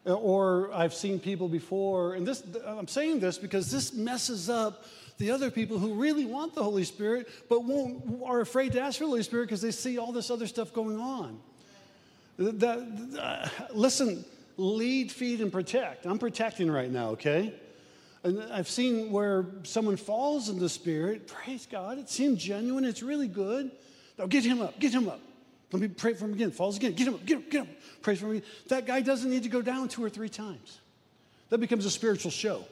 Or 0.06 0.72
I've 0.74 0.94
seen 0.94 1.20
people 1.20 1.48
before, 1.48 2.14
and 2.14 2.28
this 2.28 2.44
I'm 2.66 2.88
saying 2.88 3.20
this 3.20 3.38
because 3.38 3.72
this 3.72 3.94
messes 3.94 4.50
up 4.50 4.86
the 5.20 5.32
other 5.32 5.52
people 5.52 5.78
who 5.78 5.94
really 5.94 6.26
want 6.26 6.56
the 6.56 6.64
Holy 6.64 6.86
Spirit, 6.86 7.28
but 7.50 7.64
won't 7.66 8.24
are 8.26 8.40
afraid 8.40 8.72
to 8.72 8.82
ask 8.82 8.98
for 8.98 9.04
the 9.04 9.10
Holy 9.10 9.24
Spirit 9.24 9.46
because 9.46 9.62
they 9.62 9.72
see 9.72 9.98
all 9.98 10.12
this 10.12 10.32
other 10.32 10.48
stuff 10.48 10.74
going 10.74 10.98
on. 10.98 11.40
That, 12.38 12.80
uh, 13.20 13.50
listen, 13.74 14.24
lead, 14.56 15.12
feed, 15.12 15.42
and 15.42 15.52
protect. 15.52 16.06
I'm 16.06 16.20
protecting 16.20 16.72
right 16.72 16.90
now, 16.90 17.10
okay? 17.12 17.54
And 18.24 18.42
I've 18.44 18.70
seen 18.70 19.12
where 19.12 19.46
someone 19.64 19.98
falls 19.98 20.48
in 20.48 20.58
the 20.58 20.70
spirit. 20.70 21.28
Praise 21.28 21.68
God. 21.70 21.98
It 21.98 22.10
seems 22.10 22.42
genuine. 22.42 22.86
It's 22.86 23.04
really 23.04 23.28
good. 23.28 23.72
Now 24.18 24.26
get 24.26 24.46
him 24.46 24.62
up. 24.62 24.80
Get 24.80 24.94
him 24.94 25.10
up. 25.10 25.20
Let 25.72 25.82
me 25.82 25.90
pray 25.90 26.14
for 26.14 26.26
him 26.26 26.34
again. 26.34 26.52
Falls 26.52 26.78
again. 26.78 26.94
Get 26.94 27.08
him 27.08 27.16
up. 27.16 27.26
Get 27.26 27.38
him. 27.38 27.46
Get 27.50 27.66
him. 27.66 27.76
Pray 28.02 28.16
for 28.16 28.34
him. 28.34 28.42
That 28.70 28.86
guy 28.86 29.02
doesn't 29.02 29.30
need 29.30 29.44
to 29.44 29.50
go 29.50 29.62
down 29.62 29.90
two 29.90 30.04
or 30.04 30.10
three 30.10 30.30
times. 30.30 30.80
That 31.50 31.60
becomes 31.60 31.86
a 31.86 31.92
spiritual 31.92 32.32
show. 32.32 32.64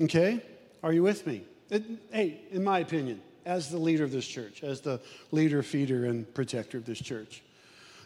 Okay? 0.00 0.42
Are 0.82 0.92
you 0.92 1.02
with 1.02 1.26
me? 1.26 1.42
It, 1.68 1.84
hey, 2.10 2.40
in 2.50 2.64
my 2.64 2.78
opinion, 2.80 3.20
as 3.44 3.70
the 3.70 3.78
leader 3.78 4.04
of 4.04 4.10
this 4.10 4.26
church, 4.26 4.62
as 4.62 4.80
the 4.80 5.00
leader, 5.30 5.62
feeder, 5.62 6.06
and 6.06 6.32
protector 6.34 6.78
of 6.78 6.84
this 6.84 7.00
church, 7.00 7.42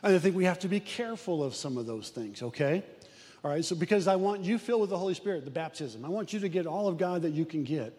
and 0.02 0.14
I 0.14 0.18
think 0.18 0.36
we 0.36 0.44
have 0.44 0.58
to 0.60 0.68
be 0.68 0.80
careful 0.80 1.42
of 1.42 1.54
some 1.54 1.78
of 1.78 1.86
those 1.86 2.10
things, 2.10 2.42
okay? 2.42 2.82
All 3.42 3.50
right, 3.50 3.64
so 3.64 3.74
because 3.74 4.06
I 4.06 4.16
want 4.16 4.42
you 4.42 4.58
filled 4.58 4.82
with 4.82 4.90
the 4.90 4.98
Holy 4.98 5.14
Spirit, 5.14 5.44
the 5.44 5.50
baptism, 5.50 6.04
I 6.04 6.08
want 6.08 6.32
you 6.32 6.40
to 6.40 6.48
get 6.48 6.66
all 6.66 6.88
of 6.88 6.98
God 6.98 7.22
that 7.22 7.32
you 7.32 7.44
can 7.44 7.64
get. 7.64 7.98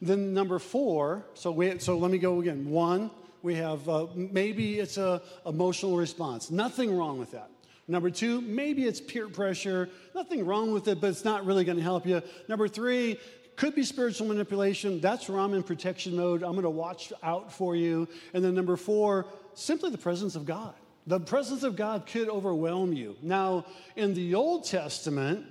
Then 0.00 0.34
number 0.34 0.58
four, 0.58 1.24
so 1.34 1.50
we, 1.50 1.78
so 1.78 1.96
let 1.96 2.10
me 2.10 2.18
go 2.18 2.40
again. 2.40 2.68
One, 2.70 3.10
we 3.42 3.54
have 3.54 3.88
uh, 3.88 4.06
maybe 4.14 4.78
it's 4.78 4.98
a 4.98 5.22
emotional 5.46 5.96
response. 5.96 6.50
Nothing 6.50 6.96
wrong 6.96 7.18
with 7.18 7.32
that. 7.32 7.50
Number 7.90 8.10
two, 8.10 8.42
maybe 8.42 8.84
it's 8.84 9.00
peer 9.00 9.28
pressure. 9.28 9.88
Nothing 10.14 10.44
wrong 10.44 10.72
with 10.72 10.88
it, 10.88 11.00
but 11.00 11.08
it's 11.08 11.24
not 11.24 11.46
really 11.46 11.64
going 11.64 11.78
to 11.78 11.82
help 11.82 12.06
you. 12.06 12.20
Number 12.46 12.68
three, 12.68 13.18
could 13.58 13.74
be 13.74 13.82
spiritual 13.82 14.28
manipulation. 14.28 15.00
That's 15.00 15.28
where 15.28 15.40
I'm 15.40 15.52
in 15.52 15.64
protection 15.64 16.16
mode. 16.16 16.44
I'm 16.44 16.52
going 16.52 16.62
to 16.62 16.70
watch 16.70 17.12
out 17.24 17.52
for 17.52 17.74
you. 17.74 18.06
And 18.32 18.44
then 18.44 18.54
number 18.54 18.76
four, 18.76 19.26
simply 19.54 19.90
the 19.90 19.98
presence 19.98 20.36
of 20.36 20.46
God. 20.46 20.74
The 21.08 21.18
presence 21.18 21.64
of 21.64 21.74
God 21.74 22.06
could 22.06 22.28
overwhelm 22.28 22.92
you. 22.92 23.16
Now, 23.20 23.66
in 23.96 24.14
the 24.14 24.36
Old 24.36 24.64
Testament, 24.64 25.44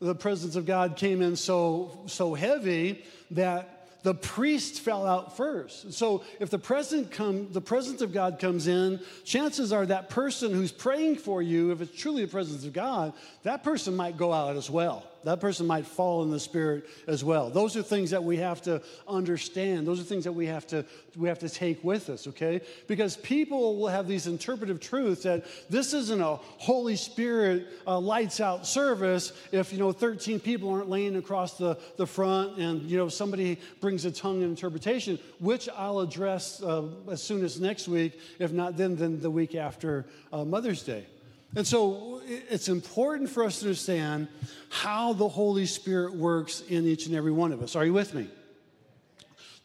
the 0.00 0.14
presence 0.14 0.56
of 0.56 0.66
God 0.66 0.96
came 0.96 1.22
in 1.22 1.36
so, 1.36 2.00
so 2.06 2.34
heavy 2.34 3.04
that 3.30 4.00
the 4.02 4.14
priest 4.14 4.80
fell 4.80 5.06
out 5.06 5.36
first. 5.36 5.92
So 5.92 6.24
if 6.40 6.50
the 6.50 6.58
present 6.58 7.12
come, 7.12 7.52
the 7.52 7.60
presence 7.60 8.02
of 8.02 8.12
God 8.12 8.40
comes 8.40 8.66
in, 8.66 8.98
chances 9.22 9.72
are 9.72 9.86
that 9.86 10.10
person 10.10 10.52
who's 10.52 10.72
praying 10.72 11.18
for 11.18 11.40
you, 11.40 11.70
if 11.70 11.80
it's 11.80 11.96
truly 11.96 12.24
the 12.24 12.30
presence 12.30 12.64
of 12.64 12.72
God, 12.72 13.12
that 13.44 13.62
person 13.62 13.94
might 13.94 14.16
go 14.16 14.32
out 14.32 14.56
as 14.56 14.68
well. 14.68 15.06
That 15.24 15.40
person 15.40 15.66
might 15.66 15.86
fall 15.86 16.22
in 16.22 16.30
the 16.30 16.40
spirit 16.40 16.84
as 17.06 17.22
well. 17.24 17.50
Those 17.50 17.76
are 17.76 17.82
things 17.82 18.10
that 18.10 18.24
we 18.24 18.38
have 18.38 18.60
to 18.62 18.82
understand. 19.06 19.86
Those 19.86 20.00
are 20.00 20.04
things 20.04 20.24
that 20.24 20.32
we 20.32 20.46
have 20.46 20.66
to 20.68 20.84
we 21.16 21.28
have 21.28 21.38
to 21.40 21.48
take 21.48 21.84
with 21.84 22.08
us, 22.08 22.26
okay? 22.26 22.60
Because 22.88 23.16
people 23.18 23.76
will 23.76 23.88
have 23.88 24.08
these 24.08 24.26
interpretive 24.26 24.80
truths 24.80 25.24
that 25.24 25.44
this 25.68 25.92
isn't 25.92 26.20
a 26.20 26.36
Holy 26.36 26.96
Spirit 26.96 27.68
uh, 27.86 27.98
lights 27.98 28.40
out 28.40 28.66
service 28.66 29.32
if 29.52 29.72
you 29.72 29.78
know 29.78 29.92
13 29.92 30.40
people 30.40 30.70
aren't 30.70 30.88
laying 30.88 31.16
across 31.16 31.58
the, 31.58 31.78
the 31.96 32.06
front 32.06 32.58
and 32.58 32.82
you 32.82 32.96
know 32.96 33.08
somebody 33.08 33.58
brings 33.80 34.04
a 34.04 34.10
tongue 34.10 34.42
interpretation, 34.42 35.18
which 35.38 35.68
I'll 35.76 36.00
address 36.00 36.62
uh, 36.62 36.88
as 37.10 37.22
soon 37.22 37.44
as 37.44 37.60
next 37.60 37.88
week, 37.88 38.18
if 38.38 38.52
not 38.52 38.76
then, 38.76 38.96
then 38.96 39.20
the 39.20 39.30
week 39.30 39.54
after 39.54 40.06
uh, 40.32 40.44
Mother's 40.44 40.82
Day. 40.82 41.06
And 41.54 41.66
so 41.66 42.22
it's 42.26 42.68
important 42.68 43.28
for 43.28 43.44
us 43.44 43.60
to 43.60 43.66
understand 43.66 44.28
how 44.70 45.12
the 45.12 45.28
Holy 45.28 45.66
Spirit 45.66 46.14
works 46.14 46.62
in 46.68 46.86
each 46.86 47.06
and 47.06 47.14
every 47.14 47.32
one 47.32 47.52
of 47.52 47.62
us. 47.62 47.76
Are 47.76 47.84
you 47.84 47.92
with 47.92 48.14
me? 48.14 48.28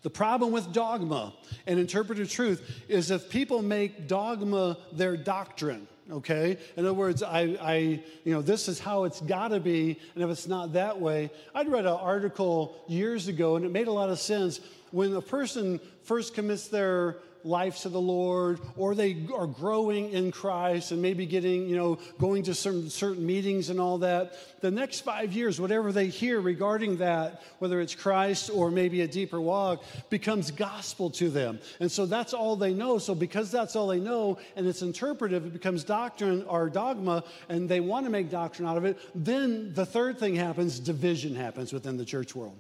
The 0.04 0.10
problem 0.10 0.52
with 0.52 0.74
dogma 0.74 1.34
and 1.66 1.80
interpretive 1.80 2.30
truth 2.30 2.84
is 2.88 3.10
if 3.10 3.30
people 3.30 3.62
make 3.62 4.08
dogma 4.08 4.78
their 4.92 5.18
doctrine, 5.18 5.88
okay? 6.12 6.58
In 6.76 6.86
other 6.86 6.94
words, 6.94 7.24
I, 7.24 7.58
I 7.60 7.76
you 8.24 8.34
know, 8.34 8.42
this 8.42 8.68
is 8.68 8.80
how 8.80 9.06
it's 9.06 9.22
got 9.22 9.50
to 9.50 9.60
be, 9.60 10.00
and 10.14 10.24
if 10.24 10.30
it's 10.30 10.48
not 10.48 10.74
that 10.74 11.00
way, 11.00 11.32
I'd 11.56 11.70
read 11.70 11.86
an 11.86 11.94
article 11.94 12.76
years 12.88 13.28
ago, 13.28 13.56
and 13.56 13.66
it 13.66 13.72
made 13.72 13.88
a 13.88 13.92
lot 13.92 14.10
of 14.10 14.20
sense. 14.20 14.60
When 14.92 15.14
a 15.16 15.22
person 15.22 15.80
first 16.04 16.34
commits 16.34 16.68
their 16.68 17.18
life 17.48 17.80
to 17.80 17.90
the 17.90 18.02
Lord, 18.02 18.60
or 18.76 18.94
they 18.94 19.26
are 19.34 19.48
growing 19.48 20.12
in 20.12 20.32
Christ 20.32 20.92
and 20.92 21.02
maybe 21.02 21.26
getting, 21.26 21.68
you 21.68 21.76
know, 21.76 21.98
going 22.20 22.44
to 22.44 22.54
certain, 22.54 22.90
certain 22.90 23.26
meetings 23.26 23.70
and 23.70 23.80
all 23.80 24.00
that, 24.00 24.34
the 24.62 24.72
next 24.72 25.02
five 25.02 25.34
years, 25.34 25.62
whatever 25.62 25.92
they 25.92 26.08
hear 26.08 26.42
regarding 26.42 26.98
that, 26.98 27.44
whether 27.60 27.80
it's 27.80 27.96
Christ 27.96 28.50
or 28.54 28.72
maybe 28.72 29.02
a 29.02 29.08
deeper 29.08 29.40
walk, 29.40 29.84
becomes 30.10 30.52
gospel 30.52 31.10
to 31.12 31.30
them. 31.30 31.60
And 31.80 31.92
so 31.92 32.06
that's 32.06 32.34
all 32.34 32.56
they 32.56 32.74
know. 32.74 32.98
So 32.98 33.16
because 33.16 33.52
that's 33.52 33.76
all 33.76 33.88
they 33.88 34.00
know 34.00 34.40
and 34.56 34.68
it's 34.68 34.82
interpretive, 34.82 35.46
it 35.46 35.54
becomes 35.54 35.84
doctrine 35.84 36.44
or 36.48 36.70
dogma, 36.70 37.24
and 37.50 37.70
they 37.70 37.80
want 37.80 38.06
to 38.06 38.10
make 38.10 38.30
doctrine 38.30 38.68
out 38.68 38.78
of 38.78 38.86
it. 38.86 39.00
Then 39.16 39.74
the 39.74 39.86
third 39.86 40.20
thing 40.20 40.36
happens 40.36 40.80
division 40.80 41.36
happens 41.36 41.72
within 41.72 41.98
the 41.98 42.06
church 42.06 42.36
world. 42.36 42.58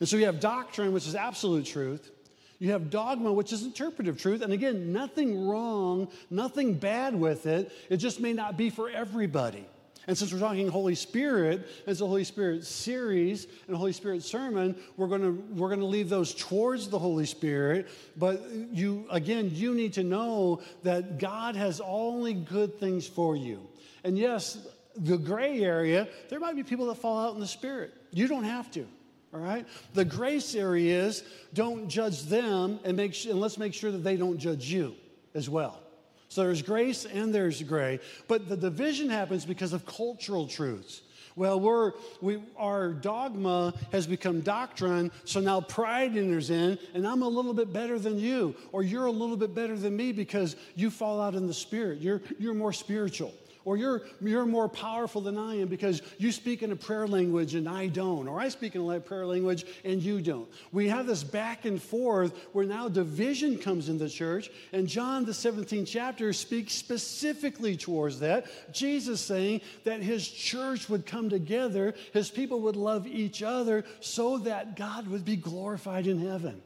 And 0.00 0.08
so 0.08 0.16
you 0.16 0.26
have 0.26 0.40
doctrine, 0.40 0.92
which 0.92 1.06
is 1.06 1.14
absolute 1.14 1.64
truth. 1.64 2.10
You 2.58 2.72
have 2.72 2.90
dogma, 2.90 3.32
which 3.32 3.52
is 3.52 3.64
interpretive 3.64 4.20
truth. 4.20 4.42
And 4.42 4.52
again, 4.52 4.92
nothing 4.92 5.46
wrong, 5.46 6.08
nothing 6.30 6.74
bad 6.74 7.14
with 7.14 7.46
it. 7.46 7.72
It 7.90 7.98
just 7.98 8.20
may 8.20 8.32
not 8.32 8.56
be 8.56 8.70
for 8.70 8.88
everybody. 8.88 9.66
And 10.06 10.16
since 10.18 10.32
we're 10.32 10.38
talking 10.38 10.68
Holy 10.68 10.94
Spirit, 10.94 11.66
as 11.86 12.02
a 12.02 12.06
Holy 12.06 12.24
Spirit 12.24 12.64
series 12.64 13.46
and 13.68 13.76
Holy 13.76 13.92
Spirit 13.92 14.22
sermon, 14.22 14.76
we're 14.98 15.08
to 15.22 15.30
we're 15.54 15.70
to 15.80 15.86
leave 15.86 16.10
those 16.10 16.34
towards 16.34 16.88
the 16.88 16.98
Holy 16.98 17.24
Spirit. 17.24 17.88
But 18.16 18.42
you 18.70 19.06
again, 19.10 19.50
you 19.52 19.74
need 19.74 19.94
to 19.94 20.04
know 20.04 20.60
that 20.82 21.18
God 21.18 21.56
has 21.56 21.80
only 21.80 22.34
good 22.34 22.78
things 22.78 23.06
for 23.06 23.34
you. 23.34 23.66
And 24.04 24.18
yes, 24.18 24.58
The 24.96 25.18
gray 25.18 25.60
area, 25.60 26.08
there 26.28 26.38
might 26.38 26.54
be 26.54 26.62
people 26.62 26.86
that 26.86 26.96
fall 26.96 27.18
out 27.18 27.34
in 27.34 27.40
the 27.40 27.46
spirit. 27.46 27.92
You 28.12 28.28
don't 28.28 28.44
have 28.44 28.70
to. 28.72 28.86
All 29.34 29.40
right? 29.40 29.66
The 29.94 30.04
grace 30.04 30.54
area 30.54 31.04
is 31.06 31.24
don't 31.52 31.88
judge 31.88 32.22
them 32.22 32.78
and, 32.84 32.96
make, 32.96 33.24
and 33.24 33.40
let's 33.40 33.58
make 33.58 33.74
sure 33.74 33.90
that 33.90 34.04
they 34.04 34.16
don't 34.16 34.38
judge 34.38 34.66
you 34.66 34.94
as 35.34 35.50
well. 35.50 35.80
So 36.28 36.44
there's 36.44 36.62
grace 36.62 37.04
and 37.04 37.34
there's 37.34 37.62
gray. 37.62 37.98
But 38.28 38.48
the 38.48 38.56
division 38.56 39.10
happens 39.10 39.44
because 39.44 39.72
of 39.72 39.84
cultural 39.86 40.46
truths. 40.46 41.02
Well, 41.36 41.58
we're, 41.58 41.92
we, 42.20 42.40
our 42.56 42.92
dogma 42.92 43.74
has 43.90 44.06
become 44.06 44.40
doctrine, 44.40 45.10
so 45.24 45.40
now 45.40 45.60
pride 45.60 46.16
enters 46.16 46.50
in, 46.50 46.78
and 46.94 47.04
I'm 47.04 47.22
a 47.22 47.28
little 47.28 47.54
bit 47.54 47.72
better 47.72 47.98
than 47.98 48.20
you, 48.20 48.54
or 48.70 48.84
you're 48.84 49.06
a 49.06 49.10
little 49.10 49.36
bit 49.36 49.52
better 49.52 49.76
than 49.76 49.96
me 49.96 50.12
because 50.12 50.54
you 50.76 50.90
fall 50.90 51.20
out 51.20 51.34
in 51.34 51.48
the 51.48 51.54
spirit. 51.54 52.00
You're, 52.00 52.22
you're 52.38 52.54
more 52.54 52.72
spiritual 52.72 53.34
or 53.64 53.76
you're, 53.76 54.02
you're 54.20 54.46
more 54.46 54.68
powerful 54.68 55.20
than 55.20 55.38
I 55.38 55.56
am 55.56 55.68
because 55.68 56.02
you 56.18 56.32
speak 56.32 56.62
in 56.62 56.72
a 56.72 56.76
prayer 56.76 57.06
language 57.06 57.54
and 57.54 57.68
I 57.68 57.86
don't, 57.86 58.28
or 58.28 58.40
I 58.40 58.48
speak 58.48 58.74
in 58.74 58.90
a 58.90 59.00
prayer 59.00 59.26
language 59.26 59.64
and 59.84 60.02
you 60.02 60.20
don't. 60.20 60.48
We 60.72 60.88
have 60.88 61.06
this 61.06 61.24
back 61.24 61.64
and 61.64 61.80
forth 61.80 62.36
where 62.52 62.66
now 62.66 62.88
division 62.88 63.58
comes 63.58 63.88
in 63.88 63.98
the 63.98 64.08
church, 64.08 64.50
and 64.72 64.86
John, 64.86 65.24
the 65.24 65.32
17th 65.32 65.86
chapter, 65.86 66.32
speaks 66.32 66.74
specifically 66.74 67.76
towards 67.76 68.20
that. 68.20 68.46
Jesus 68.72 69.20
saying 69.20 69.62
that 69.84 70.00
his 70.00 70.28
church 70.28 70.88
would 70.88 71.06
come 71.06 71.30
together, 71.30 71.94
his 72.12 72.30
people 72.30 72.60
would 72.60 72.76
love 72.76 73.06
each 73.06 73.42
other 73.42 73.84
so 74.00 74.38
that 74.38 74.76
God 74.76 75.08
would 75.08 75.24
be 75.24 75.36
glorified 75.36 76.06
in 76.06 76.18
heaven. 76.18 76.60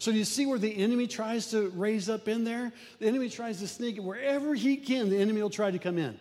So, 0.00 0.10
do 0.10 0.16
you 0.16 0.24
see 0.24 0.46
where 0.46 0.58
the 0.58 0.74
enemy 0.78 1.06
tries 1.06 1.50
to 1.50 1.68
raise 1.76 2.08
up 2.08 2.26
in 2.26 2.42
there? 2.42 2.72
The 3.00 3.06
enemy 3.06 3.28
tries 3.28 3.58
to 3.60 3.68
sneak 3.68 3.98
it 3.98 4.02
wherever 4.02 4.54
he 4.54 4.78
can, 4.78 5.10
the 5.10 5.18
enemy 5.18 5.42
will 5.42 5.50
try 5.50 5.70
to 5.70 5.78
come 5.78 5.98
in. 5.98 6.18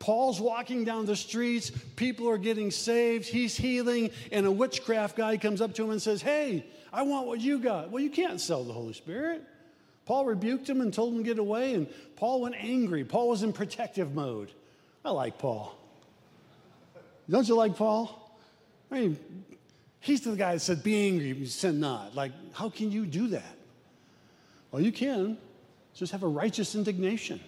Paul's 0.00 0.40
walking 0.40 0.84
down 0.84 1.04
the 1.04 1.14
streets, 1.14 1.70
people 1.94 2.28
are 2.28 2.38
getting 2.38 2.70
saved, 2.70 3.28
he's 3.28 3.54
healing, 3.54 4.10
and 4.32 4.46
a 4.46 4.50
witchcraft 4.50 5.14
guy 5.14 5.36
comes 5.36 5.60
up 5.60 5.74
to 5.74 5.84
him 5.84 5.90
and 5.90 6.00
says, 6.00 6.22
Hey, 6.22 6.66
I 6.90 7.02
want 7.02 7.26
what 7.26 7.40
you 7.40 7.58
got. 7.58 7.90
Well, 7.90 8.02
you 8.02 8.10
can't 8.10 8.40
sell 8.40 8.64
the 8.64 8.72
Holy 8.72 8.94
Spirit. 8.94 9.44
Paul 10.06 10.24
rebuked 10.24 10.68
him 10.68 10.80
and 10.80 10.92
told 10.92 11.12
him 11.12 11.18
to 11.18 11.24
get 11.24 11.38
away, 11.38 11.74
and 11.74 11.86
Paul 12.16 12.40
went 12.40 12.56
angry. 12.56 13.04
Paul 13.04 13.28
was 13.28 13.42
in 13.42 13.52
protective 13.52 14.14
mode. 14.14 14.50
I 15.04 15.10
like 15.10 15.38
Paul. 15.38 15.76
Don't 17.28 17.46
you 17.46 17.54
like 17.54 17.76
Paul? 17.76 18.34
I 18.90 19.00
mean, 19.00 19.18
he's 20.00 20.22
the 20.22 20.34
guy 20.34 20.54
that 20.54 20.60
said, 20.60 20.82
Be 20.82 21.06
angry, 21.06 21.44
sin 21.44 21.78
not. 21.78 22.14
Like, 22.14 22.32
how 22.54 22.70
can 22.70 22.90
you 22.90 23.04
do 23.04 23.28
that? 23.28 23.56
Well, 24.72 24.82
you 24.82 24.92
can. 24.92 25.36
Just 25.92 26.12
have 26.12 26.22
a 26.22 26.28
righteous 26.28 26.74
indignation. 26.74 27.40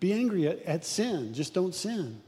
Be 0.00 0.12
angry 0.12 0.46
at, 0.46 0.62
at 0.62 0.84
sin, 0.84 1.34
just 1.34 1.54
don't 1.54 1.74
sin. 1.74 2.20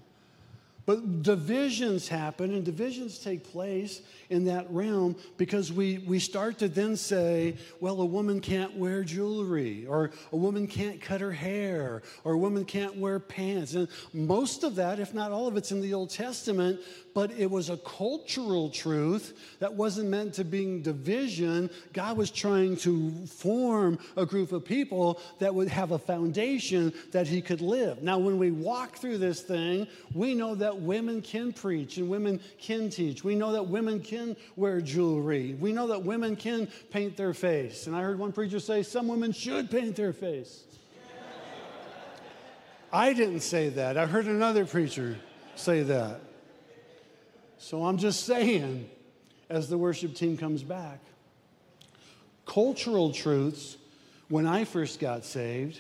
But 0.86 1.22
divisions 1.22 2.08
happen, 2.08 2.52
and 2.52 2.64
divisions 2.64 3.18
take 3.18 3.44
place 3.44 4.00
in 4.28 4.46
that 4.46 4.66
realm 4.70 5.14
because 5.36 5.72
we, 5.72 5.98
we 5.98 6.18
start 6.18 6.58
to 6.58 6.68
then 6.68 6.96
say, 6.96 7.56
well, 7.80 8.00
a 8.00 8.04
woman 8.04 8.40
can't 8.40 8.76
wear 8.76 9.04
jewelry, 9.04 9.86
or 9.86 10.10
a 10.32 10.36
woman 10.36 10.66
can't 10.66 11.00
cut 11.00 11.20
her 11.20 11.30
hair, 11.30 12.02
or 12.24 12.32
a 12.32 12.38
woman 12.38 12.64
can't 12.64 12.96
wear 12.96 13.20
pants. 13.20 13.74
And 13.74 13.86
most 14.12 14.64
of 14.64 14.74
that, 14.76 14.98
if 14.98 15.14
not 15.14 15.30
all 15.30 15.46
of 15.46 15.56
it's 15.56 15.70
in 15.70 15.80
the 15.80 15.94
Old 15.94 16.10
Testament, 16.10 16.80
but 17.14 17.30
it 17.32 17.50
was 17.50 17.70
a 17.70 17.76
cultural 17.78 18.70
truth 18.70 19.56
that 19.58 19.74
wasn't 19.74 20.08
meant 20.08 20.34
to 20.34 20.44
bring 20.44 20.82
division. 20.82 21.70
God 21.92 22.16
was 22.16 22.30
trying 22.30 22.76
to 22.78 23.26
form 23.26 23.98
a 24.16 24.24
group 24.24 24.52
of 24.52 24.64
people 24.64 25.20
that 25.38 25.54
would 25.54 25.68
have 25.68 25.90
a 25.90 25.98
foundation 25.98 26.92
that 27.12 27.26
he 27.26 27.42
could 27.42 27.61
live. 27.61 28.02
Now, 28.02 28.18
when 28.18 28.38
we 28.38 28.50
walk 28.50 28.96
through 28.96 29.18
this 29.18 29.40
thing, 29.40 29.86
we 30.14 30.34
know 30.34 30.54
that 30.54 30.80
women 30.80 31.22
can 31.22 31.52
preach 31.52 31.96
and 31.96 32.08
women 32.08 32.40
can 32.58 32.90
teach. 32.90 33.24
We 33.24 33.34
know 33.34 33.52
that 33.52 33.66
women 33.66 34.00
can 34.00 34.36
wear 34.56 34.80
jewelry. 34.80 35.54
We 35.54 35.72
know 35.72 35.88
that 35.88 36.02
women 36.02 36.36
can 36.36 36.68
paint 36.90 37.16
their 37.16 37.34
face. 37.34 37.86
And 37.86 37.96
I 37.96 38.02
heard 38.02 38.18
one 38.18 38.32
preacher 38.32 38.61
say 38.61 38.82
some 38.82 39.08
women 39.08 39.32
should 39.32 39.70
paint 39.70 39.96
their 39.96 40.12
face. 40.12 40.64
I 42.92 43.12
didn't 43.12 43.40
say 43.40 43.68
that. 43.70 43.96
I 43.96 44.06
heard 44.06 44.26
another 44.26 44.64
preacher 44.64 45.16
say 45.56 45.82
that. 45.82 46.20
So 47.62 47.84
I'm 47.84 47.98
just 47.98 48.24
saying, 48.24 48.88
as 49.50 49.68
the 49.68 49.76
worship 49.76 50.14
team 50.14 50.38
comes 50.38 50.62
back, 50.62 50.98
cultural 52.46 53.12
truths, 53.12 53.76
when 54.30 54.46
I 54.46 54.64
first 54.64 54.98
got 54.98 55.26
saved, 55.26 55.78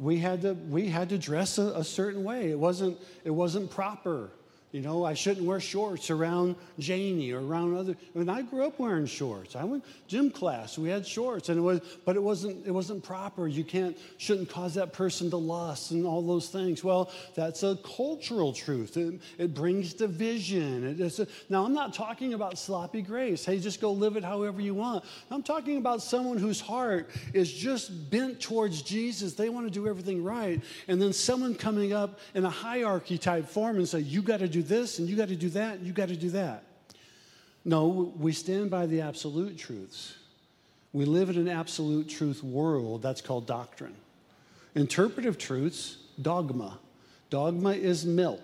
we 0.00 0.18
had 0.18 0.42
to, 0.42 0.54
we 0.54 0.88
had 0.88 1.10
to 1.10 1.18
dress 1.18 1.58
a, 1.58 1.74
a 1.76 1.84
certain 1.84 2.24
way. 2.24 2.50
It 2.50 2.58
wasn't, 2.58 2.98
it 3.22 3.30
wasn't 3.30 3.70
proper. 3.70 4.30
You 4.72 4.80
know, 4.80 5.04
I 5.04 5.12
shouldn't 5.12 5.44
wear 5.44 5.60
shorts 5.60 6.08
around 6.08 6.56
Janie 6.78 7.30
or 7.32 7.46
around 7.46 7.76
other. 7.76 7.94
I 8.14 8.18
mean, 8.18 8.30
I 8.30 8.40
grew 8.40 8.64
up 8.64 8.78
wearing 8.78 9.04
shorts. 9.04 9.54
I 9.54 9.64
went 9.64 9.84
gym 10.08 10.30
class. 10.30 10.78
We 10.78 10.88
had 10.88 11.06
shorts, 11.06 11.50
and 11.50 11.58
it 11.58 11.60
was, 11.60 11.80
but 12.06 12.16
it 12.16 12.22
wasn't, 12.22 12.66
it 12.66 12.70
wasn't 12.70 13.04
proper. 13.04 13.46
You 13.46 13.64
can't, 13.64 13.98
shouldn't 14.16 14.48
cause 14.48 14.72
that 14.74 14.94
person 14.94 15.28
to 15.28 15.36
lust 15.36 15.90
and 15.90 16.06
all 16.06 16.22
those 16.22 16.48
things. 16.48 16.82
Well, 16.82 17.10
that's 17.34 17.62
a 17.62 17.76
cultural 17.96 18.54
truth. 18.54 18.96
It, 18.96 19.20
it 19.36 19.52
brings 19.52 19.92
division. 19.92 20.98
It, 20.98 21.18
a, 21.18 21.28
now, 21.50 21.66
I'm 21.66 21.74
not 21.74 21.92
talking 21.92 22.32
about 22.32 22.56
sloppy 22.58 23.02
grace. 23.02 23.44
Hey, 23.44 23.58
just 23.58 23.78
go 23.78 23.92
live 23.92 24.16
it 24.16 24.24
however 24.24 24.62
you 24.62 24.72
want. 24.72 25.04
I'm 25.30 25.42
talking 25.42 25.76
about 25.76 26.00
someone 26.00 26.38
whose 26.38 26.62
heart 26.62 27.10
is 27.34 27.52
just 27.52 28.10
bent 28.10 28.40
towards 28.40 28.80
Jesus. 28.80 29.34
They 29.34 29.50
want 29.50 29.66
to 29.66 29.70
do 29.70 29.86
everything 29.86 30.24
right, 30.24 30.62
and 30.88 31.00
then 31.00 31.12
someone 31.12 31.54
coming 31.54 31.92
up 31.92 32.20
in 32.34 32.46
a 32.46 32.50
hierarchy 32.50 33.18
type 33.18 33.46
form 33.46 33.76
and 33.76 33.86
say, 33.86 34.00
"You 34.00 34.22
got 34.22 34.38
to 34.38 34.48
do 34.48 34.61
this 34.62 34.98
and 34.98 35.08
you 35.08 35.16
got 35.16 35.28
to 35.28 35.36
do 35.36 35.50
that 35.50 35.78
and 35.78 35.86
you 35.86 35.92
got 35.92 36.08
to 36.08 36.16
do 36.16 36.30
that. 36.30 36.64
No, 37.64 38.12
we 38.16 38.32
stand 38.32 38.70
by 38.70 38.86
the 38.86 39.00
absolute 39.00 39.56
truths. 39.56 40.16
We 40.92 41.04
live 41.04 41.30
in 41.30 41.36
an 41.36 41.48
absolute 41.48 42.08
truth 42.08 42.42
world 42.42 43.02
that's 43.02 43.20
called 43.20 43.46
doctrine. 43.46 43.94
Interpretive 44.74 45.38
truths, 45.38 45.98
dogma. 46.20 46.78
Dogma 47.30 47.70
is 47.70 48.04
milk. 48.04 48.42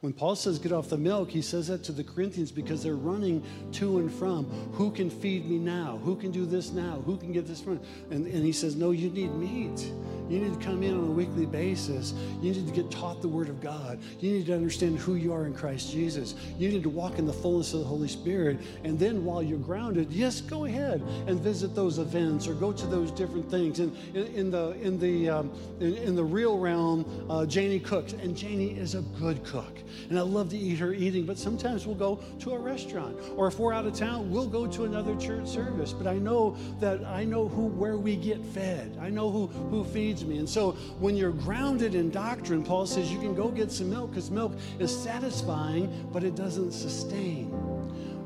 When 0.00 0.12
Paul 0.12 0.36
says 0.36 0.58
get 0.58 0.70
off 0.70 0.90
the 0.90 0.98
milk, 0.98 1.30
he 1.30 1.40
says 1.40 1.68
that 1.68 1.82
to 1.84 1.92
the 1.92 2.04
Corinthians 2.04 2.52
because 2.52 2.82
they're 2.82 2.94
running 2.94 3.42
to 3.72 3.98
and 3.98 4.12
from. 4.12 4.44
Who 4.72 4.90
can 4.90 5.08
feed 5.08 5.48
me 5.48 5.58
now? 5.58 5.98
Who 6.04 6.14
can 6.14 6.30
do 6.30 6.44
this 6.44 6.72
now? 6.72 7.02
Who 7.06 7.16
can 7.16 7.32
get 7.32 7.46
this 7.46 7.62
from? 7.62 7.80
And, 8.10 8.26
and 8.26 8.44
he 8.44 8.52
says, 8.52 8.76
No, 8.76 8.90
you 8.90 9.08
need 9.08 9.34
meat. 9.34 9.90
You 10.28 10.38
need 10.38 10.58
to 10.58 10.64
come 10.64 10.82
in 10.82 10.94
on 10.94 11.04
a 11.04 11.12
weekly 11.12 11.44
basis. 11.44 12.14
You 12.40 12.52
need 12.52 12.66
to 12.66 12.72
get 12.72 12.90
taught 12.90 13.20
the 13.20 13.28
Word 13.28 13.48
of 13.48 13.60
God. 13.60 13.98
You 14.20 14.32
need 14.32 14.46
to 14.46 14.54
understand 14.54 14.98
who 14.98 15.16
you 15.16 15.32
are 15.32 15.44
in 15.44 15.54
Christ 15.54 15.92
Jesus. 15.92 16.34
You 16.58 16.70
need 16.70 16.82
to 16.82 16.88
walk 16.88 17.18
in 17.18 17.26
the 17.26 17.32
fullness 17.32 17.74
of 17.74 17.80
the 17.80 17.86
Holy 17.86 18.08
Spirit. 18.08 18.60
And 18.84 18.98
then 18.98 19.24
while 19.24 19.42
you're 19.42 19.58
grounded, 19.58 20.10
yes, 20.10 20.40
go 20.40 20.64
ahead 20.64 21.02
and 21.26 21.40
visit 21.40 21.74
those 21.74 21.98
events 21.98 22.48
or 22.48 22.54
go 22.54 22.72
to 22.72 22.86
those 22.86 23.10
different 23.10 23.50
things. 23.50 23.80
And 23.80 23.94
in, 24.14 24.26
in 24.34 24.50
the 24.50 24.70
in 24.80 24.98
the 24.98 25.28
um, 25.28 25.52
in, 25.80 25.94
in, 25.96 26.16
the 26.16 26.24
real 26.24 26.58
realm, 26.58 27.26
uh, 27.28 27.44
Janie 27.44 27.80
cooks, 27.80 28.14
and 28.14 28.36
Janie 28.36 28.70
is 28.70 28.94
a 28.94 29.02
good 29.20 29.44
cook. 29.44 29.78
And 30.08 30.18
I 30.18 30.22
love 30.22 30.48
to 30.50 30.56
eat 30.56 30.78
her 30.78 30.94
eating. 30.94 31.26
But 31.26 31.38
sometimes 31.38 31.86
we'll 31.86 31.96
go 31.96 32.20
to 32.40 32.52
a 32.52 32.58
restaurant, 32.58 33.18
or 33.36 33.46
if 33.46 33.58
we're 33.58 33.72
out 33.72 33.86
of 33.86 33.94
town, 33.94 34.30
we'll 34.30 34.48
go 34.48 34.66
to 34.66 34.84
another 34.84 35.14
church 35.16 35.48
service. 35.48 35.92
But 35.92 36.06
I 36.06 36.14
know 36.14 36.56
that 36.80 37.04
I 37.04 37.24
know 37.24 37.46
who 37.48 37.66
where 37.66 37.98
we 37.98 38.16
get 38.16 38.42
fed. 38.42 38.96
I 39.00 39.10
know 39.10 39.30
who 39.30 39.46
who 39.46 39.84
feeds 39.84 40.13
feeds 40.14 40.24
me. 40.24 40.38
And 40.38 40.48
so 40.48 40.72
when 40.98 41.16
you're 41.16 41.32
grounded 41.32 41.94
in 41.94 42.10
doctrine, 42.10 42.62
Paul 42.62 42.86
says 42.86 43.10
you 43.10 43.18
can 43.18 43.34
go 43.34 43.48
get 43.48 43.70
some 43.70 43.90
milk 43.90 44.10
because 44.10 44.30
milk 44.30 44.52
is 44.78 44.96
satisfying, 44.96 46.08
but 46.12 46.24
it 46.24 46.34
doesn't 46.34 46.72
sustain. 46.72 47.50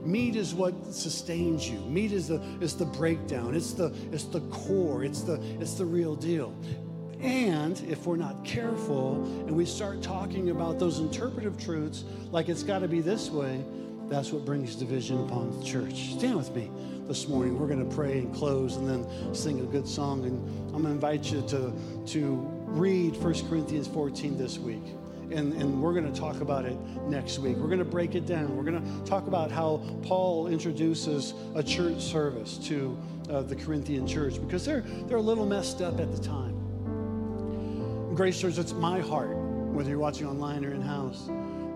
Meat 0.05 0.37
is 0.37 0.55
what 0.55 0.75
sustains 0.95 1.69
you. 1.69 1.79
Meat 1.81 2.13
is 2.13 2.29
the 2.29 2.41
is 2.61 2.77
the 2.77 2.85
breakdown. 2.85 3.55
It's 3.55 3.73
the 3.73 3.93
it's 4.13 4.25
the 4.25 4.41
core. 4.43 5.05
It's 5.05 5.23
the 5.23 5.41
it's 5.61 5.75
the 5.75 5.85
real 5.85 6.15
deal. 6.15 6.55
And 7.21 7.81
if 7.89 8.07
we're 8.07 8.17
not 8.17 8.45
careful 8.45 9.25
and 9.47 9.51
we 9.51 9.65
start 9.65 10.03
talking 10.03 10.51
about 10.51 10.79
those 10.79 11.01
interpretive 11.01 11.59
truths 11.59 12.05
like 12.31 12.49
it's 12.49 12.63
got 12.63 12.79
to 12.79 12.89
be 12.89 13.01
this 13.01 13.29
way, 13.29 13.65
that's 14.09 14.31
what 14.31 14.45
brings 14.45 14.77
division 14.77 15.25
upon 15.25 15.59
the 15.59 15.65
church. 15.65 16.13
Stand 16.13 16.37
with 16.37 16.55
me 16.55 16.71
this 17.09 17.27
morning. 17.27 17.59
We're 17.59 17.67
going 17.67 17.89
to 17.89 17.97
pray 17.97 18.19
and 18.19 18.35
close 18.35 18.77
and 18.77 18.87
then 18.87 19.35
sing 19.35 19.61
a 19.61 19.65
good 19.65 19.89
song. 19.89 20.25
And 20.27 20.47
I'm 20.75 20.83
going 20.83 20.85
to 20.85 20.91
invite 20.91 21.33
you 21.33 21.43
to, 21.49 21.73
to 22.13 22.35
read 22.67 23.17
1 23.17 23.49
Corinthians 23.49 23.89
14 23.89 24.37
this 24.37 24.59
week. 24.59 24.85
And, 25.31 25.55
and 25.55 25.83
we're 25.83 25.95
going 25.95 26.11
to 26.11 26.19
talk 26.19 26.41
about 26.41 26.67
it 26.67 26.79
next 27.07 27.39
week. 27.39 27.57
We're 27.57 27.67
going 27.67 27.79
to 27.79 27.85
break 27.85 28.15
it 28.15 28.27
down. 28.27 28.55
We're 28.57 28.63
going 28.63 28.83
to 28.83 29.11
talk 29.11 29.27
about 29.27 29.51
how 29.51 29.83
Paul 30.03 30.49
introduces 30.49 31.33
a 31.55 31.63
church 31.63 32.01
service 32.01 32.59
to 32.69 32.97
uh, 33.31 33.43
the 33.43 33.57
Corinthian 33.57 34.07
church 34.07 34.41
because 34.41 34.65
they're, 34.65 34.83
they're 35.07 35.19
a 35.19 35.23
little 35.23 35.47
messed 35.47 35.81
up 35.81 36.01
at 36.01 36.15
the 36.15 36.23
time. 36.23 36.55
Grace 38.15 38.41
Church, 38.41 38.59
it's 38.59 38.73
my 38.73 39.01
heart, 39.01 39.37
whether 39.37 39.91
you're 39.91 39.99
watching 39.99 40.27
online 40.27 40.65
or 40.65 40.73
in 40.73 40.81
house, 40.81 41.29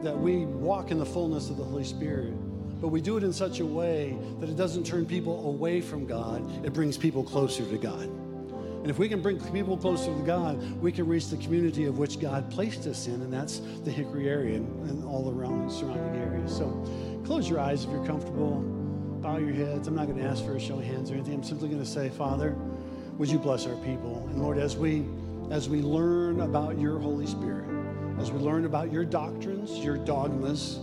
that 0.03 0.19
we 0.19 0.45
walk 0.47 0.91
in 0.91 0.99
the 0.99 1.07
fullness 1.07 1.51
of 1.51 1.57
the 1.57 1.65
Holy 1.65 1.85
Spirit 1.85 2.35
but 2.83 2.89
we 2.89 3.01
do 3.01 3.17
it 3.17 3.23
in 3.23 3.33
such 3.33 3.61
a 3.61 3.65
way 3.65 4.19
that 4.41 4.51
it 4.51 4.57
doesn't 4.57 4.85
turn 4.85 5.07
people 5.07 5.47
away 5.47 5.81
from 5.81 6.05
God, 6.05 6.67
it 6.67 6.73
brings 6.73 6.99
people 6.99 7.23
closer 7.23 7.65
to 7.65 7.79
God. 7.79 8.03
And 8.03 8.91
if 8.91 8.99
we 8.99 9.09
can 9.09 9.23
bring 9.23 9.39
people 9.53 9.77
closer 9.77 10.13
to 10.13 10.23
God, 10.23 10.61
we 10.83 10.91
can 10.91 11.07
reach 11.07 11.29
the 11.29 11.37
community 11.37 11.85
of 11.85 11.99
which 11.99 12.19
God 12.19 12.51
placed 12.51 12.89
us 12.89 13.07
in, 13.07 13.15
and 13.23 13.33
that's 13.33 13.61
the 13.85 13.91
Hickory 13.93 14.29
area 14.29 14.57
and, 14.57 15.05
all 15.05 15.31
around 15.31 15.69
the 15.69 15.73
surrounding 15.73 16.21
areas. 16.21 16.57
So 16.57 16.67
close 17.25 17.49
your 17.49 17.61
eyes 17.61 17.85
if 17.85 17.91
you're 17.91 18.05
comfortable. 18.05 18.61
Bow 19.23 19.39
your 19.39 19.53
heads. 19.53 19.87
I'm 19.87 19.95
not 19.95 20.09
going 20.09 20.19
to 20.19 20.25
ask 20.25 20.45
for 20.45 20.57
a 20.57 20.61
show 20.61 20.81
of 20.81 20.85
hands 20.85 21.13
or 21.13 21.15
anything. 21.15 21.35
I'm 21.35 21.45
simply 21.45 21.69
going 21.69 21.81
to 21.81 21.89
say, 21.89 22.09
Father, 22.09 22.57
would 23.17 23.31
you 23.31 23.39
bless 23.39 23.65
our 23.67 23.77
people? 23.77 24.27
And 24.29 24.43
Lord, 24.43 24.59
as 24.59 24.77
we 24.77 25.07
as 25.53 25.69
we 25.69 25.83
learn 25.83 26.41
about 26.41 26.81
your 26.81 26.99
Holy 26.99 27.27
Spirit, 27.27 27.67
as 28.19 28.33
we 28.33 28.41
learn 28.41 28.65
about 28.65 28.91
your 28.91 29.05
doctrines, 29.05 29.79
your 29.79 29.99
dogmas, 29.99 30.81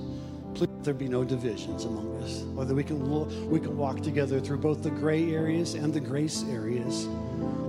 please 0.53 0.69
there 0.81 0.93
be 0.93 1.07
no 1.07 1.23
divisions 1.23 1.85
among 1.85 2.15
us. 2.23 2.41
Whether 2.53 2.73
we 2.73 2.83
can 2.83 3.49
we 3.49 3.59
can 3.59 3.77
walk 3.77 4.01
together 4.01 4.39
through 4.39 4.59
both 4.59 4.83
the 4.83 4.91
gray 4.91 5.33
areas 5.33 5.73
and 5.75 5.93
the 5.93 5.99
grace 5.99 6.43
areas 6.49 7.07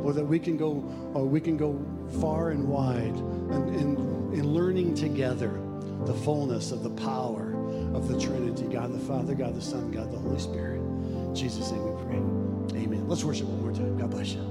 or 0.05 0.13
that 0.13 0.25
we 0.25 0.39
can 0.39 0.57
go, 0.57 0.83
or 1.15 1.25
we 1.25 1.41
can 1.41 1.57
go 1.57 1.79
far 2.21 2.51
and 2.51 2.67
wide 2.67 3.17
in, 3.53 3.75
in, 3.75 3.97
in 4.33 4.55
learning 4.55 4.95
together 4.95 5.61
the 6.07 6.15
fullness 6.15 6.73
of 6.73 6.83
the 6.83 6.91
power 6.91 7.53
of 7.95 8.09
the 8.09 8.19
Trinity 8.19 8.65
God 8.65 8.93
the 8.93 8.99
Father, 8.99 9.35
God 9.35 9.55
the 9.55 9.61
Son, 9.61 9.91
God 9.91 10.11
the 10.11 10.19
Holy 10.19 10.39
Spirit. 10.39 10.81
In 10.81 11.35
Jesus' 11.35 11.71
name 11.71 11.83
we 11.85 12.05
pray. 12.05 12.83
Amen. 12.83 13.09
Let's 13.09 13.25
worship 13.25 13.47
one 13.47 13.63
more 13.63 13.73
time. 13.73 13.99
God 13.99 14.11
bless 14.11 14.33
you. 14.33 14.50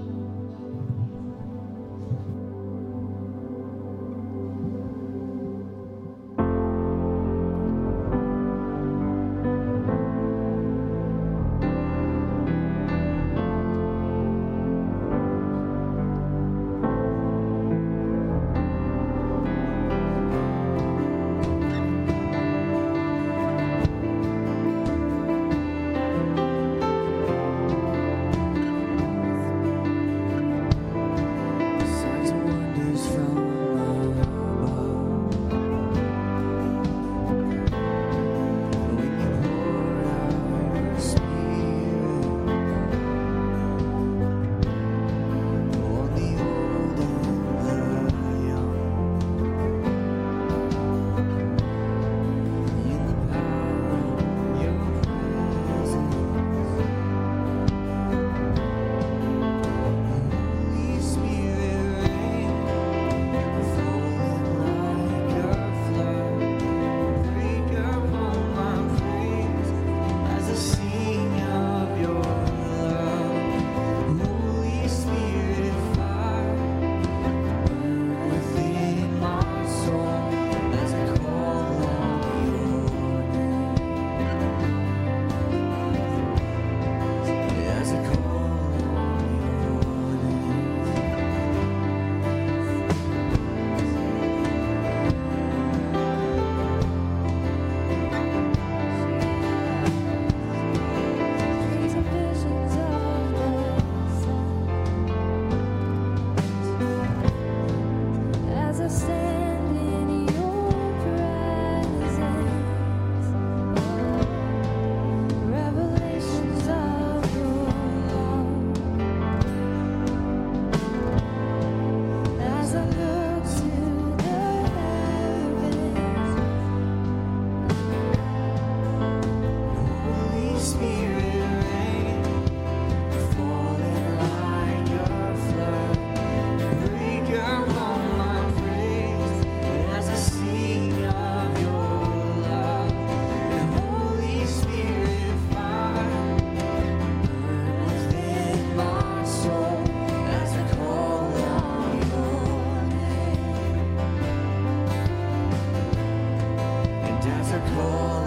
Oh. 157.82 158.18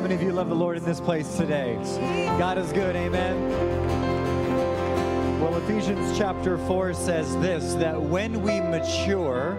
Many 0.00 0.14
of 0.14 0.22
you 0.22 0.32
love 0.32 0.48
the 0.48 0.54
Lord 0.54 0.76
in 0.76 0.84
this 0.84 1.00
place 1.00 1.36
today? 1.36 1.76
God 2.38 2.58
is 2.58 2.72
good, 2.72 2.94
amen. 2.96 3.50
Well, 5.40 5.56
Ephesians 5.56 6.18
chapter 6.18 6.58
4 6.58 6.92
says 6.92 7.34
this 7.38 7.74
that 7.74 8.00
when 8.00 8.42
we 8.42 8.60
mature, 8.60 9.55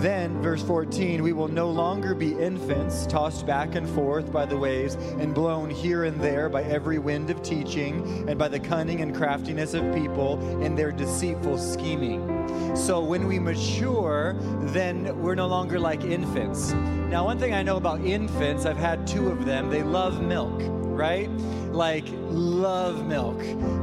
then, 0.00 0.40
verse 0.42 0.62
14, 0.62 1.22
we 1.22 1.32
will 1.32 1.48
no 1.48 1.70
longer 1.70 2.14
be 2.14 2.32
infants, 2.34 3.06
tossed 3.06 3.46
back 3.46 3.74
and 3.74 3.88
forth 3.88 4.30
by 4.32 4.44
the 4.44 4.56
waves 4.56 4.94
and 4.94 5.34
blown 5.34 5.70
here 5.70 6.04
and 6.04 6.20
there 6.20 6.48
by 6.48 6.62
every 6.62 6.98
wind 6.98 7.30
of 7.30 7.42
teaching 7.42 8.28
and 8.28 8.38
by 8.38 8.48
the 8.48 8.60
cunning 8.60 9.00
and 9.00 9.14
craftiness 9.14 9.74
of 9.74 9.82
people 9.94 10.62
in 10.62 10.74
their 10.74 10.92
deceitful 10.92 11.58
scheming. 11.58 12.76
So 12.76 13.02
when 13.02 13.26
we 13.26 13.38
mature, 13.38 14.36
then 14.72 15.20
we're 15.20 15.34
no 15.34 15.46
longer 15.46 15.78
like 15.78 16.04
infants. 16.04 16.72
Now, 16.72 17.24
one 17.24 17.38
thing 17.38 17.54
I 17.54 17.62
know 17.62 17.76
about 17.76 18.00
infants, 18.00 18.66
I've 18.66 18.76
had 18.76 19.06
two 19.06 19.28
of 19.28 19.44
them, 19.44 19.70
they 19.70 19.82
love 19.82 20.22
milk, 20.22 20.60
right? 20.62 21.30
Like, 21.72 22.04
love 22.30 23.06
milk. 23.06 23.40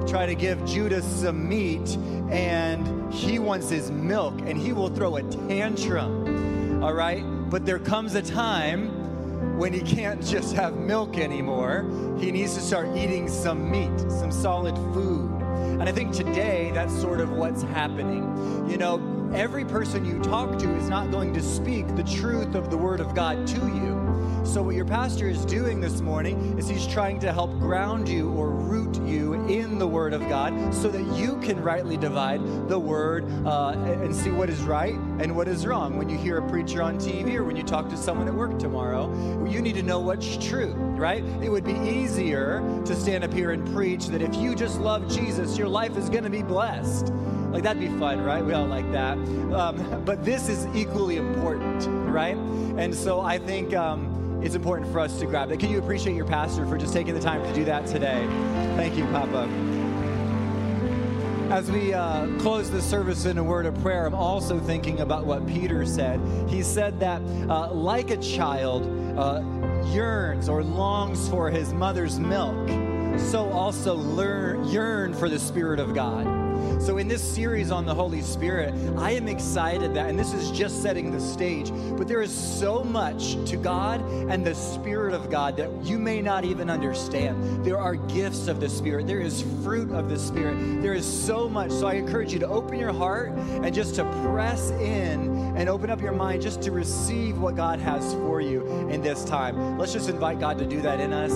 Try 0.07 0.25
to 0.25 0.35
give 0.35 0.63
Judah 0.65 1.01
some 1.01 1.47
meat, 1.47 1.97
and 2.29 3.04
he 3.15 3.39
wants 3.39 3.69
his 3.69 3.91
milk, 3.91 4.41
and 4.41 4.57
he 4.57 4.73
will 4.73 4.89
throw 4.89 5.15
a 5.15 5.23
tantrum, 5.23 6.83
all 6.83 6.93
right? 6.93 7.23
But 7.49 7.65
there 7.65 7.79
comes 7.79 8.15
a 8.15 8.21
time 8.21 9.57
when 9.57 9.71
he 9.71 9.81
can't 9.81 10.23
just 10.23 10.53
have 10.55 10.75
milk 10.75 11.17
anymore. 11.17 11.89
He 12.19 12.31
needs 12.31 12.55
to 12.55 12.61
start 12.61 12.95
eating 12.95 13.29
some 13.29 13.71
meat, 13.71 14.11
some 14.11 14.31
solid 14.31 14.75
food. 14.93 15.31
And 15.79 15.83
I 15.83 15.91
think 15.91 16.13
today 16.13 16.71
that's 16.73 16.93
sort 16.99 17.21
of 17.21 17.31
what's 17.31 17.61
happening. 17.61 18.69
You 18.69 18.77
know, 18.77 19.31
every 19.33 19.65
person 19.65 20.05
you 20.05 20.19
talk 20.21 20.57
to 20.59 20.75
is 20.75 20.89
not 20.89 21.11
going 21.11 21.33
to 21.33 21.41
speak 21.41 21.95
the 21.95 22.03
truth 22.03 22.55
of 22.55 22.69
the 22.69 22.77
Word 22.77 22.99
of 22.99 23.15
God 23.15 23.47
to 23.47 23.59
you. 23.59 24.04
So, 24.45 24.61
what 24.61 24.75
your 24.75 24.85
pastor 24.85 25.27
is 25.27 25.43
doing 25.43 25.81
this 25.81 26.01
morning 26.01 26.57
is 26.57 26.69
he's 26.69 26.85
trying 26.85 27.19
to 27.21 27.33
help 27.33 27.51
ground 27.57 28.07
you 28.07 28.29
or 28.29 28.51
root 28.51 28.95
you 29.01 29.33
in 29.33 29.79
the 29.79 29.87
Word 29.87 30.13
of 30.13 30.21
God 30.29 30.73
so 30.73 30.87
that 30.87 31.03
you 31.17 31.37
can 31.41 31.61
rightly 31.61 31.97
divide 31.97 32.69
the 32.69 32.77
Word 32.77 33.25
uh, 33.45 33.71
and 33.71 34.15
see 34.15 34.29
what 34.29 34.49
is 34.49 34.61
right 34.61 34.93
and 35.19 35.35
what 35.35 35.47
is 35.47 35.65
wrong. 35.65 35.97
When 35.97 36.09
you 36.09 36.17
hear 36.17 36.37
a 36.37 36.47
preacher 36.47 36.83
on 36.83 36.97
TV 36.97 37.35
or 37.35 37.43
when 37.43 37.55
you 37.55 37.63
talk 37.63 37.89
to 37.89 37.97
someone 37.97 38.27
at 38.27 38.33
work 38.33 38.57
tomorrow, 38.59 39.11
you 39.45 39.61
need 39.61 39.75
to 39.75 39.83
know 39.83 39.99
what's 39.99 40.37
true, 40.37 40.73
right? 40.73 41.23
It 41.41 41.49
would 41.49 41.65
be 41.65 41.77
easier 41.79 42.61
to 42.85 42.95
stand 42.95 43.23
up 43.23 43.33
here 43.33 43.51
and 43.51 43.67
preach 43.73 44.07
that 44.07 44.21
if 44.21 44.35
you 44.35 44.55
just 44.55 44.79
love 44.79 45.09
Jesus, 45.09 45.57
your 45.57 45.67
life 45.67 45.97
is 45.97 46.07
going 46.07 46.23
to 46.23 46.29
be 46.29 46.43
blessed. 46.43 47.11
Like, 47.51 47.63
that'd 47.63 47.81
be 47.81 47.99
fun, 47.99 48.21
right? 48.21 48.45
We 48.45 48.53
all 48.53 48.67
like 48.67 48.89
that. 48.91 49.17
Um, 49.53 50.03
but 50.05 50.23
this 50.23 50.49
is 50.49 50.67
equally 50.75 51.17
important, 51.17 51.87
right? 52.07 52.37
And 52.37 52.93
so 52.93 53.19
I 53.19 53.39
think. 53.39 53.73
Um, 53.73 54.14
it's 54.41 54.55
important 54.55 54.91
for 54.91 54.99
us 54.99 55.19
to 55.19 55.25
grab 55.25 55.49
that. 55.49 55.59
Can 55.59 55.71
you 55.71 55.79
appreciate 55.79 56.15
your 56.15 56.25
pastor 56.25 56.65
for 56.65 56.77
just 56.77 56.93
taking 56.93 57.13
the 57.13 57.19
time 57.19 57.43
to 57.43 57.53
do 57.53 57.65
that 57.65 57.87
today? 57.87 58.25
Thank 58.75 58.97
you, 58.97 59.05
Papa. 59.05 59.49
As 61.49 61.71
we 61.71 61.93
uh, 61.93 62.27
close 62.39 62.71
the 62.71 62.81
service 62.81 63.25
in 63.25 63.37
a 63.37 63.43
word 63.43 63.65
of 63.65 63.79
prayer, 63.81 64.05
I'm 64.05 64.15
also 64.15 64.59
thinking 64.59 65.01
about 65.01 65.25
what 65.25 65.45
Peter 65.47 65.85
said. 65.85 66.19
He 66.49 66.63
said 66.63 66.99
that, 66.99 67.21
uh, 67.49 67.71
like 67.71 68.09
a 68.09 68.17
child 68.17 68.83
uh, 69.17 69.41
yearns 69.93 70.49
or 70.49 70.63
longs 70.63 71.29
for 71.29 71.51
his 71.51 71.71
mother's 71.71 72.19
milk, 72.19 72.67
so 73.19 73.49
also 73.51 73.95
learn, 73.95 74.67
yearn 74.67 75.13
for 75.13 75.29
the 75.29 75.39
Spirit 75.39 75.79
of 75.79 75.93
God. 75.93 76.34
So, 76.79 76.97
in 76.97 77.07
this 77.07 77.23
series 77.23 77.71
on 77.71 77.85
the 77.85 77.93
Holy 77.93 78.21
Spirit, 78.21 78.73
I 78.97 79.11
am 79.11 79.27
excited 79.27 79.93
that, 79.95 80.09
and 80.09 80.19
this 80.19 80.33
is 80.33 80.51
just 80.51 80.81
setting 80.81 81.11
the 81.11 81.19
stage, 81.19 81.71
but 81.97 82.07
there 82.07 82.21
is 82.21 82.31
so 82.31 82.83
much 82.83 83.33
to 83.49 83.57
God 83.57 84.01
and 84.29 84.45
the 84.45 84.53
Spirit 84.53 85.13
of 85.13 85.29
God 85.29 85.57
that 85.57 85.69
you 85.83 85.97
may 85.97 86.21
not 86.21 86.45
even 86.45 86.69
understand. 86.69 87.65
There 87.65 87.77
are 87.77 87.95
gifts 87.95 88.47
of 88.47 88.59
the 88.59 88.69
Spirit, 88.69 89.07
there 89.07 89.21
is 89.21 89.41
fruit 89.63 89.91
of 89.91 90.09
the 90.09 90.19
Spirit, 90.19 90.81
there 90.81 90.93
is 90.93 91.05
so 91.05 91.49
much. 91.49 91.71
So, 91.71 91.87
I 91.87 91.93
encourage 91.93 92.33
you 92.33 92.39
to 92.39 92.47
open 92.47 92.79
your 92.79 92.93
heart 92.93 93.29
and 93.31 93.73
just 93.73 93.95
to 93.95 94.03
press 94.21 94.71
in 94.71 95.55
and 95.55 95.69
open 95.69 95.89
up 95.89 96.01
your 96.01 96.11
mind 96.11 96.41
just 96.41 96.61
to 96.63 96.71
receive 96.71 97.39
what 97.39 97.55
God 97.55 97.79
has 97.79 98.13
for 98.13 98.41
you 98.41 98.67
in 98.89 99.01
this 99.01 99.23
time. 99.25 99.77
Let's 99.77 99.93
just 99.93 100.09
invite 100.09 100.39
God 100.39 100.57
to 100.59 100.65
do 100.65 100.81
that 100.81 100.99
in 100.99 101.13
us 101.13 101.31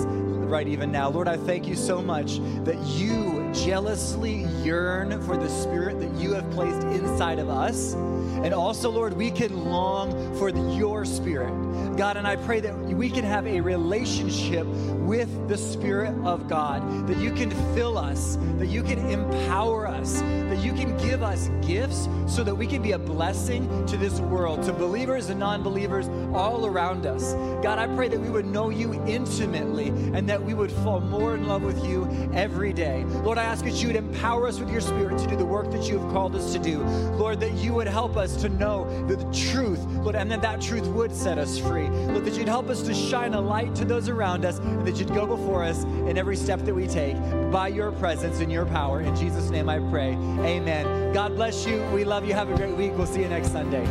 right 0.50 0.66
even 0.68 0.92
now. 0.92 1.08
Lord, 1.08 1.28
I 1.28 1.36
thank 1.36 1.66
you 1.66 1.76
so 1.76 2.02
much 2.02 2.38
that 2.64 2.76
you 2.86 3.39
jealously 3.52 4.44
yearn 4.62 5.20
for 5.22 5.36
the 5.36 5.48
spirit 5.48 6.00
that 6.00 6.12
you 6.14 6.32
have 6.34 6.50
placed 6.50 6.82
inside 6.88 7.38
of 7.38 7.48
us. 7.48 7.94
And 7.94 8.54
also, 8.54 8.90
Lord, 8.90 9.14
we 9.14 9.30
can 9.30 9.66
long 9.66 10.12
for 10.36 10.50
the, 10.50 10.60
your 10.74 11.04
spirit. 11.04 11.52
God, 11.96 12.16
and 12.16 12.26
I 12.26 12.36
pray 12.36 12.60
that 12.60 12.74
we 12.78 13.10
can 13.10 13.24
have 13.24 13.46
a 13.46 13.60
relationship 13.60 14.66
with 14.66 15.48
the 15.48 15.58
Spirit 15.58 16.14
of 16.24 16.48
God, 16.48 17.06
that 17.08 17.18
you 17.18 17.32
can 17.32 17.50
fill 17.74 17.98
us, 17.98 18.38
that 18.56 18.68
you 18.68 18.82
can 18.82 18.98
empower 19.10 19.86
us, 19.86 20.20
that 20.20 20.64
you 20.64 20.72
can 20.72 20.96
give 20.96 21.22
us 21.22 21.50
gifts 21.66 22.08
so 22.26 22.44
that 22.44 22.54
we 22.54 22.66
can 22.66 22.80
be 22.80 22.92
a 22.92 22.98
blessing 22.98 23.68
to 23.86 23.96
this 23.96 24.20
world, 24.20 24.62
to 24.62 24.72
believers 24.72 25.28
and 25.28 25.40
non 25.40 25.62
believers 25.62 26.08
all 26.32 26.64
around 26.64 27.06
us. 27.06 27.34
God, 27.62 27.78
I 27.78 27.86
pray 27.94 28.08
that 28.08 28.20
we 28.20 28.30
would 28.30 28.46
know 28.46 28.70
you 28.70 28.94
intimately 29.06 29.88
and 29.88 30.28
that 30.28 30.42
we 30.42 30.54
would 30.54 30.72
fall 30.72 31.00
more 31.00 31.34
in 31.34 31.46
love 31.46 31.62
with 31.62 31.84
you 31.84 32.08
every 32.32 32.72
day. 32.72 33.04
Lord, 33.24 33.36
I 33.40 33.44
ask 33.44 33.64
that 33.64 33.80
you 33.80 33.86
would 33.86 33.96
empower 33.96 34.46
us 34.46 34.60
with 34.60 34.70
your 34.70 34.82
Spirit 34.82 35.18
to 35.18 35.26
do 35.26 35.34
the 35.34 35.44
work 35.44 35.70
that 35.70 35.88
you 35.88 35.98
have 35.98 36.12
called 36.12 36.36
us 36.36 36.52
to 36.52 36.58
do. 36.58 36.80
Lord, 37.16 37.40
that 37.40 37.52
you 37.54 37.72
would 37.72 37.86
help 37.86 38.16
us 38.16 38.36
to 38.42 38.50
know 38.50 38.84
the, 39.06 39.16
truth, 39.32 39.82
Lord, 40.02 40.14
and 40.14 40.30
that 40.30 40.42
that 40.42 40.60
truth 40.60 40.86
would 40.88 41.14
set 41.14 41.38
us 41.38 41.58
free. 41.58 41.88
Lord, 41.88 42.24
that 42.26 42.34
you'd 42.34 42.48
help 42.48 42.68
us 42.68 42.82
to 42.82 42.92
shine 42.92 43.32
a 43.32 43.40
light 43.40 43.74
to 43.76 43.84
those 43.84 44.08
around 44.08 44.44
us, 44.44 44.58
and 44.58 44.86
that 44.86 44.96
you'd 44.98 45.14
go 45.14 45.26
before 45.26 45.64
us 45.64 45.84
in 45.84 46.18
every 46.18 46.36
step 46.36 46.60
that 46.60 46.74
we 46.74 46.86
take 46.86 47.16
by 47.50 47.68
your 47.68 47.92
presence 47.92 48.40
and 48.40 48.52
your 48.52 48.66
power. 48.66 49.00
In 49.00 49.16
Jesus' 49.16 49.48
name 49.48 49.68
I 49.70 49.78
pray. 49.90 50.12
Amen. 50.12 51.12
God 51.14 51.34
bless 51.34 51.66
you. 51.66 51.82
We 51.94 52.04
love 52.04 52.26
you. 52.26 52.34
Have 52.34 52.50
a 52.50 52.56
great 52.56 52.76
week. 52.76 52.92
We'll 52.96 53.06
see 53.06 53.22
you 53.22 53.28
next 53.28 53.52
Sunday. 53.52 53.86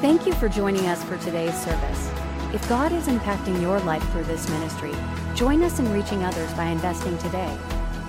Thank 0.00 0.26
you 0.26 0.34
for 0.34 0.48
joining 0.48 0.86
us 0.86 1.02
for 1.04 1.16
today's 1.18 1.54
service. 1.62 2.29
If 2.52 2.68
God 2.68 2.92
is 2.92 3.06
impacting 3.06 3.62
your 3.62 3.78
life 3.80 4.02
through 4.10 4.24
this 4.24 4.48
ministry, 4.48 4.92
join 5.36 5.62
us 5.62 5.78
in 5.78 5.92
reaching 5.92 6.24
others 6.24 6.52
by 6.54 6.64
investing 6.64 7.16
today. 7.18 7.56